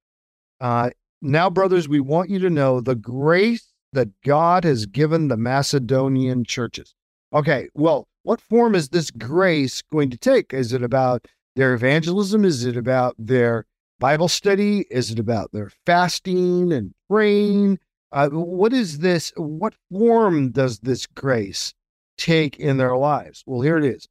Uh, 0.62 0.92
now, 1.20 1.50
brothers, 1.50 1.90
we 1.90 2.00
want 2.00 2.30
you 2.30 2.38
to 2.38 2.50
know 2.52 2.80
the 2.80 2.96
grace 2.96 3.74
that 3.94 4.10
God 4.22 4.64
has 4.66 4.86
given 4.86 5.30
the 5.30 5.38
Macedonian 5.38 6.44
churches. 6.44 6.94
Okay, 7.34 7.68
well, 7.74 8.08
what 8.24 8.40
form 8.42 8.76
is 8.76 8.90
this 8.90 9.12
grace 9.12 9.82
going 9.82 10.10
to 10.10 10.18
take? 10.18 10.54
Is 10.54 10.74
it 10.74 10.82
about 10.82 11.28
their 11.56 11.74
evangelism? 11.74 12.46
Is 12.46 12.66
it 12.66 12.78
about 12.78 13.16
their 13.18 13.66
Bible 14.00 14.28
study? 14.28 14.86
Is 14.90 15.12
it 15.12 15.20
about 15.20 15.52
their 15.52 15.72
fasting 15.86 16.72
and 16.72 16.94
praying? 17.10 17.80
Uh, 18.12 18.30
what 18.30 18.72
is 18.72 19.00
this? 19.00 19.34
What 19.36 19.76
form 19.92 20.52
does 20.52 20.80
this 20.80 21.06
grace 21.06 21.74
take 22.18 22.58
in 22.58 22.78
their 22.78 22.96
lives? 22.96 23.44
Well, 23.46 23.62
here 23.62 23.78
it 23.78 23.86
is. 23.86 24.08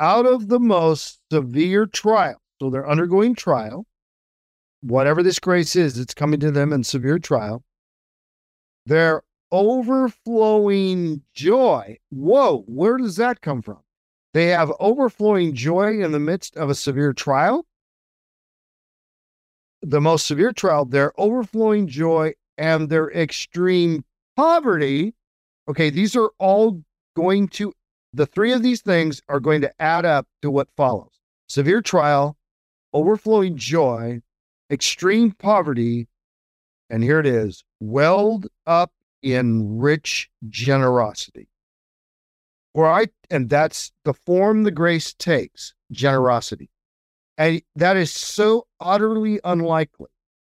Out 0.00 0.26
of 0.26 0.48
the 0.48 0.60
most 0.60 1.20
severe 1.30 1.86
trial, 1.86 2.40
so 2.60 2.70
they're 2.70 2.88
undergoing 2.88 3.34
trial, 3.34 3.86
whatever 4.80 5.22
this 5.22 5.38
grace 5.38 5.76
is, 5.76 5.98
it's 5.98 6.14
coming 6.14 6.40
to 6.40 6.50
them 6.50 6.72
in 6.72 6.84
severe 6.84 7.18
trial. 7.18 7.62
Their 8.86 9.22
overflowing 9.50 11.22
joy. 11.32 11.98
Whoa, 12.10 12.64
where 12.66 12.96
does 12.96 13.16
that 13.16 13.40
come 13.40 13.62
from? 13.62 13.80
They 14.34 14.46
have 14.48 14.72
overflowing 14.78 15.54
joy 15.54 16.02
in 16.02 16.12
the 16.12 16.18
midst 16.18 16.56
of 16.56 16.70
a 16.70 16.74
severe 16.74 17.12
trial. 17.12 17.66
The 19.82 20.00
most 20.00 20.26
severe 20.26 20.52
trial, 20.52 20.84
their 20.84 21.12
overflowing 21.18 21.86
joy 21.86 22.34
and 22.56 22.88
their 22.88 23.10
extreme 23.10 24.04
poverty. 24.36 25.14
Okay, 25.68 25.90
these 25.90 26.16
are 26.16 26.30
all 26.38 26.82
going 27.16 27.48
to, 27.48 27.72
the 28.12 28.26
three 28.26 28.52
of 28.52 28.62
these 28.62 28.82
things 28.82 29.22
are 29.28 29.40
going 29.40 29.60
to 29.62 29.72
add 29.80 30.04
up 30.04 30.26
to 30.42 30.50
what 30.50 30.68
follows 30.76 31.18
severe 31.48 31.80
trial, 31.80 32.36
overflowing 32.92 33.56
joy, 33.56 34.20
extreme 34.70 35.32
poverty, 35.32 36.08
and 36.90 37.02
here 37.02 37.20
it 37.20 37.26
is 37.26 37.64
welled 37.80 38.46
up 38.66 38.92
in 39.22 39.78
rich 39.78 40.30
generosity. 40.48 41.48
Right? 42.74 43.10
And 43.30 43.48
that's 43.48 43.92
the 44.04 44.14
form 44.14 44.62
the 44.62 44.70
grace 44.70 45.14
takes 45.14 45.74
generosity. 45.90 46.70
And 47.36 47.62
that 47.76 47.96
is 47.96 48.12
so 48.12 48.66
utterly 48.80 49.40
unlikely. 49.44 50.08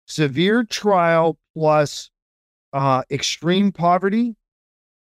Severe 0.07 0.63
trial 0.63 1.37
plus 1.55 2.09
uh, 2.73 3.03
extreme 3.09 3.71
poverty, 3.71 4.35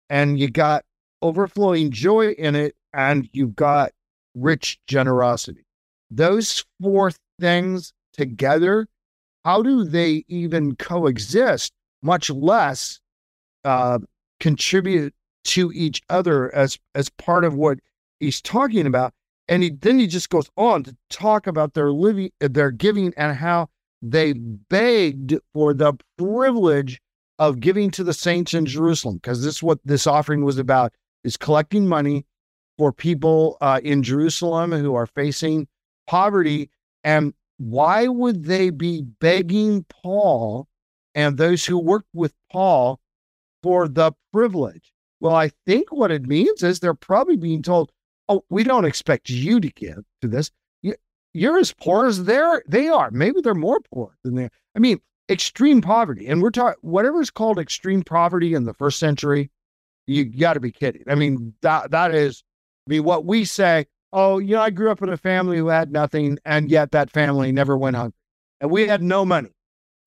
and 0.09 0.39
you 0.39 0.49
got 0.49 0.83
overflowing 1.21 1.91
joy 1.91 2.31
in 2.31 2.55
it, 2.55 2.75
and 2.93 3.29
you've 3.33 3.55
got 3.55 3.91
rich 4.33 4.79
generosity. 4.87 5.65
Those 6.09 6.63
four 6.81 7.11
things 7.39 7.93
together, 8.13 8.87
how 9.43 9.61
do 9.61 9.83
they 9.83 10.23
even 10.27 10.75
coexist, 10.75 11.73
much 12.01 12.29
less 12.29 12.99
uh, 13.65 13.99
contribute 14.39 15.13
to 15.45 15.71
each 15.73 16.01
other 16.09 16.53
as 16.55 16.79
as 16.95 17.09
part 17.09 17.43
of 17.43 17.53
what 17.55 17.79
he's 18.19 18.41
talking 18.41 18.87
about? 18.87 19.13
And 19.47 19.63
he 19.63 19.71
then 19.71 19.99
he 19.99 20.07
just 20.07 20.29
goes 20.29 20.49
on 20.55 20.83
to 20.83 20.95
talk 21.09 21.47
about 21.47 21.73
their 21.73 21.91
living, 21.91 22.31
their 22.39 22.71
giving, 22.71 23.13
and 23.17 23.35
how 23.35 23.69
they 24.01 24.33
begged 24.33 25.35
for 25.53 25.73
the 25.73 25.93
privilege 26.17 27.01
of 27.37 27.59
giving 27.59 27.91
to 27.91 28.03
the 28.03 28.13
saints 28.13 28.53
in 28.53 28.65
Jerusalem, 28.65 29.15
because 29.15 29.43
this 29.43 29.55
is 29.55 29.63
what 29.63 29.79
this 29.83 30.07
offering 30.07 30.45
was 30.45 30.57
about: 30.57 30.93
is 31.23 31.37
collecting 31.37 31.87
money 31.87 32.25
for 32.77 32.91
people 32.91 33.57
uh, 33.61 33.79
in 33.83 34.03
Jerusalem 34.03 34.71
who 34.71 34.95
are 34.95 35.07
facing 35.07 35.67
poverty. 36.07 36.69
And 37.03 37.33
why 37.57 38.07
would 38.07 38.45
they 38.45 38.69
be 38.69 39.01
begging 39.01 39.85
Paul 39.89 40.67
and 41.13 41.37
those 41.37 41.65
who 41.65 41.77
worked 41.77 42.09
with 42.13 42.33
Paul 42.51 42.99
for 43.65 43.87
the 43.87 44.11
privilege? 44.31 44.93
Well, 45.19 45.35
I 45.35 45.51
think 45.65 45.91
what 45.91 46.11
it 46.11 46.27
means 46.27 46.61
is 46.61 46.79
they're 46.79 46.93
probably 46.93 47.37
being 47.37 47.63
told, 47.63 47.91
"Oh, 48.29 48.43
we 48.49 48.63
don't 48.63 48.85
expect 48.85 49.29
you 49.29 49.59
to 49.59 49.69
give 49.71 50.03
to 50.21 50.27
this 50.27 50.51
you're 51.35 51.59
as 51.59 51.73
poor 51.73 52.07
as 52.07 52.23
they're 52.23 52.63
they 52.65 52.87
are. 52.87 53.11
Maybe 53.11 53.41
they're 53.41 53.53
more 53.53 53.81
poor 53.93 54.17
than 54.23 54.35
they. 54.35 54.45
Are. 54.45 54.51
I 54.73 54.79
mean, 54.79 55.01
extreme 55.29 55.81
poverty, 55.81 56.27
and 56.27 56.41
we're 56.41 56.49
talking 56.49 56.79
whatever 56.81 57.21
is 57.21 57.29
called 57.29 57.59
extreme 57.59 58.03
poverty 58.03 58.53
in 58.53 58.63
the 58.63 58.73
first 58.73 58.99
century. 58.99 59.51
You 60.07 60.23
got 60.23 60.53
to 60.53 60.61
be 60.61 60.71
kidding. 60.71 61.03
I 61.07 61.15
mean, 61.15 61.53
that 61.61 61.91
that 61.91 62.15
is. 62.15 62.43
I 62.87 62.91
mean, 62.91 63.03
what 63.03 63.25
we 63.25 63.43
say. 63.43 63.85
Oh, 64.13 64.37
you 64.37 64.55
know, 64.55 64.61
I 64.61 64.69
grew 64.69 64.89
up 64.89 65.01
in 65.01 65.09
a 65.09 65.17
family 65.17 65.57
who 65.57 65.67
had 65.67 65.91
nothing, 65.91 66.39
and 66.45 66.71
yet 66.71 66.91
that 66.93 67.11
family 67.11 67.51
never 67.51 67.77
went 67.77 67.97
hungry, 67.97 68.17
and 68.61 68.71
we 68.71 68.87
had 68.87 69.03
no 69.03 69.25
money. 69.25 69.51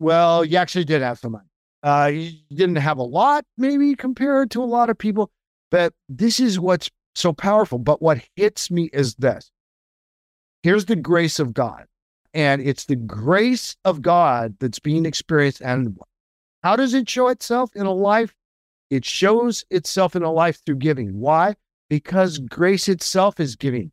Well, 0.01 0.47
you 0.47 0.57
actually 0.57 0.87
did 0.87 1.03
have 1.03 1.19
some 1.19 1.33
money. 1.33 1.48
Uh, 1.83 2.11
you 2.13 2.33
didn't 2.51 2.77
have 2.77 2.99
a 2.99 3.03
lot, 3.03 3.45
maybe 3.57 3.95
compared 3.95 4.51
to 4.51 4.63
a 4.63 4.67
lot 4.67 4.91
of 4.91 4.99
people, 4.99 5.31
but 5.71 5.95
this 6.09 6.41
is 6.41 6.59
what's 6.59 6.91
so 7.15 7.33
powerful. 7.33 7.79
But 7.79 8.03
what 8.03 8.21
hits 8.37 8.71
me 8.71 8.91
is 8.93 9.15
this 9.17 9.51
here's 10.63 10.87
the 10.87 10.97
grace 10.97 11.39
of 11.39 11.55
God. 11.55 11.87
And 12.35 12.61
it's 12.61 12.85
the 12.85 12.97
grace 12.97 13.77
of 13.85 14.03
God 14.03 14.57
that's 14.61 14.79
being 14.79 15.07
experienced. 15.07 15.63
And 15.63 15.97
how 16.63 16.77
does 16.77 16.95
it 16.95 17.09
show 17.09 17.29
itself 17.29 17.71
in 17.75 17.87
a 17.87 17.93
life? 17.93 18.35
It 18.91 19.05
shows 19.05 19.65
itself 19.71 20.15
in 20.15 20.23
a 20.23 20.31
life 20.31 20.61
through 20.65 20.77
giving. 20.77 21.19
Why? 21.19 21.55
Because 21.89 22.39
grace 22.39 22.89
itself 22.89 23.41
is 23.41 23.57
giving. 23.57 23.93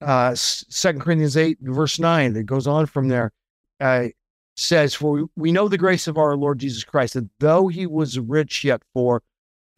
Uh, 0.00 0.34
2 0.34 0.94
Corinthians 0.94 1.36
8, 1.36 1.58
verse 1.60 1.98
9, 1.98 2.36
it 2.36 2.46
goes 2.46 2.66
on 2.66 2.86
from 2.86 3.08
there, 3.08 3.32
uh, 3.80 4.08
says, 4.56 4.94
For 4.94 5.26
we 5.36 5.52
know 5.52 5.68
the 5.68 5.78
grace 5.78 6.06
of 6.06 6.18
our 6.18 6.36
Lord 6.36 6.58
Jesus 6.58 6.84
Christ, 6.84 7.14
that 7.14 7.28
though 7.38 7.68
he 7.68 7.86
was 7.86 8.18
rich, 8.18 8.64
yet 8.64 8.82
for 8.92 9.22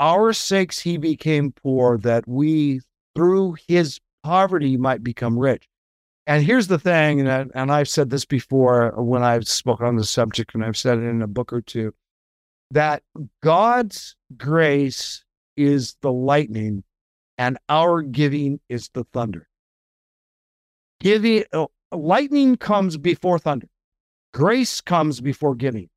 our 0.01 0.33
sakes 0.33 0.81
he 0.81 0.97
became 0.97 1.53
poor, 1.53 1.99
that 1.99 2.27
we 2.27 2.81
through 3.15 3.57
his 3.69 4.01
poverty 4.23 4.77
might 4.77 5.05
become 5.05 5.39
rich. 5.39 5.69
And 6.27 6.43
here's 6.43 6.69
the 6.69 6.79
thing, 6.79 7.21
and, 7.21 7.31
I, 7.31 7.47
and 7.55 7.71
I've 7.71 7.89
said 7.89 8.11
this 8.11 8.25
before 8.25 8.93
when 8.97 9.23
I've 9.23 9.47
spoken 9.47 9.87
on 9.87 9.97
the 9.97 10.05
subject, 10.05 10.55
and 10.55 10.65
I've 10.65 10.77
said 10.77 10.99
it 10.99 11.05
in 11.05 11.21
a 11.21 11.27
book 11.27 11.53
or 11.53 11.61
two, 11.61 11.95
that 12.71 13.03
God's 13.43 14.17
grace 14.37 15.23
is 15.57 15.97
the 16.01 16.11
lightning, 16.11 16.83
and 17.37 17.59
our 17.69 18.01
giving 18.01 18.59
is 18.69 18.89
the 18.95 19.05
thunder. 19.13 19.49
Giving 21.01 21.45
uh, 21.53 21.67
lightning 21.93 22.57
comes 22.57 22.97
before 22.97 23.39
thunder. 23.39 23.69
Grace 24.35 24.81
comes 24.81 25.21
before 25.21 25.55
giving. 25.55 25.89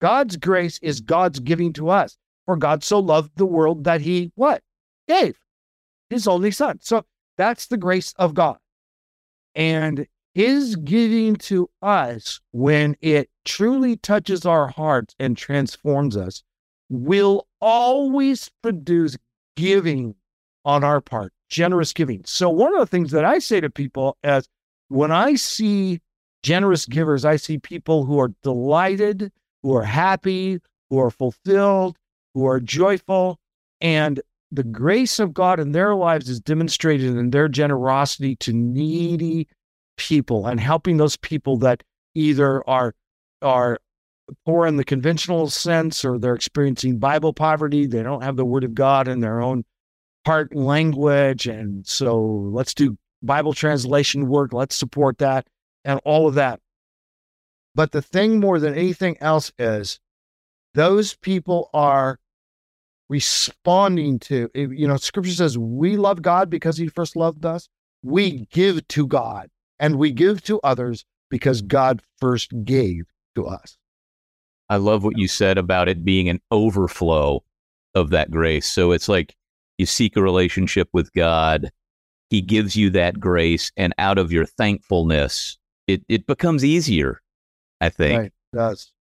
God's 0.00 0.36
grace 0.36 0.80
is 0.82 1.00
God's 1.00 1.38
giving 1.38 1.72
to 1.74 1.88
us. 1.88 2.18
For 2.44 2.56
God 2.56 2.82
so 2.82 2.98
loved 2.98 3.30
the 3.36 3.46
world 3.46 3.84
that 3.84 4.00
he 4.00 4.32
what? 4.34 4.62
Gave 5.08 5.38
his 6.10 6.26
only 6.26 6.50
son. 6.50 6.80
So 6.82 7.04
that's 7.38 7.68
the 7.68 7.76
grace 7.76 8.12
of 8.18 8.34
God. 8.34 8.58
And 9.54 10.08
his 10.34 10.74
giving 10.74 11.36
to 11.36 11.70
us, 11.80 12.40
when 12.50 12.96
it 13.00 13.30
truly 13.44 13.96
touches 13.96 14.44
our 14.44 14.66
hearts 14.66 15.14
and 15.20 15.36
transforms 15.36 16.16
us, 16.16 16.42
will 16.90 17.46
always 17.60 18.50
produce 18.62 19.16
giving 19.56 20.16
on 20.64 20.82
our 20.82 21.00
part, 21.00 21.32
generous 21.48 21.92
giving. 21.92 22.22
So, 22.26 22.50
one 22.50 22.74
of 22.74 22.80
the 22.80 22.86
things 22.86 23.12
that 23.12 23.24
I 23.24 23.38
say 23.38 23.60
to 23.60 23.70
people 23.70 24.18
is 24.22 24.48
when 24.88 25.10
I 25.10 25.36
see 25.36 26.00
generous 26.46 26.86
givers, 26.86 27.24
I 27.24 27.34
see 27.34 27.58
people 27.58 28.04
who 28.04 28.20
are 28.20 28.30
delighted, 28.44 29.32
who 29.64 29.74
are 29.74 29.82
happy, 29.82 30.60
who 30.90 31.00
are 31.00 31.10
fulfilled, 31.10 31.96
who 32.34 32.46
are 32.46 32.60
joyful. 32.60 33.40
And 33.80 34.20
the 34.52 34.62
grace 34.62 35.18
of 35.18 35.34
God 35.34 35.58
in 35.58 35.72
their 35.72 35.96
lives 35.96 36.28
is 36.28 36.38
demonstrated 36.38 37.16
in 37.16 37.30
their 37.30 37.48
generosity 37.48 38.36
to 38.36 38.52
needy 38.52 39.48
people 39.96 40.46
and 40.46 40.60
helping 40.60 40.98
those 40.98 41.16
people 41.16 41.56
that 41.58 41.82
either 42.14 42.66
are 42.68 42.94
are 43.42 43.78
poor 44.44 44.66
in 44.66 44.76
the 44.76 44.84
conventional 44.84 45.50
sense 45.50 46.04
or 46.04 46.16
they're 46.16 46.34
experiencing 46.34 46.98
Bible 46.98 47.32
poverty. 47.32 47.86
They 47.86 48.04
don't 48.04 48.22
have 48.22 48.36
the 48.36 48.44
word 48.44 48.62
of 48.62 48.72
God 48.72 49.08
in 49.08 49.18
their 49.18 49.40
own 49.40 49.64
heart 50.24 50.54
language. 50.54 51.48
And 51.48 51.84
so 51.84 52.20
let's 52.52 52.72
do 52.72 52.96
Bible 53.20 53.52
translation 53.52 54.28
work. 54.28 54.52
Let's 54.52 54.76
support 54.76 55.18
that 55.18 55.48
and 55.86 56.00
all 56.04 56.28
of 56.28 56.34
that. 56.34 56.60
But 57.74 57.92
the 57.92 58.02
thing 58.02 58.40
more 58.40 58.58
than 58.58 58.74
anything 58.74 59.16
else 59.20 59.52
is 59.58 60.00
those 60.74 61.14
people 61.14 61.70
are 61.72 62.18
responding 63.08 64.18
to, 64.18 64.50
eh, 64.54 64.66
you 64.70 64.88
know, 64.88 64.96
scripture 64.96 65.32
says 65.32 65.56
we 65.56 65.96
love 65.96 66.22
God 66.22 66.50
because 66.50 66.76
he 66.76 66.88
first 66.88 67.16
loved 67.16 67.46
us. 67.46 67.68
We 68.02 68.46
give 68.50 68.86
to 68.88 69.06
God 69.06 69.48
and 69.78 69.96
we 69.96 70.10
give 70.10 70.42
to 70.44 70.60
others 70.60 71.04
because 71.30 71.62
God 71.62 72.02
first 72.18 72.52
gave 72.64 73.04
to 73.34 73.46
us. 73.46 73.76
I 74.68 74.76
love 74.76 75.04
what 75.04 75.18
you 75.18 75.28
said 75.28 75.58
about 75.58 75.88
it 75.88 76.04
being 76.04 76.28
an 76.28 76.40
overflow 76.50 77.44
of 77.94 78.10
that 78.10 78.30
grace. 78.30 78.66
So 78.66 78.92
it's 78.92 79.08
like 79.08 79.36
you 79.78 79.86
seek 79.86 80.16
a 80.16 80.22
relationship 80.22 80.88
with 80.92 81.12
God, 81.12 81.70
He 82.30 82.40
gives 82.40 82.74
you 82.74 82.90
that 82.90 83.20
grace, 83.20 83.70
and 83.76 83.94
out 83.98 84.18
of 84.18 84.32
your 84.32 84.46
thankfulness, 84.46 85.58
it, 85.86 86.02
it 86.08 86.26
becomes 86.26 86.64
easier, 86.64 87.20
I 87.80 87.88
think. 87.88 88.18
Right, 88.18 88.26
it 88.52 88.56
does. 88.56 88.92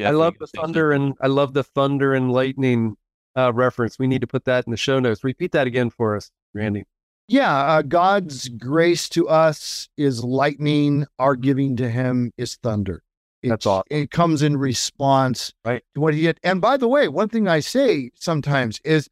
I 0.00 0.10
love 0.10 0.34
the 0.40 0.46
thunder 0.48 0.92
and 0.92 1.14
I 1.20 1.28
love 1.28 1.54
the 1.54 1.62
thunder 1.62 2.14
and 2.14 2.32
lightning 2.32 2.96
uh, 3.36 3.52
reference. 3.52 3.98
We 3.98 4.06
need 4.08 4.20
to 4.22 4.26
put 4.26 4.44
that 4.46 4.66
in 4.66 4.70
the 4.72 4.76
show 4.76 4.98
notes. 4.98 5.22
Repeat 5.22 5.52
that 5.52 5.66
again 5.68 5.88
for 5.90 6.16
us, 6.16 6.30
Randy. 6.52 6.84
Yeah, 7.28 7.54
uh, 7.56 7.82
God's 7.82 8.48
grace 8.48 9.08
to 9.10 9.28
us 9.28 9.88
is 9.96 10.22
lightning. 10.22 11.06
Our 11.18 11.36
giving 11.36 11.76
to 11.76 11.88
Him 11.88 12.32
is 12.36 12.56
thunder. 12.56 13.02
That's 13.42 13.64
It's- 13.64 13.66
awesome. 13.66 13.86
It 13.90 14.10
comes 14.10 14.42
in 14.42 14.56
response 14.56 15.52
Right. 15.64 15.82
to 15.94 16.00
what 16.00 16.14
he 16.14 16.22
did. 16.22 16.40
And 16.42 16.60
by 16.60 16.76
the 16.76 16.88
way, 16.88 17.08
one 17.08 17.28
thing 17.28 17.46
I 17.48 17.60
say 17.60 18.10
sometimes 18.14 18.80
is 18.84 19.08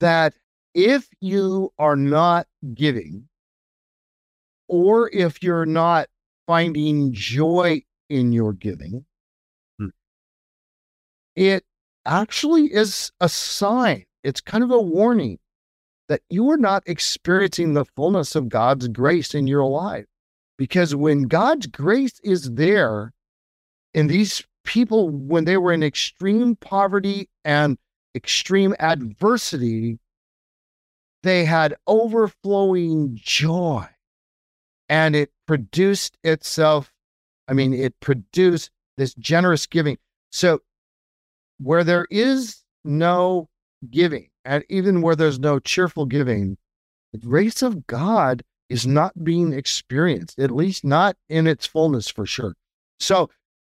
that 0.00 0.34
if 0.74 1.08
you 1.20 1.72
are 1.78 1.96
not 1.96 2.46
giving, 2.74 3.28
or 4.68 5.10
if 5.12 5.42
you're 5.42 5.66
not 5.66 6.08
finding 6.50 7.12
joy 7.12 7.80
in 8.08 8.32
your 8.32 8.52
giving, 8.52 9.04
Hmm. 9.78 9.90
it 11.36 11.64
actually 12.04 12.74
is 12.74 13.12
a 13.20 13.28
sign. 13.28 14.04
It's 14.24 14.40
kind 14.40 14.64
of 14.64 14.72
a 14.72 14.80
warning 14.80 15.38
that 16.08 16.22
you 16.28 16.50
are 16.50 16.56
not 16.56 16.82
experiencing 16.86 17.74
the 17.74 17.84
fullness 17.84 18.34
of 18.34 18.48
God's 18.48 18.88
grace 18.88 19.32
in 19.32 19.46
your 19.46 19.64
life. 19.64 20.06
Because 20.58 20.92
when 20.92 21.28
God's 21.28 21.68
grace 21.68 22.18
is 22.24 22.50
there, 22.54 23.12
and 23.94 24.10
these 24.10 24.42
people, 24.64 25.08
when 25.08 25.44
they 25.44 25.56
were 25.56 25.72
in 25.72 25.84
extreme 25.84 26.56
poverty 26.56 27.28
and 27.44 27.78
extreme 28.16 28.74
adversity, 28.80 30.00
they 31.22 31.44
had 31.44 31.76
overflowing 31.86 33.12
joy. 33.14 33.86
And 34.90 35.14
it 35.14 35.30
produced 35.46 36.18
itself, 36.24 36.92
I 37.46 37.52
mean, 37.54 37.72
it 37.72 37.98
produced 38.00 38.70
this 38.96 39.14
generous 39.14 39.64
giving. 39.64 39.96
So, 40.30 40.60
where 41.58 41.84
there 41.84 42.08
is 42.10 42.64
no 42.84 43.48
giving, 43.88 44.28
and 44.44 44.64
even 44.68 45.00
where 45.00 45.14
there's 45.14 45.38
no 45.38 45.60
cheerful 45.60 46.06
giving, 46.06 46.58
the 47.12 47.18
grace 47.18 47.62
of 47.62 47.86
God 47.86 48.42
is 48.68 48.84
not 48.84 49.24
being 49.24 49.52
experienced, 49.52 50.38
at 50.40 50.50
least 50.50 50.84
not 50.84 51.16
in 51.28 51.46
its 51.46 51.66
fullness 51.66 52.08
for 52.08 52.26
sure. 52.26 52.56
So, 52.98 53.30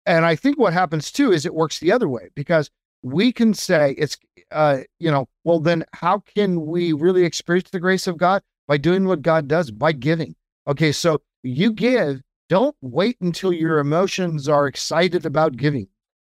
and 0.05 0.25
I 0.25 0.35
think 0.35 0.57
what 0.57 0.73
happens 0.73 1.11
too 1.11 1.31
is 1.31 1.45
it 1.45 1.55
works 1.55 1.79
the 1.79 1.93
other 1.93 2.09
way 2.09 2.29
because 2.35 2.69
we 3.03 3.31
can 3.31 3.53
say 3.53 3.95
it's, 3.97 4.17
uh, 4.51 4.79
you 4.99 5.11
know, 5.11 5.27
well, 5.45 5.61
then 5.61 5.85
how 5.93 6.19
can 6.19 6.65
we 6.65 6.91
really 6.91 7.23
experience 7.23 7.69
the 7.69 7.79
grace 7.79 8.05
of 8.05 8.17
God? 8.17 8.41
By 8.67 8.77
doing 8.77 9.05
what 9.05 9.21
God 9.21 9.47
does, 9.47 9.71
by 9.71 9.93
giving. 9.93 10.35
Okay, 10.67 10.91
so 10.91 11.21
you 11.43 11.71
give, 11.71 12.21
don't 12.49 12.75
wait 12.81 13.17
until 13.21 13.53
your 13.53 13.79
emotions 13.79 14.49
are 14.49 14.67
excited 14.67 15.25
about 15.25 15.57
giving 15.57 15.87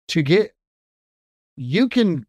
to 0.08 0.22
give. 0.22 0.48
You 1.56 1.88
can 1.88 2.26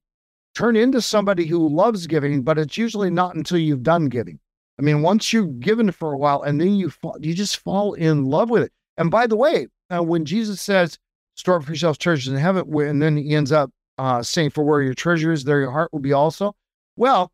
turn 0.54 0.76
into 0.76 1.02
somebody 1.02 1.46
who 1.46 1.68
loves 1.68 2.08
giving, 2.08 2.44
but 2.44 2.60
it's 2.60 2.78
usually 2.78 3.10
not 3.10 3.36
until 3.36 3.58
you've 3.58 3.84
done 3.84 4.06
giving. 4.06 4.40
I 4.78 4.84
mean, 4.84 5.02
once 5.02 5.34
you've 5.34 5.60
given 5.60 5.92
for 5.92 6.14
a 6.14 6.18
while 6.18 6.44
and 6.44 6.60
then 6.60 6.76
you 6.76 6.90
fall, 6.90 7.18
you 7.20 7.34
just 7.34 7.58
fall 7.58 7.94
in 7.94 8.26
love 8.26 8.50
with 8.50 8.64
it. 8.64 8.72
And 8.98 9.10
by 9.10 9.26
the 9.26 9.36
way, 9.36 9.68
uh, 9.90 10.04
when 10.04 10.26
Jesus 10.26 10.62
says, 10.62 11.00
store 11.36 11.58
up 11.58 11.64
for 11.64 11.72
yourselves 11.72 11.98
treasures 11.98 12.32
in 12.32 12.38
heaven, 12.38 12.72
and 12.82 13.02
then 13.02 13.18
he 13.18 13.36
ends 13.36 13.52
up 13.52 13.72
uh, 13.98 14.22
saying, 14.22 14.52
for 14.52 14.64
where 14.64 14.82
your 14.82 14.94
treasure 14.94 15.32
is, 15.32 15.44
there 15.44 15.60
your 15.60 15.72
heart 15.72 15.92
will 15.92 16.00
be 16.00 16.14
also. 16.14 16.56
Well, 16.98 17.32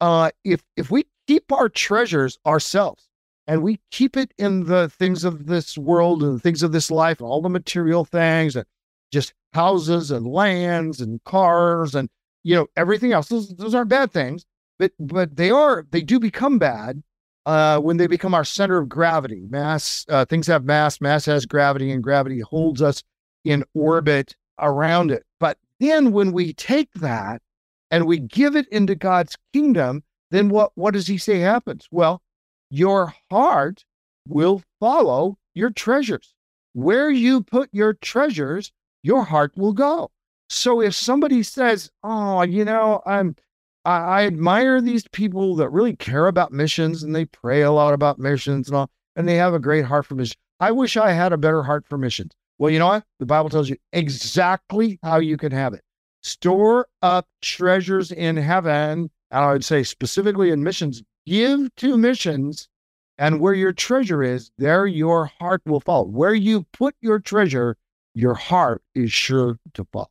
uh, 0.00 0.30
if 0.44 0.62
if 0.76 0.90
we 0.90 1.06
keep 1.26 1.52
our 1.52 1.68
treasures 1.68 2.38
ourselves 2.46 3.08
and 3.46 3.62
we 3.62 3.80
keep 3.90 4.16
it 4.16 4.32
in 4.38 4.64
the 4.64 4.88
things 4.88 5.24
of 5.24 5.46
this 5.46 5.76
world 5.76 6.22
and 6.22 6.36
the 6.36 6.40
things 6.40 6.62
of 6.62 6.72
this 6.72 6.90
life, 6.90 7.20
all 7.20 7.42
the 7.42 7.48
material 7.48 8.04
things 8.04 8.56
and 8.56 8.66
just 9.12 9.34
houses 9.52 10.10
and 10.10 10.26
lands 10.26 11.00
and 11.00 11.22
cars 11.24 11.94
and 11.94 12.08
you 12.42 12.54
know 12.54 12.66
everything 12.76 13.12
else, 13.12 13.28
those, 13.28 13.48
those 13.56 13.74
aren't 13.74 13.88
bad 13.88 14.12
things, 14.12 14.44
but 14.78 14.92
but 14.98 15.36
they 15.36 15.50
are 15.50 15.86
they 15.90 16.02
do 16.02 16.18
become 16.18 16.58
bad 16.58 17.02
uh, 17.46 17.78
when 17.78 17.96
they 17.96 18.06
become 18.06 18.34
our 18.34 18.44
center 18.44 18.78
of 18.78 18.88
gravity. 18.88 19.46
Mass 19.48 20.04
uh, 20.08 20.24
things 20.24 20.46
have 20.46 20.64
mass, 20.64 21.00
mass 21.00 21.24
has 21.26 21.46
gravity, 21.46 21.90
and 21.90 22.02
gravity 22.02 22.40
holds 22.40 22.82
us 22.82 23.02
in 23.44 23.64
orbit 23.74 24.36
around 24.58 25.10
it. 25.10 25.24
But 25.40 25.58
then 25.80 26.12
when 26.12 26.32
we 26.32 26.52
take 26.52 26.92
that 26.94 27.42
and 27.90 28.06
we 28.06 28.18
give 28.18 28.56
it 28.56 28.68
into 28.68 28.94
God's 28.94 29.36
kingdom, 29.52 30.02
then 30.30 30.48
what 30.48 30.72
what 30.74 30.94
does 30.94 31.06
He 31.06 31.18
say 31.18 31.38
happens? 31.38 31.86
Well, 31.90 32.22
your 32.74 33.14
heart 33.30 33.84
will 34.26 34.60
follow 34.80 35.38
your 35.54 35.70
treasures. 35.70 36.34
Where 36.72 37.08
you 37.08 37.42
put 37.42 37.68
your 37.72 37.92
treasures, 37.94 38.72
your 39.04 39.22
heart 39.22 39.52
will 39.56 39.72
go. 39.72 40.10
So 40.50 40.80
if 40.80 40.94
somebody 40.94 41.44
says, 41.44 41.90
"Oh, 42.02 42.42
you 42.42 42.64
know, 42.64 43.00
I'm 43.06 43.36
I, 43.84 43.98
I 43.98 44.26
admire 44.26 44.80
these 44.80 45.06
people 45.08 45.54
that 45.56 45.70
really 45.70 45.94
care 45.94 46.26
about 46.26 46.52
missions 46.52 47.04
and 47.04 47.14
they 47.14 47.26
pray 47.26 47.62
a 47.62 47.70
lot 47.70 47.94
about 47.94 48.18
missions 48.18 48.68
and 48.68 48.76
all, 48.76 48.90
and 49.14 49.28
they 49.28 49.36
have 49.36 49.54
a 49.54 49.60
great 49.60 49.84
heart 49.84 50.06
for 50.06 50.16
missions. 50.16 50.36
I 50.58 50.72
wish 50.72 50.96
I 50.96 51.12
had 51.12 51.32
a 51.32 51.38
better 51.38 51.62
heart 51.62 51.86
for 51.88 51.96
missions. 51.96 52.32
Well, 52.58 52.70
you 52.70 52.80
know 52.80 52.88
what? 52.88 53.04
The 53.20 53.26
Bible 53.26 53.50
tells 53.50 53.68
you 53.68 53.76
exactly 53.92 54.98
how 55.02 55.18
you 55.18 55.36
can 55.36 55.52
have 55.52 55.74
it. 55.74 55.82
Store 56.22 56.88
up 57.02 57.28
treasures 57.40 58.10
in 58.10 58.36
heaven. 58.36 59.10
And 59.30 59.44
I 59.44 59.52
would 59.52 59.64
say 59.64 59.84
specifically 59.84 60.50
in 60.50 60.62
missions, 60.62 61.02
give 61.26 61.74
to 61.76 61.96
missions. 61.96 62.68
And 63.16 63.40
where 63.40 63.54
your 63.54 63.72
treasure 63.72 64.24
is, 64.24 64.50
there 64.58 64.86
your 64.88 65.26
heart 65.26 65.62
will 65.64 65.78
fall. 65.78 66.06
Where 66.06 66.34
you 66.34 66.64
put 66.72 66.96
your 67.00 67.20
treasure, 67.20 67.76
your 68.12 68.34
heart 68.34 68.82
is 68.94 69.12
sure 69.12 69.58
to 69.74 69.86
fall. 69.92 70.10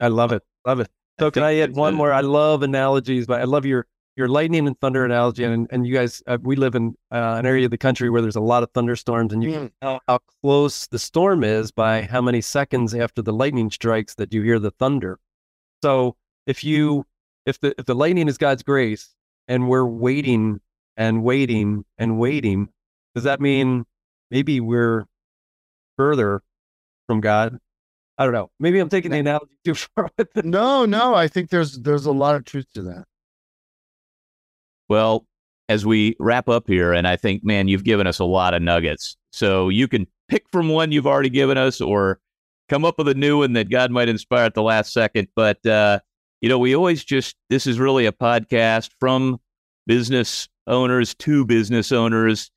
I 0.00 0.08
love 0.08 0.32
it. 0.32 0.42
Love 0.66 0.80
it. 0.80 0.90
So 1.20 1.30
can 1.30 1.44
I 1.44 1.58
add 1.58 1.76
one 1.76 1.94
more? 1.94 2.12
I 2.12 2.20
love 2.20 2.62
analogies, 2.62 3.26
but 3.26 3.40
I 3.40 3.44
love 3.44 3.64
your 3.64 3.86
your 4.16 4.28
lightning 4.28 4.66
and 4.66 4.78
thunder 4.80 5.04
analogy. 5.04 5.44
And 5.44 5.68
and 5.70 5.86
you 5.86 5.94
guys, 5.94 6.22
uh, 6.26 6.38
we 6.42 6.56
live 6.56 6.74
in 6.74 6.96
uh, 7.12 7.36
an 7.38 7.46
area 7.46 7.64
of 7.66 7.70
the 7.70 7.78
country 7.78 8.10
where 8.10 8.22
there's 8.22 8.36
a 8.36 8.40
lot 8.40 8.62
of 8.64 8.70
thunderstorms, 8.72 9.32
and 9.32 9.42
you 9.42 9.52
can 9.52 9.72
tell 9.80 10.00
how 10.08 10.18
close 10.42 10.86
the 10.88 10.98
storm 10.98 11.44
is 11.44 11.70
by 11.70 12.02
how 12.02 12.20
many 12.20 12.40
seconds 12.40 12.94
after 12.94 13.22
the 13.22 13.32
lightning 13.32 13.70
strikes 13.70 14.16
that 14.16 14.32
you 14.32 14.42
hear 14.42 14.58
the 14.58 14.72
thunder. 14.72 15.18
So 15.82 16.16
if 16.46 16.64
you 16.64 17.06
if 17.46 17.60
the 17.60 17.74
if 17.78 17.86
the 17.86 17.94
lightning 17.94 18.26
is 18.28 18.38
God's 18.38 18.62
grace, 18.64 19.14
and 19.48 19.68
we're 19.68 19.86
waiting 19.86 20.60
and 20.96 21.22
waiting 21.22 21.84
and 21.98 22.18
waiting, 22.18 22.68
does 23.14 23.24
that 23.24 23.40
mean 23.40 23.84
maybe 24.30 24.60
we're 24.60 25.04
further 25.96 26.42
from 27.06 27.20
God? 27.20 27.58
I 28.16 28.24
don't 28.24 28.32
know. 28.32 28.50
Maybe 28.60 28.78
I'm 28.78 28.88
taking 28.88 29.10
the 29.10 29.18
analogy 29.18 29.56
too 29.64 29.74
far 29.96 30.10
with. 30.16 30.44
No, 30.44 30.84
no, 30.84 31.14
I 31.14 31.28
think 31.28 31.50
there's 31.50 31.78
there's 31.80 32.06
a 32.06 32.12
lot 32.12 32.36
of 32.36 32.44
truth 32.44 32.66
to 32.74 32.82
that. 32.82 33.04
Well, 34.88 35.26
as 35.68 35.86
we 35.86 36.14
wrap 36.20 36.48
up 36.48 36.68
here, 36.68 36.92
and 36.92 37.08
I 37.08 37.16
think, 37.16 37.44
man, 37.44 37.68
you've 37.68 37.84
given 37.84 38.06
us 38.06 38.18
a 38.18 38.24
lot 38.24 38.54
of 38.54 38.62
nuggets. 38.62 39.16
So 39.32 39.68
you 39.68 39.88
can 39.88 40.06
pick 40.28 40.44
from 40.52 40.68
one 40.68 40.92
you've 40.92 41.06
already 41.06 41.30
given 41.30 41.56
us 41.58 41.80
or 41.80 42.20
come 42.68 42.84
up 42.84 42.98
with 42.98 43.08
a 43.08 43.14
new 43.14 43.38
one 43.38 43.54
that 43.54 43.70
God 43.70 43.90
might 43.90 44.08
inspire 44.08 44.44
at 44.44 44.54
the 44.54 44.62
last 44.62 44.92
second. 44.92 45.28
But, 45.34 45.64
uh, 45.66 46.00
you 46.44 46.50
know, 46.50 46.58
we 46.58 46.76
always 46.76 47.02
just, 47.02 47.36
this 47.48 47.66
is 47.66 47.78
really 47.78 48.04
a 48.04 48.12
podcast 48.12 48.90
from 49.00 49.40
business 49.86 50.46
owners 50.66 51.14
to 51.14 51.46
business 51.46 51.90
owners. 51.90 52.50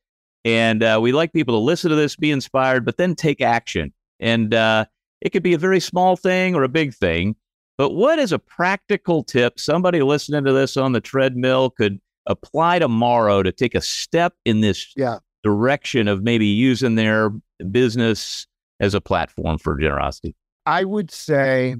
And 0.43 0.83
uh, 0.83 0.99
we 1.01 1.13
like 1.13 1.31
people 1.31 1.55
to 1.55 1.63
listen 1.63 1.91
to 1.91 1.95
this, 1.95 2.17
be 2.17 2.29
inspired, 2.31 2.83
but 2.83 2.97
then 2.97 3.15
take 3.15 3.39
action. 3.39 3.93
And 4.19 4.53
uh, 4.53 4.87
it 5.21 5.29
could 5.29 5.41
be 5.41 5.53
a 5.53 5.57
very 5.57 5.79
small 5.79 6.17
thing 6.17 6.53
or 6.53 6.63
a 6.63 6.67
big 6.67 6.93
thing. 6.95 7.37
But 7.77 7.91
what 7.91 8.19
is 8.19 8.33
a 8.33 8.39
practical 8.39 9.23
tip 9.23 9.57
somebody 9.57 10.01
listening 10.01 10.43
to 10.43 10.51
this 10.51 10.75
on 10.75 10.91
the 10.91 10.99
treadmill 10.99 11.69
could 11.69 11.97
apply 12.25 12.79
tomorrow 12.79 13.41
to 13.41 13.53
take 13.53 13.73
a 13.73 13.79
step 13.79 14.33
in 14.43 14.59
this 14.59 14.91
Yeah. 14.97 15.19
direction 15.45 16.09
of 16.09 16.23
maybe 16.23 16.45
using 16.47 16.95
their 16.95 17.31
business 17.71 18.47
as 18.81 18.93
a 18.93 18.99
platform 18.99 19.57
for 19.57 19.77
generosity? 19.77 20.35
I 20.65 20.83
would 20.83 21.09
say 21.09 21.77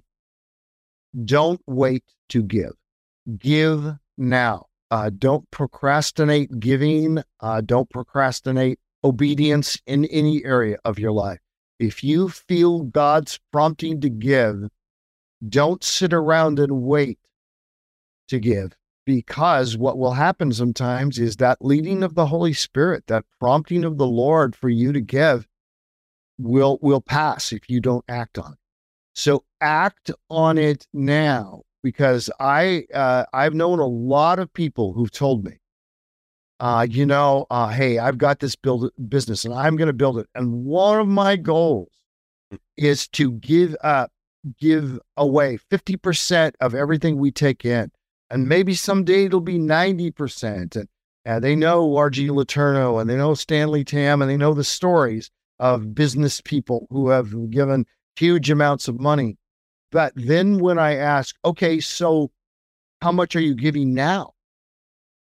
don't 1.26 1.62
wait 1.68 2.04
to 2.30 2.44
give. 2.44 2.74
Give 3.38 3.94
now. 4.18 4.66
Uh, 4.90 5.10
don't 5.18 5.50
procrastinate 5.52 6.60
giving. 6.60 7.22
Uh, 7.40 7.62
don't 7.62 7.90
procrastinate 7.90 8.80
obedience 9.04 9.80
in 9.86 10.06
any 10.06 10.44
area 10.46 10.78
of 10.86 10.98
your 11.00 11.12
life. 11.12 11.40
If 11.80 12.04
you 12.04 12.30
feel 12.30 12.84
God's 12.84 13.40
prompting 13.52 14.02
to 14.02 14.10
give, 14.10 14.70
don't 15.48 15.84
sit 15.84 16.14
around 16.14 16.60
and 16.60 16.82
wait 16.82 17.20
to 18.30 18.40
give 18.40 18.76
because 19.06 19.78
what 19.78 19.98
will 19.98 20.14
happen 20.14 20.52
sometimes 20.52 21.20
is 21.20 21.38
that 21.38 21.64
leading 21.64 22.04
of 22.04 22.16
the 22.16 22.26
Holy 22.26 22.54
Spirit, 22.54 23.06
that 23.08 23.24
prompting 23.40 23.86
of 23.86 23.98
the 23.98 24.08
Lord 24.08 24.56
for 24.56 24.70
you 24.70 24.92
to 24.92 25.02
give 25.02 25.48
will 26.38 26.78
will 26.82 27.02
pass 27.02 27.54
if 27.54 27.70
you 27.70 27.80
don't 27.80 28.04
act 28.10 28.38
on 28.38 28.54
it. 28.54 28.60
So 29.18 29.44
act 29.62 30.12
on 30.30 30.60
it 30.60 30.86
now 30.94 31.64
because 31.82 32.30
I 32.40 32.86
uh, 32.94 33.26
I've 33.34 33.56
known 33.56 33.80
a 33.80 33.88
lot 33.88 34.38
of 34.38 34.54
people 34.54 34.94
who've 34.94 35.10
told 35.10 35.44
me, 35.44 35.54
uh, 36.60 36.86
you 36.88 37.04
know, 37.04 37.48
uh, 37.50 37.70
hey, 37.70 37.98
I've 37.98 38.20
got 38.20 38.42
this 38.42 38.56
build 38.56 38.92
business 39.10 39.44
and 39.44 39.56
I'm 39.56 39.76
going 39.76 39.88
to 39.88 39.94
build 39.94 40.20
it, 40.20 40.28
and 40.36 40.66
one 40.66 41.00
of 41.00 41.08
my 41.08 41.36
goals 41.36 41.90
is 42.78 43.08
to 43.10 43.32
give 43.32 43.76
up, 43.82 44.12
give 44.60 45.00
away 45.18 45.58
fifty 45.72 45.98
percent 45.98 46.56
of 46.62 46.76
everything 46.76 47.18
we 47.18 47.32
take 47.32 47.66
in, 47.66 47.90
and 48.30 48.48
maybe 48.48 48.76
someday 48.76 49.26
it'll 49.26 49.42
be 49.42 49.58
ninety 49.58 50.12
percent. 50.12 50.76
And 50.76 50.88
and 51.26 51.44
they 51.44 51.56
know 51.56 51.98
R.G. 51.98 52.28
Letourneau 52.28 53.02
and 53.02 53.10
they 53.10 53.18
know 53.18 53.34
Stanley 53.34 53.84
Tam 53.84 54.22
and 54.22 54.30
they 54.30 54.38
know 54.38 54.54
the 54.54 54.64
stories 54.64 55.32
of 55.60 55.96
business 55.96 56.40
people 56.40 56.86
who 56.92 57.10
have 57.10 57.50
given 57.50 57.88
huge 58.18 58.50
amounts 58.50 58.88
of 58.88 59.00
money. 59.00 59.38
But 59.92 60.14
then 60.16 60.60
when 60.60 60.80
I 60.80 60.96
ask, 60.96 61.36
okay, 61.46 61.80
so 61.80 62.32
how 63.02 63.12
much 63.12 63.36
are 63.36 63.42
you 63.42 63.56
giving 63.56 63.94
now? 63.94 64.34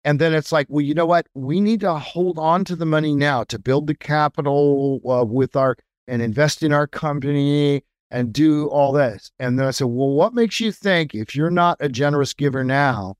And 0.03 0.19
then 0.19 0.33
it's 0.33 0.51
like, 0.51 0.67
well, 0.69 0.81
you 0.81 0.93
know 0.93 1.05
what? 1.05 1.27
We 1.33 1.61
need 1.61 1.81
to 1.81 1.93
hold 1.95 2.39
on 2.39 2.65
to 2.65 2.75
the 2.75 2.85
money 2.85 3.15
now 3.15 3.43
to 3.45 3.59
build 3.59 3.87
the 3.87 3.95
capital 3.95 4.99
uh, 5.07 5.23
with 5.25 5.55
our 5.55 5.75
and 6.07 6.21
invest 6.21 6.63
in 6.63 6.73
our 6.73 6.87
company 6.87 7.83
and 8.09 8.33
do 8.33 8.67
all 8.67 8.91
this. 8.91 9.31
And 9.39 9.57
then 9.57 9.67
I 9.67 9.71
said, 9.71 9.87
well, 9.87 10.09
what 10.09 10.33
makes 10.33 10.59
you 10.59 10.71
think 10.71 11.13
if 11.13 11.35
you're 11.35 11.51
not 11.51 11.77
a 11.79 11.87
generous 11.87 12.33
giver 12.33 12.63
now, 12.63 13.15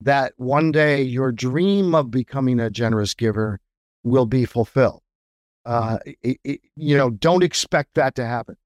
that 0.00 0.32
one 0.36 0.72
day 0.72 1.02
your 1.02 1.30
dream 1.30 1.94
of 1.94 2.10
becoming 2.10 2.58
a 2.58 2.70
generous 2.70 3.14
giver 3.14 3.60
will 4.02 4.26
be 4.26 4.44
fulfilled? 4.44 5.02
Uh, 5.64 5.98
it, 6.22 6.38
it, 6.42 6.60
you 6.76 6.96
know, 6.96 7.10
don't 7.10 7.42
expect 7.42 7.94
that 7.94 8.14
to 8.16 8.24
happen 8.24 8.56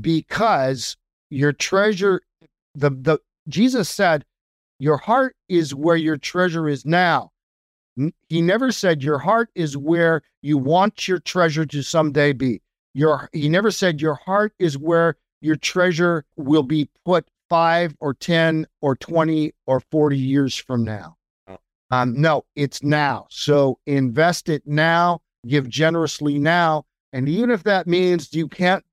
because 0.00 0.96
your 1.30 1.52
treasure, 1.52 2.22
the, 2.74 2.90
the, 2.90 3.18
Jesus 3.48 3.88
said, 3.88 4.24
your 4.78 4.98
heart 4.98 5.36
is 5.48 5.74
where 5.74 5.96
your 5.96 6.16
treasure 6.16 6.68
is 6.68 6.84
now. 6.84 7.30
He 8.28 8.42
never 8.42 8.72
said 8.72 9.02
your 9.02 9.18
heart 9.18 9.48
is 9.54 9.76
where 9.76 10.20
you 10.42 10.58
want 10.58 11.08
your 11.08 11.18
treasure 11.18 11.64
to 11.64 11.82
someday 11.82 12.34
be. 12.34 12.60
Your 12.92 13.30
he 13.32 13.48
never 13.48 13.70
said 13.70 14.02
your 14.02 14.14
heart 14.14 14.52
is 14.58 14.76
where 14.76 15.16
your 15.40 15.56
treasure 15.56 16.24
will 16.36 16.62
be 16.62 16.90
put 17.04 17.26
5 17.48 17.94
or 18.00 18.12
10 18.14 18.66
or 18.82 18.96
20 18.96 19.52
or 19.66 19.80
40 19.80 20.18
years 20.18 20.56
from 20.56 20.84
now. 20.84 21.16
Um, 21.90 22.20
no, 22.20 22.44
it's 22.54 22.82
now. 22.82 23.26
So 23.30 23.78
invest 23.86 24.48
it 24.48 24.62
now, 24.66 25.20
give 25.46 25.68
generously 25.68 26.38
now. 26.38 26.84
And 27.12 27.28
even 27.28 27.50
if 27.50 27.62
that 27.62 27.86
means 27.86 28.34
you 28.34 28.48
can't 28.48 28.84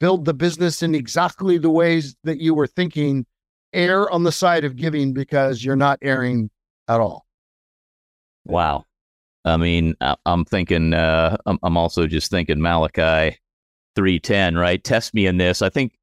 build 0.00 0.24
the 0.24 0.34
business 0.34 0.82
in 0.82 0.94
exactly 0.94 1.58
the 1.58 1.70
ways 1.70 2.16
that 2.24 2.40
you 2.40 2.54
were 2.54 2.66
thinking, 2.66 3.26
err 3.72 4.10
on 4.10 4.22
the 4.22 4.32
side 4.32 4.64
of 4.64 4.76
giving 4.76 5.12
because 5.12 5.64
you're 5.64 5.76
not 5.76 5.98
erring 6.02 6.50
at 6.88 7.00
all. 7.00 7.26
Wow. 8.44 8.84
I 9.44 9.56
mean, 9.56 9.94
I'm 10.24 10.44
thinking, 10.44 10.92
uh, 10.92 11.36
I'm 11.46 11.76
also 11.76 12.06
just 12.06 12.30
thinking 12.30 12.60
Malachi 12.60 13.38
310, 13.94 14.56
right? 14.56 14.82
Test 14.82 15.14
me 15.14 15.26
in 15.26 15.36
this. 15.36 15.62
I 15.62 15.68
think 15.68 15.96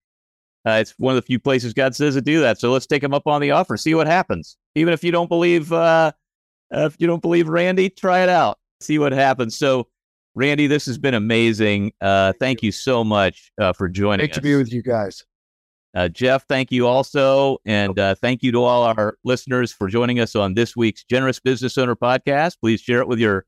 uh, 0.65 0.77
it's 0.81 0.91
one 0.97 1.15
of 1.15 1.21
the 1.21 1.25
few 1.25 1.39
places 1.39 1.73
God 1.73 1.93
says 1.93 2.15
to 2.15 2.21
do 2.21 2.39
that. 2.39 2.59
So 2.59 2.71
let's 2.71 2.85
take 2.85 3.03
him 3.03 3.13
up 3.13 3.27
on 3.27 3.41
the 3.41 3.51
offer, 3.51 3.75
see 3.75 3.93
what 3.95 4.07
happens. 4.07 4.55
Even 4.75 4.93
if 4.93 5.03
you 5.03 5.11
don't 5.11 5.27
believe, 5.27 5.73
uh, 5.73 6.13
if 6.71 6.95
you 6.99 7.07
don't 7.07 7.21
believe 7.21 7.49
Randy, 7.49 7.89
try 7.89 8.23
it 8.23 8.29
out, 8.29 8.59
see 8.79 8.97
what 8.97 9.11
happens. 9.11 9.57
So, 9.57 9.87
Randy, 10.35 10.67
this 10.67 10.85
has 10.87 10.97
been 10.97 11.13
amazing. 11.13 11.93
Uh, 12.01 12.33
thank 12.39 12.63
you 12.63 12.71
so 12.71 13.03
much 13.03 13.51
uh, 13.59 13.73
for 13.73 13.87
joining 13.87 14.19
Great 14.19 14.31
us. 14.31 14.35
to 14.35 14.41
be 14.41 14.55
with 14.55 14.73
you 14.73 14.81
guys. 14.81 15.23
Uh, 15.95 16.07
Jeff, 16.07 16.47
thank 16.47 16.71
you 16.71 16.87
also. 16.87 17.59
And 17.65 17.97
uh, 17.99 18.15
thank 18.15 18.41
you 18.41 18.51
to 18.53 18.63
all 18.63 18.83
our 18.83 19.17
listeners 19.23 19.71
for 19.71 19.87
joining 19.87 20.19
us 20.19 20.35
on 20.35 20.55
this 20.55 20.75
week's 20.75 21.03
Generous 21.03 21.39
Business 21.39 21.77
Owner 21.77 21.95
podcast. 21.95 22.59
Please 22.59 22.81
share 22.81 22.99
it 22.99 23.07
with 23.07 23.19
your 23.19 23.45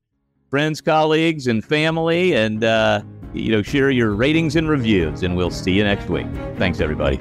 friends, 0.52 0.80
colleagues, 0.80 1.48
and 1.48 1.66
family, 1.66 2.36
and, 2.36 2.64
uh, 2.64 3.02
you 3.34 3.52
know, 3.52 3.64
share 3.64 3.90
your 3.90 4.12
ratings 4.12 4.56
and 4.56 4.70
reviews. 4.70 5.24
And 5.24 5.36
we'll 5.36 5.50
see 5.50 5.72
you 5.72 5.84
next 5.84 6.08
week. 6.08 6.28
Thanks, 6.58 6.80
everybody. 6.80 7.18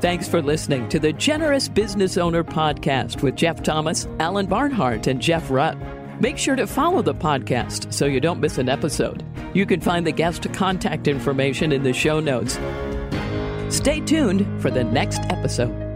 Thanks 0.00 0.28
for 0.28 0.42
listening 0.42 0.88
to 0.90 0.98
the 1.00 1.12
Generous 1.14 1.68
Business 1.68 2.18
Owner 2.18 2.44
podcast 2.44 3.22
with 3.22 3.34
Jeff 3.34 3.62
Thomas, 3.62 4.06
Alan 4.20 4.46
Barnhart, 4.46 5.06
and 5.06 5.20
Jeff 5.20 5.48
Rutt. 5.48 5.76
Make 6.20 6.36
sure 6.36 6.56
to 6.56 6.66
follow 6.66 7.00
the 7.00 7.14
podcast 7.14 7.92
so 7.92 8.06
you 8.06 8.20
don't 8.20 8.40
miss 8.40 8.58
an 8.58 8.68
episode. 8.68 9.24
You 9.54 9.66
can 9.66 9.80
find 9.80 10.04
the 10.04 10.12
guest 10.12 10.52
contact 10.52 11.06
information 11.06 11.70
in 11.70 11.84
the 11.84 11.92
show 11.92 12.18
notes. 12.18 12.58
Stay 13.74 14.00
tuned 14.00 14.60
for 14.60 14.70
the 14.70 14.82
next 14.82 15.20
episode. 15.30 15.87